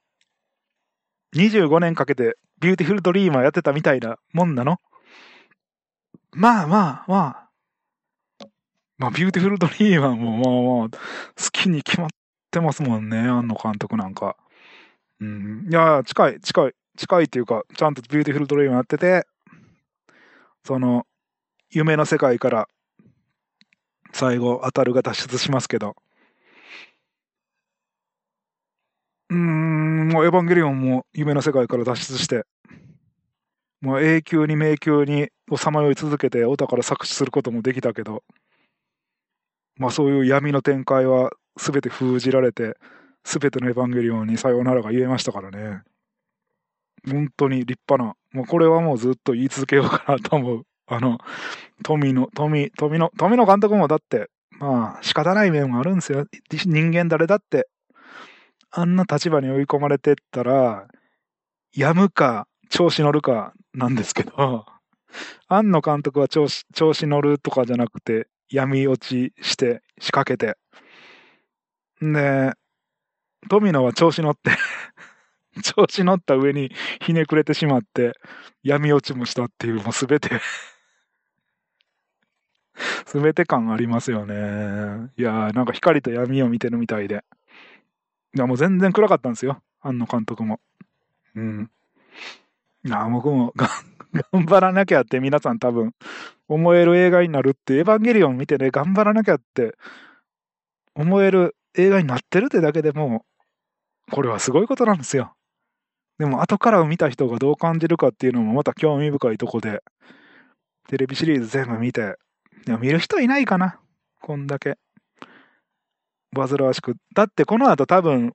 [1.36, 4.78] 25年かけてビューティフルドリーマーやってたみたいなもんなの？
[6.34, 7.52] まあまあまあ。
[8.98, 11.00] まあ、ビューティフルドリーマーもまあまあ、
[11.44, 12.10] 好きに決まっ
[12.52, 14.38] てますもんね、庵野監督なんか。
[15.20, 15.68] うん。
[15.70, 19.26] いや、近い、近い、近いっていうか、ちゃんとビューティフルドリーマーやってて、
[20.66, 21.06] その、
[21.70, 22.68] 夢の世界から、
[24.14, 25.96] 最後、アタルが脱出しますけど、
[29.30, 32.46] うーん、もうエヴァンゲリオンも夢の世界から脱出して、
[33.82, 38.24] もう永久に迷宮にさまよい続けて、オタから搾取することもできたけど、
[39.78, 42.78] まあそういう闇の展開は全て封じられて、
[43.24, 45.82] 全てのエヴァンゲリオンにさようならが言えましたからね。
[47.10, 50.64] 本当に立派な、もうこれはもうずっと言い続けようかなと思う。
[50.88, 51.20] あの、
[51.84, 54.30] 富の、富、富の、富の監督もだって、
[54.60, 56.28] まあ仕方ない面もあるんですよ。
[56.52, 57.70] 人間誰だって、
[58.72, 60.88] あんな立場に追い込まれてったら、
[61.74, 64.66] やむか、調子乗るかなんですけど、
[65.48, 70.58] 庵野監督は調子調子乗るとかじゃなくて、闇落ちして仕掛けて。
[72.02, 72.52] で、
[73.50, 74.52] 富野は調子乗って
[75.64, 76.72] 調子乗った上に
[77.02, 78.14] ひねくれてしまって、
[78.64, 80.40] 闇落ちもしたっていう、もうすべて
[83.06, 84.34] すべて感ありますよね。
[85.18, 87.24] いやー、なんか光と闇を見てるみたいで。
[88.36, 89.62] いや、もう全然暗かったんですよ。
[89.82, 90.60] 庵野監督も。
[91.36, 91.72] うん。
[92.86, 93.70] いや、僕もが
[94.32, 95.94] 頑張らなきゃって皆さん多分
[96.48, 99.76] 思える映画になるって、エヴァンゲリオン見てね、頑張らなきゃって
[100.96, 103.26] 思える映画になってるってだけでも、
[104.12, 105.36] これはすごいことなんですよ。
[106.22, 109.82] でも後から見た人がどう感じるかっていうのもまた興味深いとこで、
[110.88, 112.16] テレビシリーズ全部見て、
[112.68, 113.80] いや見る人いないかな。
[114.22, 114.76] こんだけ。
[116.36, 116.94] 煩わしく。
[117.16, 118.34] だってこの後多分、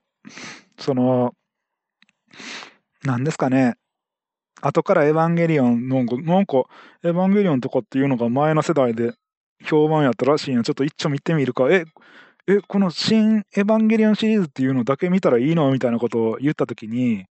[0.81, 1.33] その、
[3.05, 3.77] なんですかね。
[4.61, 6.65] 後からエヴァンゲリオンの、なんか、
[7.05, 9.15] エヴァンゲリオンとかっていうのが前の世代で
[9.65, 10.65] 評判やったらしいんや。
[10.65, 11.71] ちょっと一丁見てみるか。
[11.71, 11.85] え、
[12.49, 15.71] え、この新エヴァンゲリオンシリーズっていうのだけ見たらいいの？
[15.71, 17.27] みたいなことを言ったときに、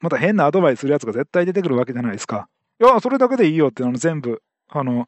[0.00, 2.48] また変なアドバイスするやつが絶対出てくるわけじゃないですか。
[2.80, 5.06] いや、それだけでいいよってあの全部、あの、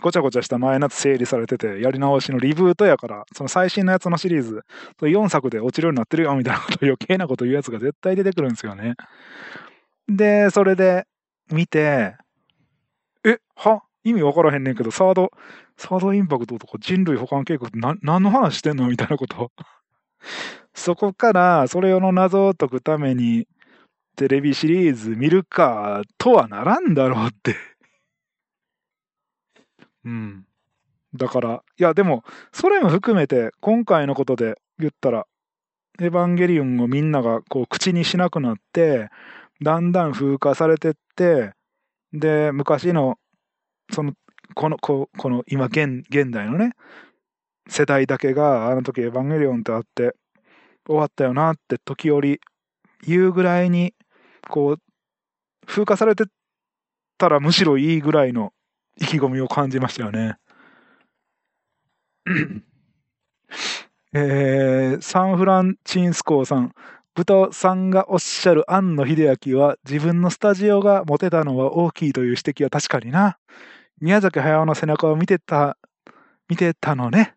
[0.00, 4.62] ごちゃごちゃした前のやつ整理されてて、やり直しのリブートやから、その最新のやつのシリーズ、
[5.00, 8.94] 4作で落ちるようになってるよ、みたいなこと余計なこと言うやつが絶対出てくるんですよね。
[10.08, 11.06] で、それで
[11.50, 12.16] 見て、
[13.24, 13.82] え、は？
[14.04, 15.32] 意味わからへんねんけど、サード、
[15.76, 18.86] サードインパクトとか人類保管計画って何の話してんの？
[18.88, 19.50] みたいなこと。
[20.72, 23.48] そこから、それの謎を解くために、
[24.18, 27.54] テレビシリーズ見るか、とはならんだろうって
[30.04, 30.44] うん。
[31.14, 35.28] だから、いや、でも、それも含めて、今回のことで言ったら、
[36.00, 39.08] エヴァンゲリオンをみんながこう口にしなくなって、
[39.62, 41.52] だんだん風化されてって、
[42.12, 43.20] で、昔の、
[43.92, 44.14] その、
[44.56, 46.72] この、ここの今現、現代のね、
[47.68, 50.16] 世代だけが、あの時エヴァンゲリオンってあって、
[50.88, 52.40] 終わったよなって時折
[53.06, 53.94] 言うぐらいに、
[54.48, 54.80] こう、
[55.66, 56.24] 風化されて
[57.18, 58.52] たらむしろいいぐらいの
[59.00, 60.36] 意気込みを感じましたよね。
[64.14, 66.72] えー、サンフランチンスコーさん。
[67.14, 73.38] 豚さんがおっしゃる庵野秀明は自分のスタジオが持てたのは大きいという指摘は確かにな。
[74.00, 75.76] 宮崎駿の背中を見てた、
[76.48, 77.34] 見てたのね。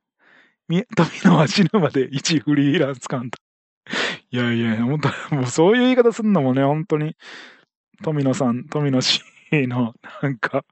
[0.96, 3.41] 富野は死ぬまで一フリーランス監督。
[4.32, 7.16] いやいや、本当もうそういう言い方すんのもね、本当に、
[8.04, 9.22] 富野さん、富野氏
[9.68, 10.66] の、なんか、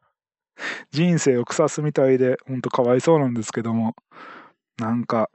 [0.92, 3.96] 人生を腐すみたいで、ほんとかわいそうなんですけども、
[4.78, 5.30] なんか、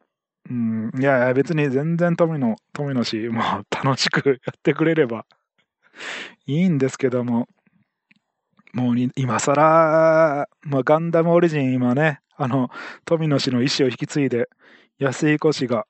[0.51, 5.25] うん、いやいや、別に全然富野、富野氏、もう楽しく やってくれれば
[6.47, 7.49] いいんですけども、
[8.75, 12.71] もう今更、まあ、ガンダムオリジン今ね、あの、
[13.05, 14.49] 富野氏の意思を引き継いで、
[14.99, 15.87] 安彦氏が、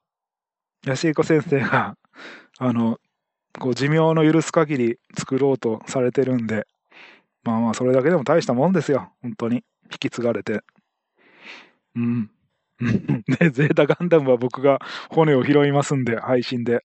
[0.85, 1.97] 安彦先生が、
[2.59, 2.99] あの、
[3.59, 6.67] こう寿命の許す限り作ろうとされてるんで、
[7.43, 9.13] まあまあ、それだけでも大したもんですよ。
[9.23, 9.65] 本当に。
[9.93, 10.63] 引き継がれて。
[11.95, 12.31] うん。
[13.39, 14.81] で、 ゼータガンダムは僕が
[15.11, 16.85] 骨を拾いますんで、配信で。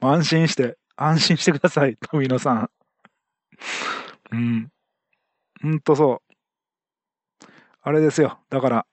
[0.00, 2.70] 安心して、安心してください、富野さん。
[4.32, 4.68] うん。
[5.62, 7.46] ほんとそう。
[7.82, 8.38] あれですよ。
[8.50, 8.86] だから、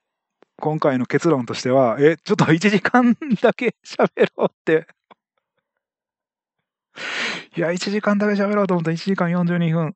[0.57, 4.87] 今回の結論としては、え、ちょっと1時間だけ喋ろうって。
[7.55, 9.95] いや、1時間だけ喋ろうと思ったら1時間42分。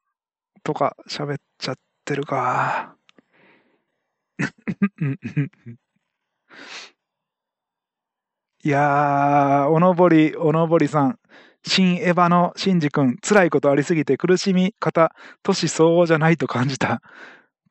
[0.64, 1.76] とか喋っちゃっ
[2.06, 2.96] てるか。
[8.64, 11.20] いやー、おのぼり、おのぼりさん。
[11.66, 15.14] 新エヴァのシンジ君、辛いことありすぎて苦しみ方、
[15.44, 17.02] 年相応じゃないと感じた。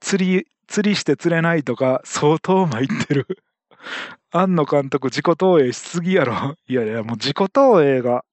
[0.01, 3.27] 釣り、釣りして釣れないとか、相当参ってる。
[4.31, 6.57] 庵野監督、自己投影しすぎやろ。
[6.69, 8.25] いやいや、もう自己投影が、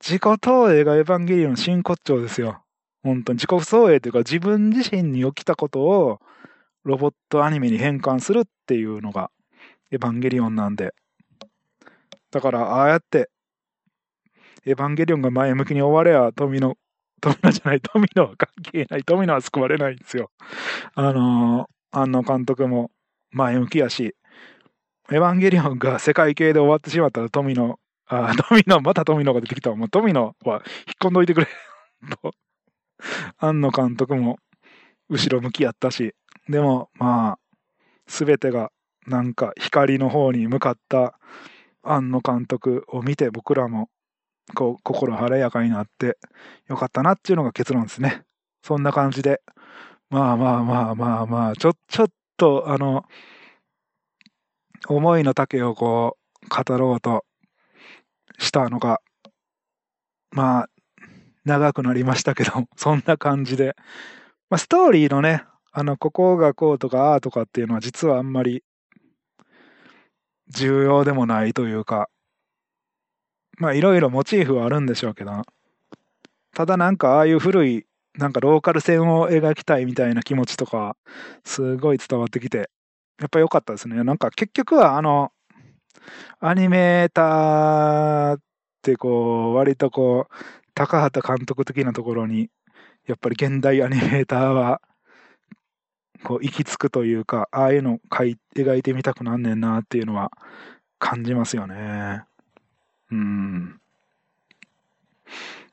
[0.00, 2.62] 自己投影がエヴァンゲリオン真骨頂ですよ。
[3.02, 6.20] 本当に自己創影というか自分自身に起きたことを
[6.84, 9.30] ロボットアニメに変換するっていうのが
[9.90, 10.94] エヴァンゲリオンなんで。
[12.30, 13.30] だからああやって
[14.66, 16.76] エヴァンゲリオンが前向きに終われば富野、
[17.24, 20.30] 富野じゃない、富野は関係ない、富野は救われないんですよ。
[20.94, 22.90] あのー、庵野監督も
[23.30, 24.14] 前向きやし、
[25.10, 27.78] エヴァンゲリオンが世界系で終わってしまったら富野、
[28.08, 29.74] あ、 富野、また富野が出てきた。
[29.74, 30.60] もう富野は引っ
[31.00, 31.48] 込んどいてくれ。
[32.22, 32.32] と
[33.38, 34.38] 庵野監督も
[35.08, 36.14] 後ろ向きやったし、
[36.48, 37.38] でもまあ、
[38.06, 38.70] すべてが
[39.06, 41.18] なんか光の方に向かった
[41.82, 43.88] 庵野監督を見て僕らも
[44.54, 46.18] こう心晴れやかになって
[46.68, 48.24] よかったなっていうのが結論ですね。
[48.62, 49.40] そんな感じで、
[50.10, 53.04] まあまあまあまあまあ、ちょ、ちょっとあの、
[54.88, 57.24] 思いの丈をこう語ろうと
[58.38, 59.00] したのが、
[60.30, 60.68] まあ
[61.44, 63.76] 長くなりましたけど、 そんな感じで。
[64.50, 68.62] まあ、ストーリーのね、あの、ここがこうとか、ああとかっていうのは実はあんまり
[70.48, 72.08] 重要でもないというか、
[73.58, 75.42] まあいろいろモチーフはあるんでしょうけど、
[76.54, 77.86] ただなんかああいう古い、
[78.16, 80.96] なんかローカル線を描きたいみたいな気持ちとか、
[81.44, 82.70] すごい伝わってきて、
[83.20, 84.02] やっぱ良かったですね。
[84.04, 85.32] なんか結局はあの、
[86.40, 88.40] アニメーターっ
[88.82, 90.34] てこう、割とこう、
[90.74, 92.50] 高畑監督的なところに、
[93.06, 94.80] やっぱり現代アニメーターは、
[96.24, 100.30] こう、行き着くというか、ああいうの描い描いてみたくなんねんなっていうのは
[100.98, 102.24] 感じますよね。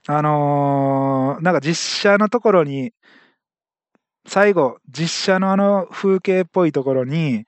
[0.07, 2.93] あのー、なんか実写のところに、
[4.25, 7.45] 最後、実写のあの風景っぽいところに、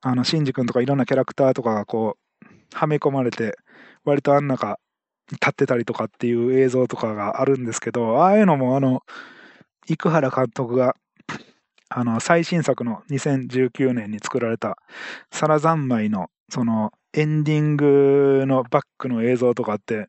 [0.00, 3.56] あの、シンジ君とかいろんなキャラクターとかがこう、はめ込まれて、
[4.04, 4.78] 割とあん中、
[5.30, 9.02] 立ってたりとかっていう映像とかがあるんですけど、ああいうのもあの、
[9.86, 10.96] 生原監督が、
[11.88, 14.78] あの、最新作の2019年に作られた、
[15.30, 20.08] サラ三昧の、その、エンディングのバックの映像とかって、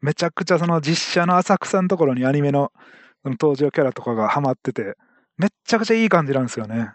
[0.00, 2.72] めちゃくちゃその実写の浅草のところにアニメの
[3.22, 4.96] その登場キャラとかがハマってて、
[5.36, 6.90] めっちゃくちゃいい感じなんですよね。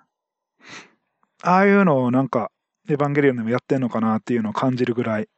[1.44, 2.52] ああいうのをなんか、
[2.90, 5.30] エヴァンゲリオンでもやってんのかなっていうのを感じるぐらい、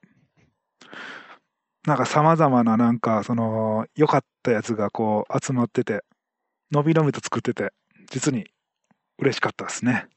[1.86, 6.04] なんか様々ななんか、その、良かったやつがこう集まってて、
[6.72, 7.74] 伸び伸びと作ってて、
[8.10, 8.48] 実に
[9.20, 10.08] 嬉しかったですね。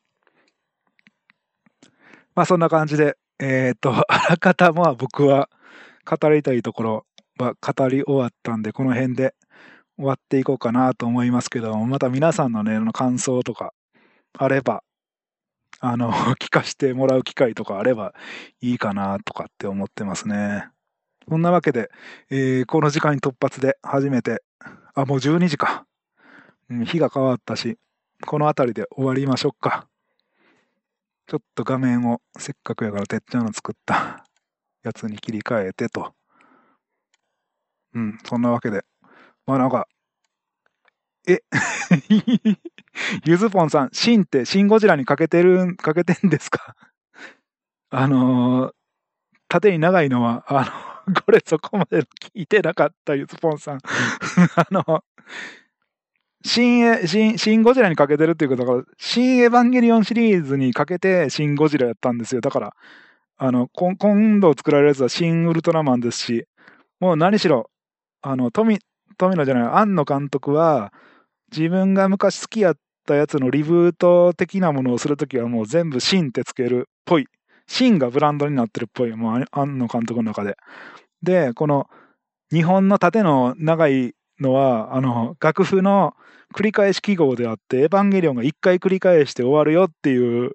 [2.39, 5.51] まあそんな感じで、えっ、と、 あらかたまあ僕は
[6.09, 7.07] 語りたいところ
[7.37, 9.35] は語り終わったんで、この辺で
[9.97, 13.75] 終わっていこうかなと思いますけども、また皆さんのね、の感想とか
[14.39, 14.85] あれば、
[15.81, 18.15] あの、 聞かせてもらう機会とかあれば
[18.61, 20.69] いいかなとかって思ってますね。
[21.29, 21.91] そんなわけで、
[22.31, 24.45] えー、この時間に突発で初めて、
[24.95, 25.87] あ、もう12時か。
[26.71, 27.79] うん、日が変わったし、
[28.25, 29.89] この辺りで終わりましょうか。
[31.29, 34.25] ちょっと画面をせっかくやからてっちゃんの作った
[34.83, 36.15] やつに切り替えてと。
[37.95, 38.85] うん、そんなわけで。
[39.47, 39.87] まあなんか、
[41.29, 41.41] え、
[43.27, 46.75] ゆずぽんさん、シンってシンゴジラにかけてる、かけてんですか？
[47.91, 48.75] あのー、
[49.49, 53.81] 縦に長いのは、あの、これそこまで聞いてなかったゆずぽんさん。
[54.57, 55.05] あの、
[56.45, 62.41] 新エ、新、新ゴジラにかけてるっていうことが、新エヴァンゲリオンシリーズにかけて新ゴジラやったんですよ。
[62.41, 62.75] だから、
[63.37, 66.47] あの、今度作られるやつは新ウルトラマンですし、
[67.01, 67.71] もう何しろ、
[68.23, 68.79] あの、富、
[69.17, 70.93] 富野じゃない、庵野監督は、
[71.55, 77.27] 自分が昔好きやったやつのリブート的なものをするときはもう全部シンってつけるっぽい。
[77.67, 79.13] シンがブランドになってるっぽい。
[79.13, 80.57] もう庵野監督の中で。
[81.23, 81.89] で、この
[82.53, 86.15] 日本の縦の長いのは、あの、楽譜の
[86.55, 90.53] 繰り返し記号であって、エヴァンゲリオンが一回繰り返して終わるよっていう、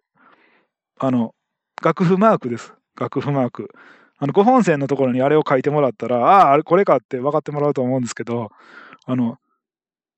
[1.00, 1.34] あの、
[1.82, 2.74] 楽譜マークです。
[3.00, 3.70] 楽譜マーク。
[4.18, 8.50] あの、5本線のところにあれを書いてもらったら、ああ、れこれかって分かってもらうと思うんですけど、
[9.06, 9.38] あの、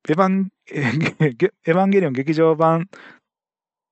[0.07, 2.87] エヴァン、 エヴァンゲリオン劇場版、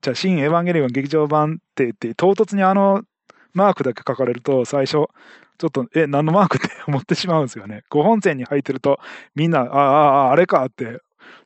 [0.02, 3.04] じゃあ、新エヴァンゲリオン劇場版って言って、唐突にあの
[3.54, 5.08] マークだけ書かれると、最初、
[5.58, 7.84] ちょっと、え、何のマークって思ってしまうんですよね。
[7.92, 9.00] 5本線に入ってると、
[9.36, 11.00] みんな、ああ、あれかって、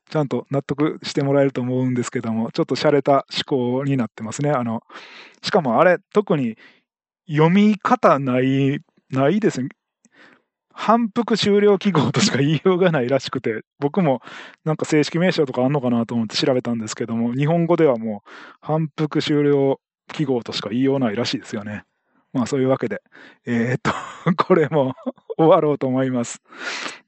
[0.09, 4.51] ちゃんと納得してもらえると思うんですけども、ちょっと洒落た思考になってますね。
[4.51, 4.81] あの、
[5.43, 6.55] しかもあれ、特に
[7.29, 8.79] 読み方ない、
[9.11, 9.69] ないですね。
[10.79, 14.21] 反復終了記号としか言いようがないらしくて、僕も
[14.63, 18.29] なんか正式名称とかあんのかなと思って調べたんですけども、日本語ではもう
[18.61, 19.79] 反復終了
[20.13, 21.83] 記号としか言いようないらしいですよね。
[22.37, 23.01] まあそういうわけで、
[23.45, 23.91] えー、っと、
[24.45, 24.93] これも
[25.37, 26.41] 終わろうと思います。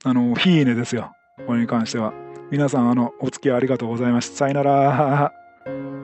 [0.03, 1.11] あの、フィーネですよ。
[1.45, 2.14] これに関しては。
[2.51, 4.35] 皆さん、あの、お付き合いありがとうございました。
[4.35, 5.98] さよなら。